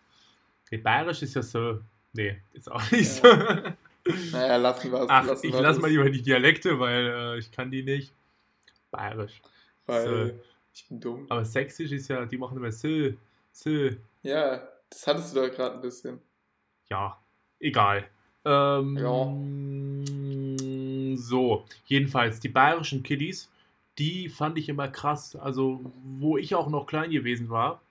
Nee, 0.71 0.77
Bayerisch 0.77 1.21
ist 1.21 1.35
ja 1.35 1.43
so. 1.43 1.79
Nee, 2.13 2.41
ist 2.53 2.71
auch 2.71 2.91
nicht 2.91 3.23
Ja. 3.23 3.73
so. 4.05 4.11
Naja, 4.31 4.57
lassen 4.57 4.91
wir 4.91 5.01
es. 5.01 5.09
Ach, 5.09 5.25
lassen 5.25 5.45
ich 5.47 5.53
lasse 5.53 5.63
das, 5.63 5.79
mal 5.79 5.89
lieber 5.89 6.09
die 6.09 6.21
Dialekte, 6.21 6.79
weil 6.79 7.05
äh, 7.07 7.37
ich 7.37 7.51
kann 7.51 7.69
die 7.71 7.83
nicht. 7.83 8.11
Bayerisch. 8.91 9.39
Weil 9.85 10.05
so. 10.29 10.33
ich 10.73 10.87
bin 10.89 10.99
dumm. 10.99 11.25
Aber 11.29 11.45
sächsisch 11.45 11.91
ist 11.91 12.07
ja, 12.09 12.25
die 12.25 12.37
machen 12.37 12.57
immer 12.57 12.71
so, 12.71 13.11
so. 13.51 13.89
Ja, 14.23 14.67
das 14.89 15.05
hattest 15.07 15.35
du 15.35 15.41
da 15.41 15.47
gerade 15.47 15.75
ein 15.75 15.81
bisschen. 15.81 16.19
Ja, 16.89 17.17
egal. 17.59 18.05
Ähm, 18.45 18.97
So, 21.17 21.65
jedenfalls, 21.85 22.39
die 22.39 22.49
bayerischen 22.49 23.03
Kiddies, 23.03 23.49
die 23.97 24.29
fand 24.29 24.57
ich 24.57 24.69
immer 24.69 24.87
krass. 24.87 25.35
Also, 25.35 25.91
wo 26.03 26.37
ich 26.37 26.55
auch 26.55 26.69
noch 26.69 26.87
klein 26.87 27.11
gewesen 27.11 27.49
war, 27.49 27.81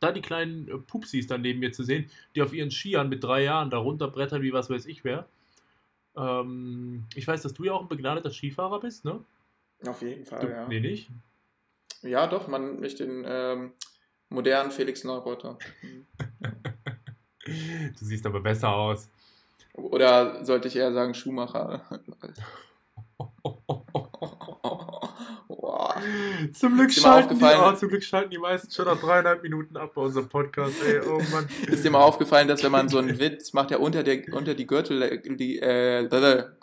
da 0.00 0.12
die 0.12 0.20
kleinen 0.20 0.68
äh, 0.68 0.78
Pupsis 0.78 1.26
dann 1.26 1.42
neben 1.42 1.60
mir 1.60 1.72
zu 1.72 1.82
sehen, 1.82 2.10
die 2.34 2.42
auf 2.42 2.52
ihren 2.52 2.70
Skiern 2.70 3.08
mit 3.08 3.22
drei 3.24 3.42
Jahren 3.42 3.70
da 3.70 3.78
runterbrettern, 3.78 4.42
wie 4.42 4.52
was 4.52 4.70
weiß 4.70 4.86
ich 4.86 5.04
wer. 5.04 5.28
Ähm, 6.16 7.04
ich 7.14 7.26
weiß, 7.26 7.42
dass 7.42 7.54
du 7.54 7.64
ja 7.64 7.72
auch 7.72 7.82
ein 7.82 7.88
begnadeter 7.88 8.30
Skifahrer 8.30 8.80
bist, 8.80 9.04
ne? 9.04 9.24
Auf 9.86 10.02
jeden 10.02 10.24
Fall, 10.24 10.40
Du, 10.40 10.48
ja. 10.48 10.68
Nee, 10.68 10.80
nicht? 10.80 11.10
Ja, 12.02 12.26
doch, 12.26 12.48
man 12.48 12.64
nennt 12.64 12.80
mich 12.80 12.94
den 12.96 13.24
ähm, 13.26 13.72
modernen 14.28 14.70
Felix 14.70 15.04
Neureuter. 15.04 15.58
Du 17.48 18.04
siehst 18.04 18.26
aber 18.26 18.40
besser 18.40 18.68
aus. 18.68 19.08
Oder 19.78 20.44
sollte 20.44 20.68
ich 20.68 20.76
eher 20.76 20.92
sagen 20.92 21.14
Schuhmacher? 21.14 21.82
Zum 26.52 26.76
Glück, 26.76 26.92
schalten 26.92 27.38
die, 27.38 27.44
oh, 27.44 27.72
zum 27.72 27.88
Glück 27.88 28.02
schalten 28.02 28.30
die 28.30 28.38
meisten 28.38 28.70
schon 28.70 28.86
nach 28.86 29.00
dreieinhalb 29.00 29.42
Minuten 29.42 29.76
ab 29.76 29.92
bei 29.94 30.02
unserem 30.02 30.28
Podcast. 30.28 30.74
Ey, 30.84 31.00
oh 31.00 31.20
Mann. 31.32 31.48
Ist 31.66 31.84
dir 31.84 31.90
mal 31.90 32.02
aufgefallen, 32.02 32.48
dass 32.48 32.62
wenn 32.62 32.72
man 32.72 32.88
so 32.88 32.98
einen 32.98 33.18
Witz 33.18 33.52
macht, 33.52 33.70
der 33.70 33.80
unter 33.80 34.02
der 34.02 34.22
unter 34.32 34.54
die 34.54 34.66
Gürtel 34.66 35.20
die 35.36 35.58
äh, 35.58 36.08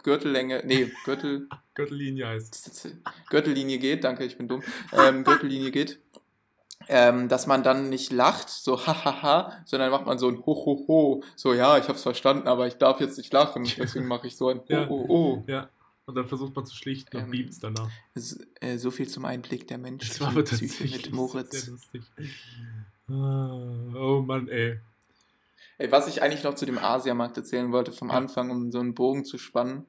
Gürtellänge, 0.04 0.64
nee, 0.66 0.92
Gürtel 1.04 1.50
Gürtellinie 1.74 2.28
heißt. 2.28 2.88
Gürtellinie 3.30 3.78
geht, 3.78 4.04
danke, 4.04 4.24
ich 4.24 4.38
bin 4.38 4.48
dumm. 4.48 4.64
Ähm, 4.94 5.24
Gürtellinie 5.24 5.72
geht. 5.72 6.00
Ähm, 6.88 7.30
dass 7.30 7.48
man 7.48 7.64
dann 7.64 7.90
nicht 7.90 8.12
lacht, 8.12 8.50
so 8.50 8.78
hahaha, 8.88 9.52
sondern 9.66 9.90
macht 9.92 10.06
man 10.06 10.20
so 10.20 10.28
ein 10.30 10.38
Hohoho, 10.46 11.24
so 11.36 11.54
ja, 11.54 11.78
ich 11.78 11.88
hab's 11.90 12.04
verstanden, 12.04 12.48
aber 12.48 12.68
ich 12.68 12.76
darf 12.76 13.00
jetzt 13.02 13.18
nicht 13.18 13.34
lachen, 13.34 13.64
deswegen 13.78 14.08
mache 14.08 14.28
ich 14.28 14.36
so 14.38 14.50
ein 14.50 14.62
Ja. 14.68 14.88
Hohoho. 14.88 15.44
Ja. 15.48 15.70
Und 16.08 16.14
dann 16.14 16.28
versucht 16.28 16.56
man 16.56 16.64
zu 16.68 16.76
schlichten 16.76 17.18
und 17.18 17.24
Ähm, 17.24 17.32
piepst 17.32 17.64
danach. 17.64 17.90
S- 18.14 18.40
äh, 18.62 18.78
So 18.78 18.92
viel 18.92 19.08
zum 19.08 19.26
Einblick 19.26 19.68
der 19.68 19.78
Das 19.80 19.84
Menschen. 19.84 20.20
war 20.20 20.28
aber 20.28 20.44
Psyche 20.44 20.68
tatsächlich 20.68 21.06
mit 21.08 21.14
Moritz. 21.16 21.72
Ah, 23.08 23.94
Oh 23.96 24.22
Mann, 24.22 24.48
ey. 24.48 24.80
Ey, 25.78 25.92
was 25.92 26.08
ich 26.08 26.22
eigentlich 26.22 26.44
noch 26.44 26.54
zu 26.56 26.66
dem 26.66 26.78
Asiamarkt 26.78 27.38
erzählen 27.38 27.72
wollte 27.72 27.92
vom 27.92 28.10
Ja. 28.10 28.16
Anfang, 28.16 28.50
um 28.52 28.72
so 28.72 28.80
einen 28.80 28.94
Bogen 28.94 29.26
zu 29.26 29.38
spannen, 29.38 29.86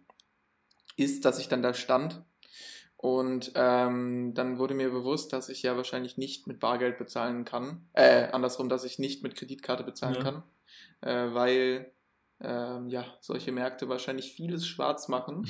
ist, 0.97 1.25
dass 1.27 1.39
ich 1.39 1.49
dann 1.49 1.63
da 1.63 1.75
stand 1.75 2.23
und 3.07 3.53
ähm, 3.55 4.35
dann 4.35 4.59
wurde 4.59 4.75
mir 4.75 4.91
bewusst, 4.91 5.33
dass 5.33 5.49
ich 5.49 5.63
ja 5.63 5.77
wahrscheinlich 5.77 6.17
nicht 6.19 6.49
mit 6.49 6.59
Bargeld 6.59 6.99
bezahlen 6.99 7.45
kann. 7.45 7.87
Äh, 7.93 8.25
andersrum, 8.33 8.69
dass 8.69 8.83
ich 8.83 8.99
nicht 8.99 9.23
mit 9.23 9.37
Kreditkarte 9.37 9.85
bezahlen 9.85 10.17
Ja. 10.17 10.23
kann, 10.23 10.43
äh, 11.03 11.33
weil 11.33 11.93
ähm, 12.41 12.89
ja 12.89 13.05
solche 13.21 13.53
Märkte 13.53 13.89
wahrscheinlich 13.89 14.33
vieles 14.33 14.67
schwarz 14.67 15.07
machen. 15.07 15.49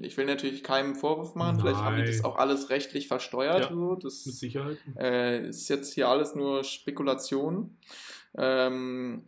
Ich 0.00 0.16
will 0.16 0.24
natürlich 0.24 0.64
keinem 0.64 0.94
Vorwurf 0.94 1.34
machen, 1.34 1.60
vielleicht 1.60 1.80
haben 1.82 1.96
die 1.96 2.04
das 2.06 2.22
Nein. 2.22 2.24
auch 2.24 2.36
alles 2.38 2.70
rechtlich 2.70 3.08
versteuert. 3.08 3.60
Ja, 3.60 3.68
so. 3.68 3.96
Das 3.96 4.24
Mit 4.24 4.34
Sicherheit. 4.36 4.78
äh, 4.98 5.48
ist 5.48 5.68
jetzt 5.68 5.92
hier 5.92 6.08
alles 6.08 6.34
nur 6.34 6.64
Spekulation. 6.64 7.76
Ähm, 8.38 9.26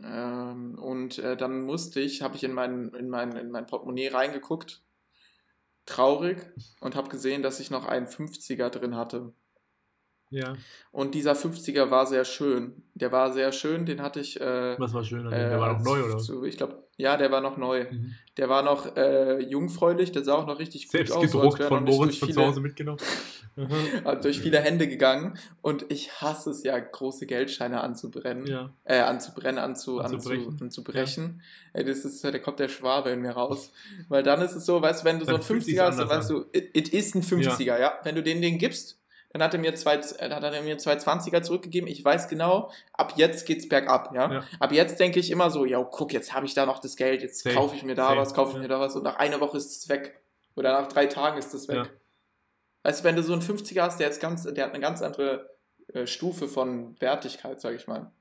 ähm, 0.00 0.78
und 0.78 1.18
äh, 1.18 1.36
dann 1.36 1.62
musste 1.62 2.00
ich, 2.00 2.22
habe 2.22 2.36
ich 2.36 2.44
in 2.44 2.52
mein, 2.52 2.90
in, 2.90 3.08
mein, 3.08 3.36
in 3.36 3.50
mein 3.50 3.66
Portemonnaie 3.66 4.08
reingeguckt, 4.08 4.80
traurig, 5.86 6.38
und 6.80 6.94
habe 6.94 7.08
gesehen, 7.08 7.42
dass 7.42 7.60
ich 7.60 7.70
noch 7.70 7.84
einen 7.86 8.06
50er 8.06 8.70
drin 8.70 8.96
hatte. 8.96 9.34
Ja. 10.34 10.54
Und 10.92 11.14
dieser 11.14 11.32
50er 11.32 11.90
war 11.90 12.06
sehr 12.06 12.24
schön. 12.24 12.82
Der 12.94 13.10
war 13.12 13.32
sehr 13.32 13.52
schön, 13.52 13.86
den 13.86 14.02
hatte 14.02 14.20
ich. 14.20 14.40
Äh, 14.40 14.78
Was 14.78 14.92
war 14.94 15.02
schön 15.04 15.26
äh, 15.26 15.30
Der 15.50 15.60
war 15.60 15.72
noch 15.74 15.82
neu, 15.84 16.02
oder? 16.04 16.18
Zu, 16.18 16.44
ich 16.44 16.56
glaube, 16.56 16.84
ja, 16.96 17.16
der 17.16 17.32
war 17.32 17.40
noch 17.40 17.56
neu. 17.56 17.86
Mhm. 17.90 18.14
Der 18.36 18.48
war 18.48 18.62
noch 18.62 18.94
äh, 18.96 19.40
jungfräulich, 19.40 20.12
der 20.12 20.22
sah 20.24 20.34
auch 20.34 20.46
noch 20.46 20.58
richtig 20.60 20.84
gut 20.84 20.92
Selbst 20.92 21.12
aus. 21.12 21.30
so 21.30 21.40
als 21.40 21.54
gedruckt 21.56 21.68
von 21.68 21.84
Moritz 21.84 21.98
durch 21.98 22.18
von 22.20 22.28
zu 22.28 22.34
viele- 22.34 22.46
Hause 22.46 22.60
mitgenommen. 22.60 22.98
Äh, 24.04 24.16
durch 24.22 24.40
viele 24.40 24.60
Hände 24.60 24.86
gegangen 24.88 25.36
und 25.62 25.86
ich 25.90 26.20
hasse 26.20 26.50
es 26.50 26.62
ja, 26.62 26.78
große 26.78 27.26
Geldscheine 27.26 27.80
anzubrennen. 27.80 28.46
Ja. 28.46 28.70
Äh, 28.84 29.00
anzubrennen, 29.00 29.58
anzu, 29.58 29.98
Anzubrechen. 30.00 30.48
anzu, 30.52 30.64
anzubrechen. 30.64 31.42
Ey, 31.72 31.84
das 31.84 32.04
ist, 32.04 32.22
da 32.24 32.36
kommt 32.38 32.58
der 32.60 32.68
Schwabe 32.68 33.10
in 33.10 33.20
mir 33.20 33.32
raus. 33.32 33.72
Weil 34.08 34.22
dann 34.22 34.40
ist 34.42 34.54
es 34.54 34.64
so, 34.66 34.80
weißt 34.80 35.02
du, 35.02 35.04
wenn 35.06 35.18
du 35.18 35.24
so 35.24 35.32
Dann 35.32 35.40
ein 35.40 35.46
fühlt 35.46 35.62
50er 35.62 35.66
sich's 35.66 35.80
hast, 35.80 35.98
dann 35.98 36.08
weißt 36.08 36.30
du, 36.30 36.44
it, 36.52 36.70
it 36.76 36.88
ist 36.90 37.14
ein 37.16 37.22
50er, 37.22 37.80
ja. 37.80 37.98
Wenn 38.04 38.14
du 38.14 38.22
den 38.22 38.40
den 38.40 38.58
gibst, 38.58 39.00
dann 39.34 39.42
hat 39.42 39.52
er 39.52 39.58
mir 39.60 39.74
zwei, 39.74 39.96
äh, 39.96 40.28
dann 40.28 40.44
hat 40.44 40.54
er 40.54 40.62
mir 40.62 40.78
zwei 40.78 40.94
20er 40.96 41.42
zurückgegeben. 41.42 41.88
Ich 41.88 42.04
weiß 42.04 42.28
genau, 42.28 42.70
ab 42.92 43.14
jetzt 43.16 43.46
geht's 43.46 43.68
bergab, 43.68 44.14
ja. 44.14 44.32
Ja. 44.32 44.44
Ab 44.60 44.70
jetzt 44.70 45.00
denke 45.00 45.18
ich 45.18 45.30
immer 45.32 45.50
so, 45.50 45.64
ja, 45.64 45.82
guck, 45.82 46.12
jetzt 46.12 46.32
habe 46.32 46.46
ich 46.46 46.54
da 46.54 46.66
noch 46.66 46.78
das 46.78 46.94
Geld, 46.94 47.20
jetzt 47.20 47.42
Safe. 47.42 47.56
kaufe 47.56 47.74
ich 47.74 47.82
mir 47.82 47.96
da 47.96 48.06
Safe. 48.08 48.18
was, 48.20 48.32
kaufe 48.34 48.50
ich 48.50 48.56
Ja. 48.56 48.62
mir 48.62 48.68
da 48.68 48.78
was 48.78 48.94
und 48.94 49.02
nach 49.02 49.16
einer 49.16 49.40
Woche 49.40 49.56
ist 49.56 49.76
es 49.76 49.88
weg. 49.88 50.20
Oder 50.54 50.80
nach 50.80 50.86
drei 50.86 51.06
Tagen 51.06 51.36
ist 51.36 51.52
es 51.52 51.66
weg. 51.66 51.90
Ja. 52.84 52.92
Du, 52.92 53.04
wenn 53.04 53.16
du 53.16 53.22
so 53.24 53.32
einen 53.32 53.42
50er 53.42 53.82
hast, 53.82 53.98
der, 53.98 54.08
ist 54.08 54.20
ganz, 54.20 54.44
der 54.44 54.64
hat 54.66 54.70
eine 54.72 54.80
ganz 54.80 55.02
andere 55.02 55.50
äh, 55.92 56.06
Stufe 56.06 56.46
von 56.46 56.94
Wertigkeit, 57.00 57.60
sag 57.60 57.74
ich 57.74 57.88
mal. 57.88 58.12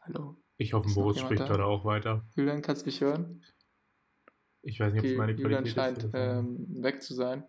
Hallo, 0.00 0.36
Ich 0.58 0.72
hoffe, 0.74 0.88
jemand 0.88 1.18
spricht 1.18 1.44
gerade 1.46 1.64
auch 1.64 1.84
weiter. 1.84 2.24
Julian, 2.36 2.62
kannst 2.62 2.82
du 2.82 2.86
mich 2.86 3.00
hören? 3.00 3.42
Ich 4.62 4.78
weiß 4.78 4.92
nicht, 4.92 5.00
ob 5.04 5.10
es 5.10 5.16
meine 5.16 5.32
Julian 5.32 5.64
Qualität 5.64 5.74
scheint 5.74 6.02
ist. 6.04 6.10
ähm, 6.14 6.66
weg 6.82 7.02
zu 7.02 7.14
sein. 7.14 7.44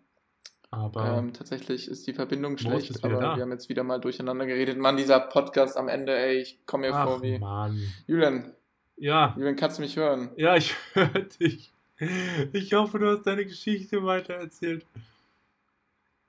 Aber 0.70 1.18
Ähm, 1.18 1.32
tatsächlich 1.32 1.86
ist 1.86 2.06
die 2.08 2.12
Verbindung 2.14 2.58
schlecht, 2.58 3.04
aber 3.04 3.20
da. 3.20 3.36
wir 3.36 3.42
haben 3.42 3.52
jetzt 3.52 3.68
wieder 3.68 3.84
mal 3.84 4.00
durcheinander 4.00 4.44
geredet. 4.46 4.76
Mann, 4.78 4.96
dieser 4.96 5.20
Podcast 5.20 5.76
am 5.76 5.86
Ende, 5.88 6.16
ey, 6.16 6.40
ich 6.40 6.66
komme 6.66 6.88
mir 6.88 6.94
ach 6.96 7.04
vor 7.06 7.22
wie. 7.22 7.38
Mann. 7.38 7.80
Julian, 8.08 8.52
Ja, 8.96 9.34
Julian, 9.36 9.54
kannst 9.54 9.78
du 9.78 9.82
mich 9.82 9.96
hören? 9.96 10.30
ja, 10.36 10.56
ich 10.56 10.74
höre 10.94 11.20
dich. 11.20 11.72
Ich 12.52 12.72
hoffe, 12.74 12.98
du 12.98 13.06
hast 13.06 13.22
deine 13.22 13.44
Geschichte 13.44 14.02
weitererzählt. 14.02 14.84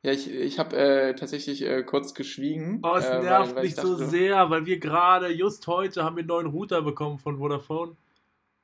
Ja, 0.05 0.11
ich, 0.11 0.31
ich 0.31 0.59
habe 0.59 0.75
äh, 0.77 1.15
tatsächlich 1.15 1.63
äh, 1.65 1.81
kurz 1.81 2.13
geschwiegen. 2.13 2.79
Oh, 2.83 2.95
es 2.95 3.05
äh, 3.05 3.09
weil- 3.13 3.23
nervt 3.23 3.55
weil 3.55 3.63
mich 3.63 3.71
ich 3.71 3.75
so 3.81 3.93
dachte- 3.97 4.05
sehr, 4.09 4.49
weil 4.51 4.65
wir 4.67 4.79
gerade, 4.79 5.29
just 5.31 5.65
heute, 5.65 6.03
haben 6.03 6.15
wir 6.15 6.21
einen 6.21 6.27
neuen 6.27 6.45
Router 6.47 6.83
bekommen 6.83 7.17
von 7.17 7.39
Vodafone. 7.39 7.95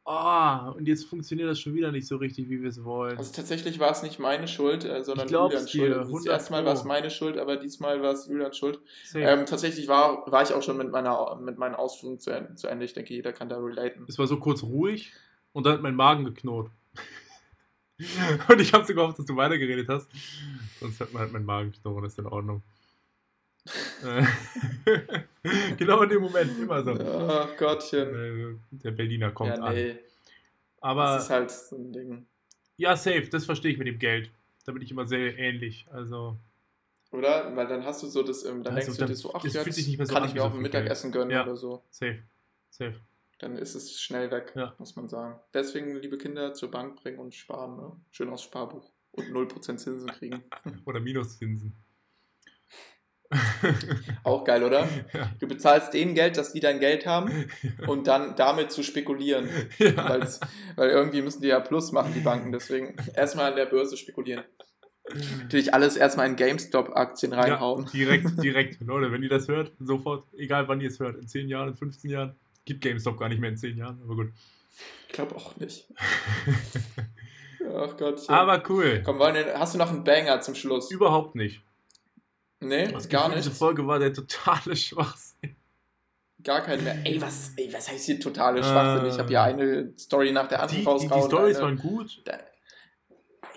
Oh, 0.05 0.73
und 0.77 0.87
jetzt 0.87 1.05
funktioniert 1.05 1.47
das 1.49 1.59
schon 1.59 1.73
wieder 1.75 1.91
nicht 1.91 2.07
so 2.07 2.17
richtig, 2.17 2.49
wie 2.49 2.61
wir 2.61 2.69
es 2.69 2.83
wollen. 2.83 3.17
Also 3.17 3.31
tatsächlich 3.33 3.79
war 3.79 3.91
es 3.91 4.01
nicht 4.03 4.19
meine 4.19 4.47
Schuld, 4.47 4.83
äh, 4.83 5.03
sondern 5.03 5.27
Julians 5.27 5.71
Schuld. 5.71 5.91
Das 5.95 6.07
100 6.07 6.27
erste 6.33 6.51
Mal 6.51 6.65
war 6.65 6.73
es 6.73 6.83
meine 6.83 7.09
Schuld, 7.11 7.37
aber 7.37 7.57
diesmal 7.57 8.01
war 8.01 8.11
es 8.11 8.27
Julians 8.27 8.57
Schuld. 8.57 8.79
Ähm, 9.15 9.45
tatsächlich 9.45 9.87
war, 9.87 10.31
war 10.31 10.41
ich 10.43 10.53
auch 10.53 10.61
schon 10.63 10.77
mit 10.77 10.91
meiner 10.91 11.35
mit 11.39 11.57
meinen 11.57 11.75
Ausführungen 11.75 12.19
zu, 12.19 12.29
Ende- 12.31 12.55
zu 12.55 12.67
Ende. 12.67 12.85
Ich 12.85 12.93
denke, 12.93 13.13
jeder 13.13 13.31
kann 13.33 13.49
da 13.49 13.57
relaten. 13.57 14.05
Es 14.07 14.17
war 14.19 14.27
so 14.27 14.37
kurz 14.37 14.63
ruhig 14.63 15.11
und 15.53 15.65
dann 15.65 15.73
hat 15.73 15.81
mein 15.81 15.95
Magen 15.95 16.25
geknurrt. 16.25 16.69
und 18.49 18.61
ich 18.61 18.73
habe 18.73 18.85
so 18.85 18.93
gehofft, 18.93 19.19
dass 19.19 19.25
du 19.25 19.35
weitergeredet 19.35 19.87
hast. 19.89 20.07
Sonst 20.79 20.99
hat 20.99 21.13
man 21.13 21.21
halt 21.23 21.31
mein 21.33 21.45
Magen 21.45 21.71
geknurrt, 21.71 22.05
ist 22.05 22.19
in 22.19 22.25
Ordnung. 22.25 22.61
Äh, 24.03 24.25
genau 25.77 26.01
in 26.01 26.09
dem 26.09 26.21
Moment, 26.21 26.57
immer 26.59 26.83
so. 26.83 26.91
Oh 26.93 27.47
Gottchen. 27.57 28.55
Äh, 28.55 28.77
Der 28.83 28.91
Berliner 28.91 29.31
kommt 29.31 29.55
ja, 29.57 29.63
an. 29.63 29.75
nee. 29.75 29.95
Aber 30.79 31.05
das 31.15 31.25
ist 31.25 31.29
halt 31.29 31.51
so 31.51 31.75
ein 31.75 31.93
Ding. 31.93 32.25
ja, 32.77 32.95
safe, 32.97 33.27
das 33.29 33.45
verstehe 33.45 33.71
ich 33.71 33.77
mit 33.77 33.87
dem 33.87 33.99
Geld. 33.99 34.31
Da 34.65 34.71
bin 34.71 34.81
ich 34.81 34.89
immer 34.91 35.05
sehr 35.07 35.37
ähnlich. 35.37 35.85
Also, 35.91 36.37
Oder? 37.11 37.55
Weil 37.55 37.67
dann 37.67 37.85
hast 37.85 38.01
du 38.01 38.07
so 38.07 38.23
das, 38.23 38.41
dann 38.43 38.65
Also 38.65 38.71
denkst 38.75 38.97
du 38.97 39.05
dir 39.05 39.15
so, 39.15 39.33
ach, 39.35 39.43
jetzt 39.43 39.53
so 39.53 40.13
kann 40.13 40.23
an 40.23 40.29
ich 40.29 40.33
mir 40.33 40.43
auch 40.43 40.53
ein. 40.53 40.61
Mittagessen 40.61 41.11
gönnen 41.11 41.29
Ja. 41.31 41.43
oder 41.43 41.55
so. 41.55 41.83
safe. 41.91 42.19
Safe. 42.71 42.95
Dann 43.41 43.57
ist 43.57 43.73
es 43.75 43.99
schnell 43.99 44.29
weg, 44.31 44.53
Ja. 44.55 44.75
muss 44.77 44.95
man 44.95 45.09
sagen. 45.09 45.39
Deswegen, 45.53 45.95
liebe 45.95 46.17
Kinder, 46.17 46.53
zur 46.53 46.69
Bank 46.69 47.01
bringen 47.01 47.17
und 47.19 47.33
sparen. 47.33 47.75
Ne? 47.75 47.91
Schön 48.11 48.29
aufs 48.29 48.43
Sparbuch. 48.43 48.91
Und 49.13 49.29
0% 49.31 49.77
Zinsen 49.77 50.07
kriegen. 50.07 50.43
Oder 50.85 50.99
Minuszinsen. 50.99 51.75
Auch 54.23 54.43
geil, 54.43 54.61
oder? 54.63 54.87
ja. 55.13 55.31
Du 55.39 55.47
bezahlst 55.47 55.93
denen 55.93 56.13
Geld, 56.15 56.35
dass 56.37 56.51
die 56.51 56.59
dein 56.59 56.79
Geld 56.81 57.05
haben 57.05 57.45
und 57.87 58.07
dann 58.07 58.35
damit 58.35 58.71
zu 58.71 58.83
spekulieren. 58.83 59.47
ja. 59.79 60.19
Weil 60.75 60.89
irgendwie 60.89 61.21
müssen 61.21 61.41
die 61.41 61.47
ja 61.47 61.61
Plus 61.61 61.93
machen, 61.93 62.13
die 62.13 62.19
Banken. 62.19 62.51
Deswegen 62.51 62.95
erstmal 63.15 63.51
an 63.51 63.55
der 63.55 63.67
Börse 63.67 63.95
spekulieren. 63.95 64.43
Natürlich 65.39 65.73
alles 65.73 65.95
erstmal 65.95 66.27
in 66.27 66.35
GameStop-Aktien 66.35 67.33
reinhauen. 67.33 67.85
Ja, 67.85 67.91
direkt, 67.91 68.43
direkt. 68.43 68.81
Leute, 68.81 69.11
wenn 69.11 69.23
ihr 69.23 69.29
das 69.29 69.47
hört, 69.47 69.71
sofort, 69.79 70.25
egal 70.33 70.67
wann 70.67 70.79
ihr 70.81 70.89
es 70.89 70.99
hört, 70.99 71.15
in 71.17 71.27
10 71.27 71.47
Jahren, 71.47 71.69
in 71.69 71.75
15 71.75 72.11
Jahren, 72.11 72.35
gibt 72.65 72.81
GameStop 72.81 73.17
gar 73.17 73.29
nicht 73.29 73.39
mehr 73.39 73.49
in 73.49 73.57
10 73.57 73.77
Jahren, 73.77 74.01
aber 74.03 74.15
gut. 74.15 74.31
Ich 75.07 75.13
glaube 75.13 75.35
auch 75.35 75.55
nicht. 75.57 75.87
Ach 77.75 77.95
Gott. 77.97 78.29
Aber 78.29 78.63
cool. 78.69 79.01
Komm, 79.05 79.19
wir, 79.19 79.57
hast 79.59 79.73
du 79.73 79.77
noch 79.77 79.89
einen 79.91 80.03
Banger 80.03 80.41
zum 80.41 80.55
Schluss? 80.55 80.89
Überhaupt 80.91 81.35
nicht. 81.35 81.61
Nee, 82.59 82.91
Das 82.91 83.09
gar 83.09 83.23
Gefühl, 83.23 83.35
nicht. 83.37 83.47
Diese 83.47 83.55
Folge 83.57 83.87
war 83.87 83.99
der 83.99 84.13
totale 84.13 84.75
Schwachsinn. 84.75 85.55
Gar 86.43 86.61
keinen 86.61 86.83
mehr. 86.83 86.97
Ey, 87.05 87.21
was, 87.21 87.51
ey, 87.57 87.71
was 87.71 87.89
heißt 87.91 88.05
hier 88.05 88.19
totale 88.19 88.63
Schwachsinn? 88.63 89.09
Ich 89.11 89.17
habe 89.19 89.29
hier 89.29 89.43
eine 89.43 89.93
Story 89.97 90.31
nach 90.31 90.47
der 90.47 90.57
Die, 90.57 90.63
anderen 90.63 90.75
die, 90.77 90.81
die 90.81 90.89
rausgehauen. 91.13 91.29
Stories 91.29 91.57
Eine- 91.57 91.65
waren 91.65 91.77
gut. 91.77 92.23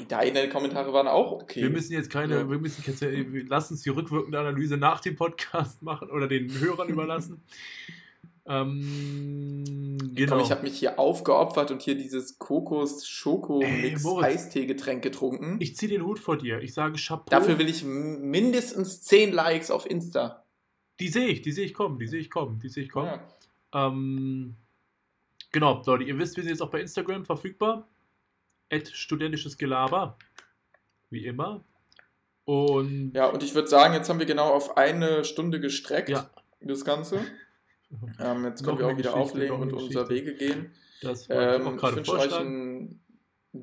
Deine 0.08 0.48
Kommentare 0.48 0.92
waren 0.92 1.06
auch 1.06 1.32
okay. 1.32 1.62
Wir 1.62 1.70
müssen 1.70 1.92
jetzt 1.92 2.10
keine, 2.10 2.34
Ja. 2.40 2.50
wir 2.50 2.58
müssen 2.58 2.82
jetzt, 2.86 3.00
wir 3.00 3.46
lassen 3.46 3.74
uns 3.74 3.82
die 3.82 3.90
rückwirkende 3.90 4.38
Analyse 4.38 4.76
nach 4.76 5.00
dem 5.00 5.14
Podcast 5.16 5.82
machen 5.82 6.10
oder 6.10 6.26
den 6.28 6.50
Hörern 6.58 6.88
überlassen. 6.88 7.42
Ähm, 8.46 9.98
genau. 10.14 10.32
Komm, 10.36 10.40
ich 10.44 10.50
habe 10.50 10.62
mich 10.62 10.78
hier 10.78 10.98
aufgeopfert 10.98 11.70
und 11.70 11.82
hier 11.82 11.94
dieses 11.96 12.38
kokos 12.38 13.00
Ey, 13.02 13.06
schoko 13.06 13.62
Moritz. 13.62 14.04
Eistee-Getränk 14.24 15.02
getrunken. 15.02 15.56
Ich 15.60 15.76
ziehe 15.76 15.90
den 15.90 16.04
Hut 16.04 16.18
vor 16.18 16.36
dir. 16.36 16.60
Ich 16.60 16.74
sage 16.74 16.96
Chapeau. 16.98 17.30
Dafür 17.30 17.58
will 17.58 17.68
ich 17.68 17.84
mindestens 17.84 19.02
10 19.02 19.32
Likes 19.32 19.70
auf 19.70 19.88
Insta. 19.88 20.44
die 21.00 21.08
sehe 21.08 21.26
ich, 21.28 21.42
die 21.42 21.52
sehe 21.52 21.64
ich 21.64 21.74
kommen, 21.74 21.98
die 21.98 22.06
sehe 22.06 22.20
ich 22.20 22.30
kommen, 22.30 22.58
die 22.60 22.68
sehe 22.68 22.84
ich 22.84 22.90
kommen. 22.90 23.08
Ja. 23.72 23.86
Ähm, 23.88 24.54
genau, 25.50 25.82
Leute, 25.86 26.04
ihr 26.04 26.18
wisst, 26.18 26.36
wir 26.36 26.42
sind 26.44 26.50
jetzt 26.50 26.62
auch 26.62 26.70
bei 26.70 26.80
Instagram 26.80 27.24
verfügbar. 27.24 27.88
At 28.70 28.88
studentisches 28.88 29.58
Gelaber. 29.58 30.16
Wie 31.10 31.26
immer. 31.26 31.64
Und 32.44 33.12
ja, 33.14 33.26
und 33.26 33.42
ich 33.42 33.54
würde 33.54 33.68
sagen, 33.68 33.94
jetzt 33.94 34.08
haben 34.08 34.18
wir 34.18 34.26
genau 34.26 34.52
auf 34.52 34.76
eine 34.76 35.24
Stunde 35.24 35.60
gestreckt, 35.60 36.10
Ja. 36.10 36.30
das 36.60 36.84
Ganze. 36.84 37.20
Ähm, 38.18 38.44
jetzt 38.44 38.64
können 38.64 38.78
wir 38.78 38.86
auch 38.86 38.96
wieder 38.96 39.14
auflegen 39.14 39.56
und 39.60 39.72
unser. 39.72 40.08
Wege 40.08 40.34
gehen. 40.34 40.72
das 41.02 41.28
wollte 41.28 41.56
ich 41.56 41.66
Ähm, 41.66 41.74
ich 41.74 41.80
gerade 41.80 41.96
wünsche 41.96 42.12
euch 42.12 42.34
eine 42.34 42.98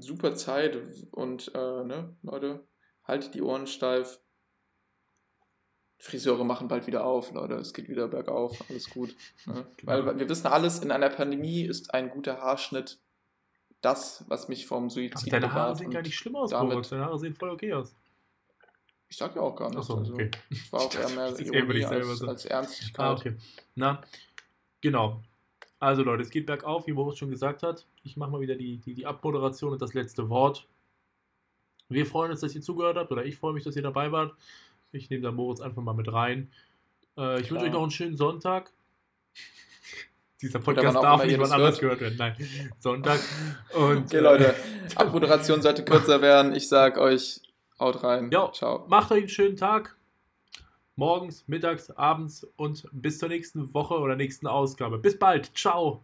super 0.02 0.36
Zeit 0.36 0.78
und 1.12 1.52
äh, 1.54 1.84
ne, 1.84 2.16
Leute, 2.24 2.68
haltet 3.04 3.34
die 3.34 3.42
Ohren 3.42 3.68
steif. 3.68 4.20
Friseure 5.98 6.44
machen 6.44 6.68
bald 6.68 6.88
wieder 6.88 7.06
auf, 7.06 7.32
Leute. 7.32 7.56
Es 7.56 7.74
geht 7.74 7.88
wieder 7.88 8.08
bergauf, 8.08 8.58
alles 8.70 8.90
gut. 8.90 9.16
Ne? 9.46 9.68
Genau. 9.78 10.06
Weil 10.06 10.18
wir 10.20 10.30
wissen 10.30 10.48
alles, 10.48 10.80
in 10.80 10.92
einer 10.92 11.10
Pandemie 11.10 11.64
ist 11.64 11.94
ein 11.94 12.10
guter 12.10 12.40
Haarschnitt 12.40 13.00
das, 13.82 14.24
was 14.28 14.48
mich 14.48 14.68
vom 14.68 14.90
Suizid 14.90 15.34
deine 15.34 15.52
Haare 15.52 15.76
sehen 15.76 15.92
gar 15.92 16.02
nicht 16.02 16.16
schlimm 16.16 16.36
aus, 16.36 16.52
Moritz. 16.52 16.90
Deine 16.90 17.06
Haare 17.06 17.20
sehen 17.20 17.36
voll 17.36 17.50
okay 17.50 17.74
aus. 17.74 17.96
Ich 19.12 19.18
sag 19.18 19.36
ja 19.36 19.42
auch 19.42 19.58
gar 19.58 19.70
nichts. 19.70 19.90
Achso, 19.90 19.98
also, 19.98 20.14
okay. 20.14 20.32
Es 20.50 20.72
war 20.72 20.80
auch 20.84 20.96
eher 20.96 21.10
mehr 21.10 21.38
Ironie 21.38 21.80
ich 21.80 21.86
als, 21.86 22.22
als 22.24 22.46
Ernstigkeit. 22.46 23.06
Ah, 23.06 23.12
okay. 23.12 23.36
Na, 23.76 24.02
genau. 24.80 25.22
Also 25.80 26.04
Leute, 26.04 26.24
es 26.24 26.30
geht 26.30 26.46
bergauf, 26.46 26.88
wie 26.88 26.94
Moritz 26.94 27.18
schon 27.18 27.30
gesagt 27.30 27.62
hat. 27.62 27.86
Ich 28.04 28.16
mache 28.16 28.32
mal 28.32 28.40
wieder 28.40 28.56
die, 28.56 28.78
die, 28.78 28.94
die 28.94 29.06
Abmoderation 29.06 29.74
und 29.74 29.82
das 29.82 29.94
letzte 29.94 30.30
Wort. 30.30 30.66
Wir 31.90 32.06
freuen 32.06 32.32
uns, 32.32 32.40
dass 32.40 32.56
ihr 32.56 32.62
zugehört 32.62 32.96
habt, 32.96 33.12
oder 33.12 33.26
ich 33.26 33.36
freue 33.36 33.52
mich, 33.52 33.66
dass 33.66 33.76
ihr 33.76 33.82
dabei 33.82 34.14
wart. 34.14 34.34
Ich 34.94 35.10
nehme 35.10 35.24
da 35.24 35.32
Moritz 35.34 35.60
einfach 35.60 35.82
mal 35.82 35.94
mit 35.94 36.12
rein. 36.12 36.50
Äh, 37.18 37.42
ich 37.42 37.48
Klar. 37.48 37.60
wünsche 37.60 37.66
euch 37.66 37.72
noch 37.74 37.82
einen 37.82 37.92
schönen 37.92 38.16
Sonntag. 38.16 38.72
Dieser 40.42 40.60
Podcast 40.60 40.96
darf 40.96 41.26
nicht 41.26 41.38
das 41.38 41.52
anders 41.52 41.82
hört. 41.82 42.00
gehört 42.00 42.00
werden. 42.00 42.16
Nein, 42.18 42.36
Sonntag. 42.80 43.20
Und, 43.74 44.06
Okay, 44.06 44.20
Leute, 44.20 44.56
Abmoderation 44.96 45.62
sollte 45.62 45.84
kürzer 45.84 46.22
werden. 46.22 46.54
Ich 46.56 46.70
sag 46.70 46.98
euch, 46.98 47.42
haut 47.82 48.04
rein. 48.04 48.30
Ja. 48.32 48.52
Ciao. 48.54 48.86
Macht 48.88 49.12
euch 49.12 49.20
einen 49.20 49.30
schönen 49.30 49.58
Tag. 49.58 49.98
Morgens, 50.96 51.48
mittags, 51.48 51.90
abends 51.92 52.46
und 52.56 52.88
bis 52.92 53.18
zur 53.18 53.30
nächsten 53.30 53.74
Woche 53.74 53.96
oder 53.96 54.16
nächsten 54.16 54.48
Ausgabe. 54.48 54.98
Bis 55.00 55.18
bald. 55.18 55.52
Ciao. 55.58 56.04